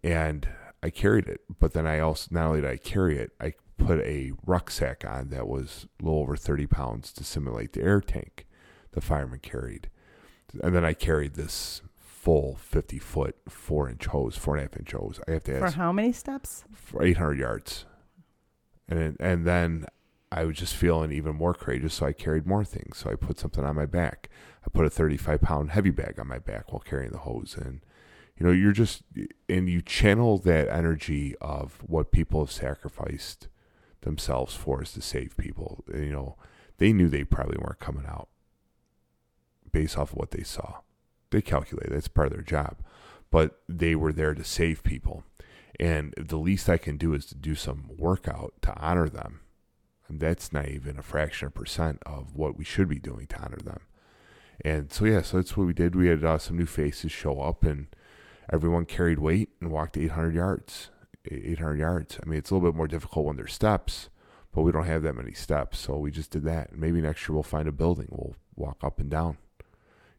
[0.02, 0.48] and
[0.82, 1.40] I carried it.
[1.58, 5.30] But then I also not only did I carry it, I put a rucksack on
[5.30, 8.46] that was a little over 30 pounds to simulate the air tank
[8.92, 9.90] the fireman carried.
[10.62, 14.78] And then I carried this full 50 foot, four inch hose, four and a half
[14.78, 15.20] inch hose.
[15.26, 16.64] I have to ask For how many steps?
[16.72, 17.86] for 800 yards.
[18.88, 19.86] And, and then
[20.34, 22.98] I was just feeling even more courageous, so I carried more things.
[22.98, 24.28] So I put something on my back.
[24.66, 27.56] I put a 35 pound heavy bag on my back while carrying the hose.
[27.56, 27.80] And,
[28.36, 29.04] you know, you're just,
[29.48, 33.46] and you channel that energy of what people have sacrificed
[34.00, 35.84] themselves for is to save people.
[35.94, 36.36] You know,
[36.78, 38.28] they knew they probably weren't coming out
[39.70, 40.78] based off of what they saw.
[41.30, 42.78] They calculate that's part of their job,
[43.30, 45.22] but they were there to save people.
[45.78, 49.40] And the least I can do is to do some workout to honor them.
[50.08, 53.40] And that's not even a fraction of percent of what we should be doing to
[53.40, 53.80] honor them.
[54.64, 55.96] And so, yeah, so that's what we did.
[55.96, 57.88] We had uh, some new faces show up, and
[58.52, 60.90] everyone carried weight and walked 800 yards.
[61.30, 62.18] 800 yards.
[62.22, 64.10] I mean, it's a little bit more difficult when there's steps,
[64.52, 65.78] but we don't have that many steps.
[65.78, 66.76] So we just did that.
[66.76, 68.08] Maybe next year we'll find a building.
[68.10, 69.38] We'll walk up and down.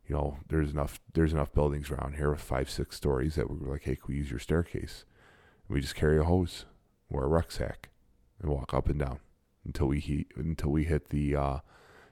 [0.08, 3.72] You know, there's enough there's enough buildings around here with five, six stories that we're
[3.72, 5.06] like, hey, can we use your staircase?
[5.68, 6.66] And we just carry a hose
[7.10, 7.90] or a rucksack
[8.40, 9.20] and walk up and down
[9.66, 11.58] until we heat, until we hit the uh,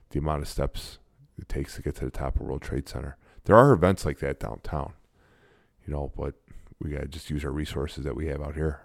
[0.10, 1.00] the amount of steps
[1.38, 3.18] it takes to get to the top of World Trade Center.
[3.46, 4.94] There are events like that downtown,
[5.86, 6.36] you know, but
[6.80, 8.82] we got to just use our resources that we have out here.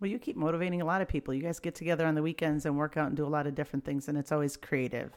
[0.00, 1.34] Well, you keep motivating a lot of people.
[1.34, 3.54] You guys get together on the weekends and work out and do a lot of
[3.54, 5.12] different things, and it's always creative.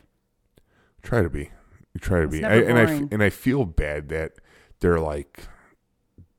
[1.02, 1.52] Try to be.
[1.94, 2.44] You try to It's be.
[2.44, 4.34] I, and I and I feel bad that
[4.80, 5.48] they're like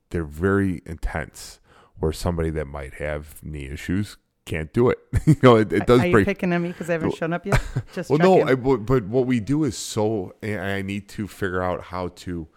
[0.09, 1.59] they're very intense.
[1.97, 4.99] Where somebody that might have knee issues can't do it.
[5.25, 6.25] you know, it, it does Are you break.
[6.25, 7.61] picking on me because I haven't shown up yet?
[7.93, 8.41] Just well, no.
[8.43, 10.33] I, but, but what we do is so.
[10.41, 12.47] and I need to figure out how to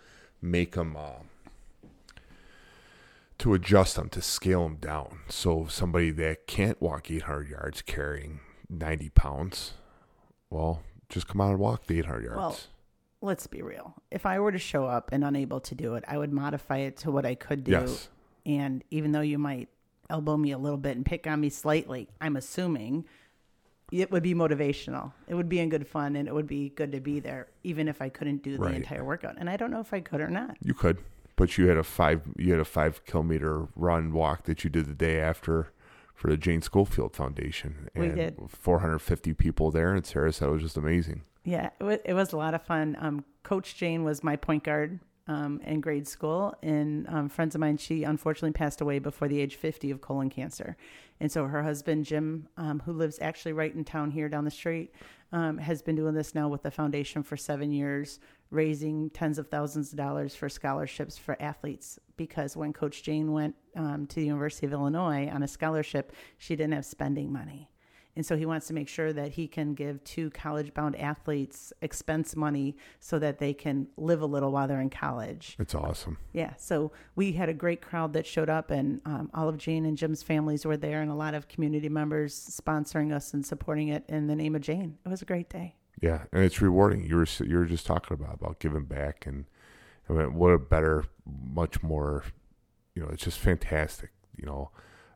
[0.41, 0.97] make them.
[0.97, 1.23] Uh,
[3.39, 5.21] to adjust them to scale them down.
[5.29, 9.75] So somebody that can't walk 800 yards carrying 90 pounds,
[10.51, 12.37] well, just come out and walk the 800 yards.
[12.37, 12.59] Well,
[13.21, 13.95] Let's be real.
[14.13, 16.97] If I were to show up and unable to do it, I would modify it
[16.99, 17.73] to what I could do.
[17.73, 18.09] yes,
[18.47, 19.69] And even though you might
[20.11, 23.05] elbow me a little bit and pick on me slightly, I'm assuming
[23.91, 25.13] it would be motivational.
[25.27, 27.89] It would be in good fun and it would be good to be there, even
[27.89, 28.75] if I couldn't do the Right.
[28.77, 29.37] entire workout.
[29.39, 30.57] And I don't know if I could or not.
[30.63, 30.99] you could,
[31.37, 34.87] but you had a five you had a five kilometer run walk that you did
[34.87, 35.73] the day after
[36.15, 37.89] for the Jane Schofield Foundation.
[37.95, 38.37] We did.
[38.49, 41.23] 450 people there, and Sarah said it was just amazing.
[41.45, 42.97] Yeah, it was, it was a lot of fun.
[43.01, 44.99] Um, Coach Jane was my point guard
[45.29, 47.77] um, in grade school, and um, friends of mine.
[47.77, 50.77] She unfortunately passed away before the age fifty of colon cancer,
[51.21, 54.51] and so her husband Jim, um, who lives actually right in town here down the
[54.51, 54.95] street,
[55.33, 58.19] um, has been doing this now with the foundation for seven years,
[58.51, 61.99] raising tens of thousands of dollars for scholarships for athletes.
[62.17, 66.57] Because when Coach Jane went um, to the University of Illinois on a scholarship, she
[66.57, 67.71] didn't have spending money.
[68.19, 71.73] And so he wants to make sure that he can give two college bound athletes
[71.83, 75.55] expense money so that they can live a little while they're in college.
[75.61, 76.19] It's awesome.
[76.33, 76.55] Yeah.
[76.57, 79.97] So we had a great crowd that showed up, and um, all of Jane and
[79.97, 84.03] Jim's families were there, and a lot of community members sponsoring us and supporting it
[84.09, 84.99] in the name of Jane.
[85.07, 85.77] It was a great day.
[86.03, 87.05] Yeah, and it's rewarding.
[87.05, 89.45] You were you were just talking about about giving back, and
[90.11, 92.25] I mean, what a better, much more,
[92.97, 94.11] you know, it's just fantastic.
[94.37, 94.71] You know,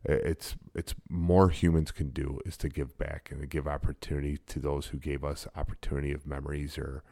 [0.04, 4.58] it's it's more humans can do is to give back and to give opportunity to
[4.58, 7.02] those who gave us opportunity of memories or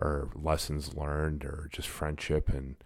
[0.00, 2.76] or lessons learned or just friendship and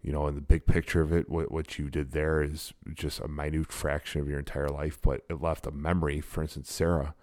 [0.00, 3.18] you know in the big picture of it what what you did there is just
[3.18, 7.14] a minute fraction of your entire life but it left a memory for instance sarah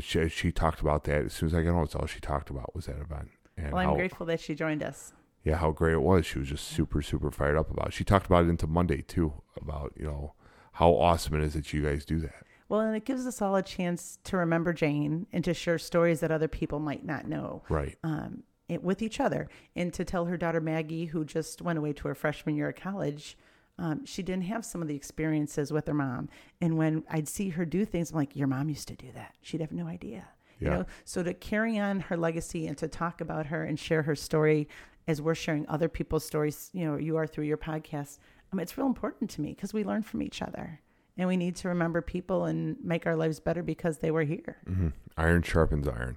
[0.00, 1.84] she, she talked about that as soon as I got home.
[1.84, 3.30] That's all she talked about was that event.
[3.56, 5.12] And Well, I'm how, grateful that she joined us.
[5.44, 6.26] yeah, how great it was.
[6.26, 7.92] She was just super, super fired up about it.
[7.94, 10.34] She talked about it into Monday too, about, you know,
[10.76, 12.44] how awesome it is that you guys do that.
[12.68, 16.20] Well, and it gives us all a chance to remember Jane and to share stories
[16.20, 17.62] that other people might not know.
[17.68, 17.96] Right.
[18.04, 21.92] um, it, with each other and to tell her daughter Maggie, who just went away
[21.92, 23.38] to her freshman year of college,
[23.78, 26.28] um, she didn't have some of the experiences with her mom.
[26.60, 29.34] And when I'd see her do things, I'm like, your mom used to do that.
[29.40, 30.28] She'd have no idea.
[30.58, 34.02] You know, so to carry on her legacy and to talk about her and share
[34.02, 34.68] her story
[35.06, 38.18] as we're sharing other people's stories, you know, you are through your podcast.
[38.52, 40.80] Um, it's real important to me because we learn from each other
[41.18, 44.58] and we need to remember people and make our lives better because they were here.
[44.66, 46.16] hmm Iron sharpens iron.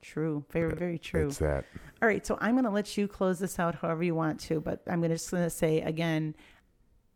[0.00, 0.44] True.
[0.50, 1.28] Very, very true.
[1.28, 1.64] It's that.
[2.00, 4.60] All right, so I'm going to let you close this out however you want to,
[4.60, 6.34] but I'm to just going to say again,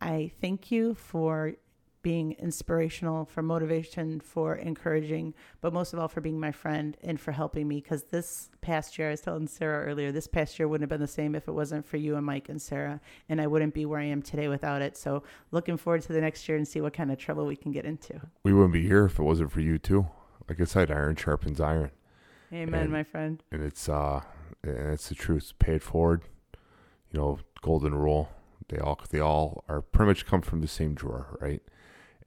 [0.00, 1.54] I thank you for
[2.02, 7.20] being inspirational, for motivation, for encouraging, but most of all for being my friend and
[7.20, 7.80] for helping me.
[7.80, 11.00] Because this past year, I was telling Sarah earlier, this past year wouldn't have been
[11.04, 13.86] the same if it wasn't for you and Mike and Sarah, and I wouldn't be
[13.86, 14.96] where I am today without it.
[14.96, 15.22] So
[15.52, 17.84] looking forward to the next year and see what kind of trouble we can get
[17.84, 18.20] into.
[18.42, 20.06] We wouldn't be here if it wasn't for you too.
[20.48, 21.90] Like I said, iron sharpens iron.
[22.52, 23.42] Amen, And- my friend.
[23.50, 24.20] and it's uh
[24.64, 26.20] and it's the truth pay it forward
[27.10, 28.28] you know golden rule
[28.68, 31.62] they all they all are pretty much come from the same drawer right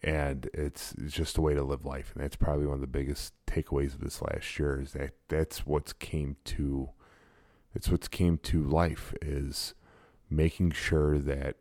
[0.05, 2.87] and it's, it's just a way to live life and that's probably one of the
[2.87, 6.89] biggest takeaways of this last year is that that's what's came to
[7.73, 9.73] it's what's came to life is
[10.29, 11.57] making sure that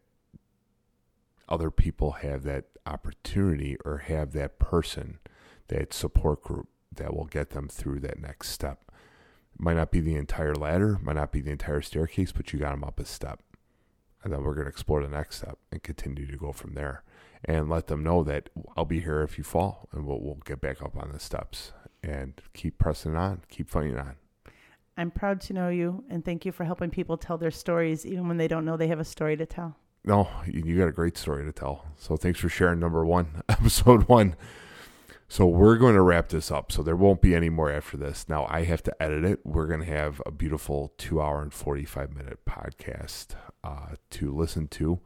[1.49, 5.19] other people have that opportunity or have that person
[5.69, 8.93] that support group that will get them through that next step
[9.59, 12.73] might not be the entire ladder, might not be the entire staircase, but you got
[12.73, 13.41] them up a step.
[14.23, 17.03] And then we're going to explore the next step and continue to go from there
[17.45, 20.61] and let them know that I'll be here if you fall and we'll, we'll get
[20.61, 24.17] back up on the steps and keep pressing on, keep fighting on.
[24.97, 28.29] I'm proud to know you and thank you for helping people tell their stories even
[28.29, 29.77] when they don't know they have a story to tell.
[30.05, 31.87] No, you got a great story to tell.
[31.97, 34.37] So thanks for sharing number one, episode one.
[35.29, 36.71] So we're going to wrap this up.
[36.71, 38.29] So there won't be any more after this.
[38.29, 39.41] Now I have to edit it.
[39.45, 43.29] We're going to have a beautiful two hour and 45 minute podcast
[43.65, 45.01] uh, to listen to,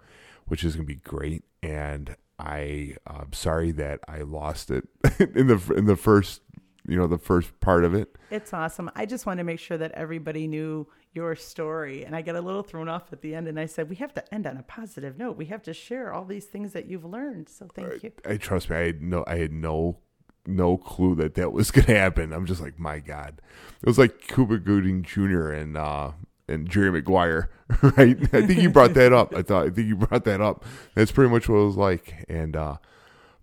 [0.47, 1.45] which is going to be great.
[1.63, 4.89] And I, I'm sorry that I lost it
[5.35, 6.43] in the, in the first,
[6.87, 8.17] you know, the first part of it.
[8.31, 8.91] It's awesome.
[8.95, 12.05] I just wanted to make sure that everybody knew your story.
[12.05, 14.15] And I got a little thrown off at the end and I said, we have
[14.15, 15.37] to end on a positive note.
[15.37, 17.49] We have to share all these things that you've learned.
[17.49, 18.13] So thank you.
[18.27, 18.77] I trust me.
[18.77, 19.99] I had no, I had no,
[20.47, 22.33] no clue that that was going to happen.
[22.33, 23.41] I'm just like, my God,
[23.83, 25.51] it was like Cuba Gooding Jr.
[25.51, 26.13] and uh,
[26.49, 27.51] and Jerry Maguire,
[27.83, 28.19] right?
[28.35, 29.35] I think you brought that up.
[29.35, 30.65] I thought I think you brought that up.
[30.95, 32.25] That's pretty much what it was like.
[32.29, 32.77] And uh,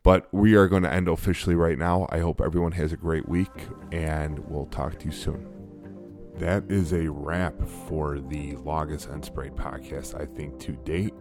[0.03, 2.07] but we are going to end officially right now.
[2.09, 5.47] I hope everyone has a great week, and we'll talk to you soon.
[6.37, 7.55] That is a wrap
[7.87, 11.13] for the longest Inspirate podcast, I think, to date.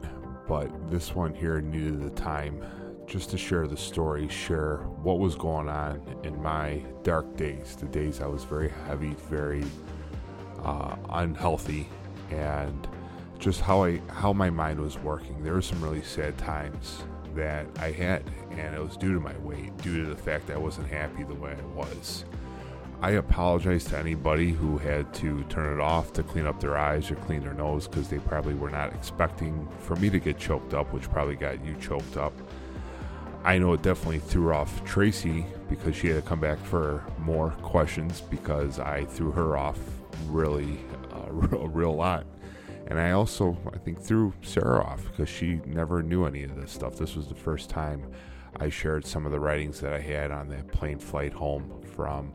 [0.49, 2.63] But this one here needed the time
[3.07, 7.87] just to share the story, share what was going on in my dark days, the
[7.87, 9.65] days I was very heavy, very
[10.65, 11.89] uh, unhealthy,
[12.31, 12.87] and
[13.39, 15.43] just how I how my mind was working.
[15.43, 19.37] There were some really sad times that I had, and it was due to my
[19.39, 22.25] weight, due to the fact that I wasn't happy the way I was.
[23.03, 27.11] I apologize to anybody who had to turn it off to clean up their eyes
[27.11, 30.73] or clean their nose because they probably were not expecting for me to get choked
[30.73, 32.33] up, which probably got you choked up.
[33.45, 37.51] I know it definitely threw off Tracy because she had to come back for more
[37.61, 39.79] questions because I threw her off
[40.27, 40.79] really
[41.13, 42.27] uh, a real lot.
[42.87, 46.71] And I also, I think, threw Sarah off because she never knew any of this
[46.71, 46.97] stuff.
[46.97, 48.13] This was the first time
[48.61, 52.33] I shared some of the writings that I had on that plane flight home from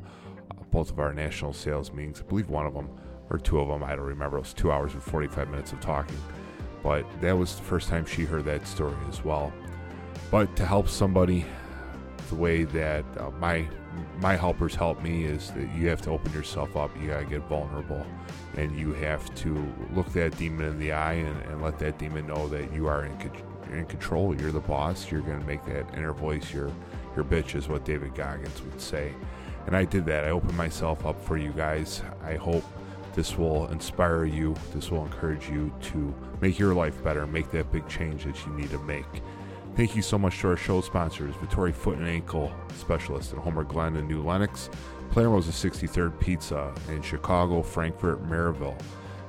[0.52, 2.22] uh, both of our national sales meetings.
[2.22, 2.90] I believe one of them,
[3.30, 4.38] or two of them, I don't remember.
[4.38, 6.18] It was two hours and 45 minutes of talking.
[6.82, 9.54] But that was the first time she heard that story as well.
[10.32, 11.46] But to help somebody
[12.30, 13.68] the way that uh, my
[14.22, 16.92] my helpers help me is that you have to open yourself up.
[17.02, 18.06] You gotta get vulnerable,
[18.56, 22.28] and you have to look that demon in the eye and, and let that demon
[22.28, 23.32] know that you are in,
[23.72, 24.36] in control.
[24.36, 25.12] You're the boss.
[25.12, 26.72] You're gonna make that inner voice your
[27.16, 29.14] your bitch, is what David Goggins would say.
[29.66, 30.26] And I did that.
[30.26, 32.02] I opened myself up for you guys.
[32.24, 32.64] I hope
[33.14, 34.56] this will inspire you.
[34.74, 37.28] This will encourage you to make your life better.
[37.28, 39.06] Make that big change that you need to make.
[39.80, 43.64] Thank you so much to our show sponsors, Vittori Foot and Ankle Specialist in Homer
[43.64, 44.70] Glen and New Lenox,
[45.12, 48.78] Palermo's 63rd Pizza in Chicago, Frankfort, Merrillville.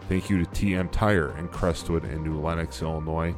[0.08, 3.32] Thank you to TM Tire in Crestwood and New Lenox, Illinois,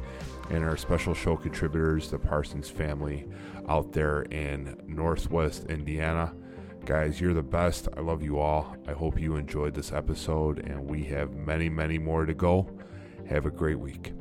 [0.49, 3.27] and our special show contributors, the Parsons family
[3.69, 6.33] out there in Northwest Indiana.
[6.83, 7.87] Guys, you're the best.
[7.95, 8.75] I love you all.
[8.87, 12.67] I hope you enjoyed this episode, and we have many, many more to go.
[13.29, 14.13] Have a great week.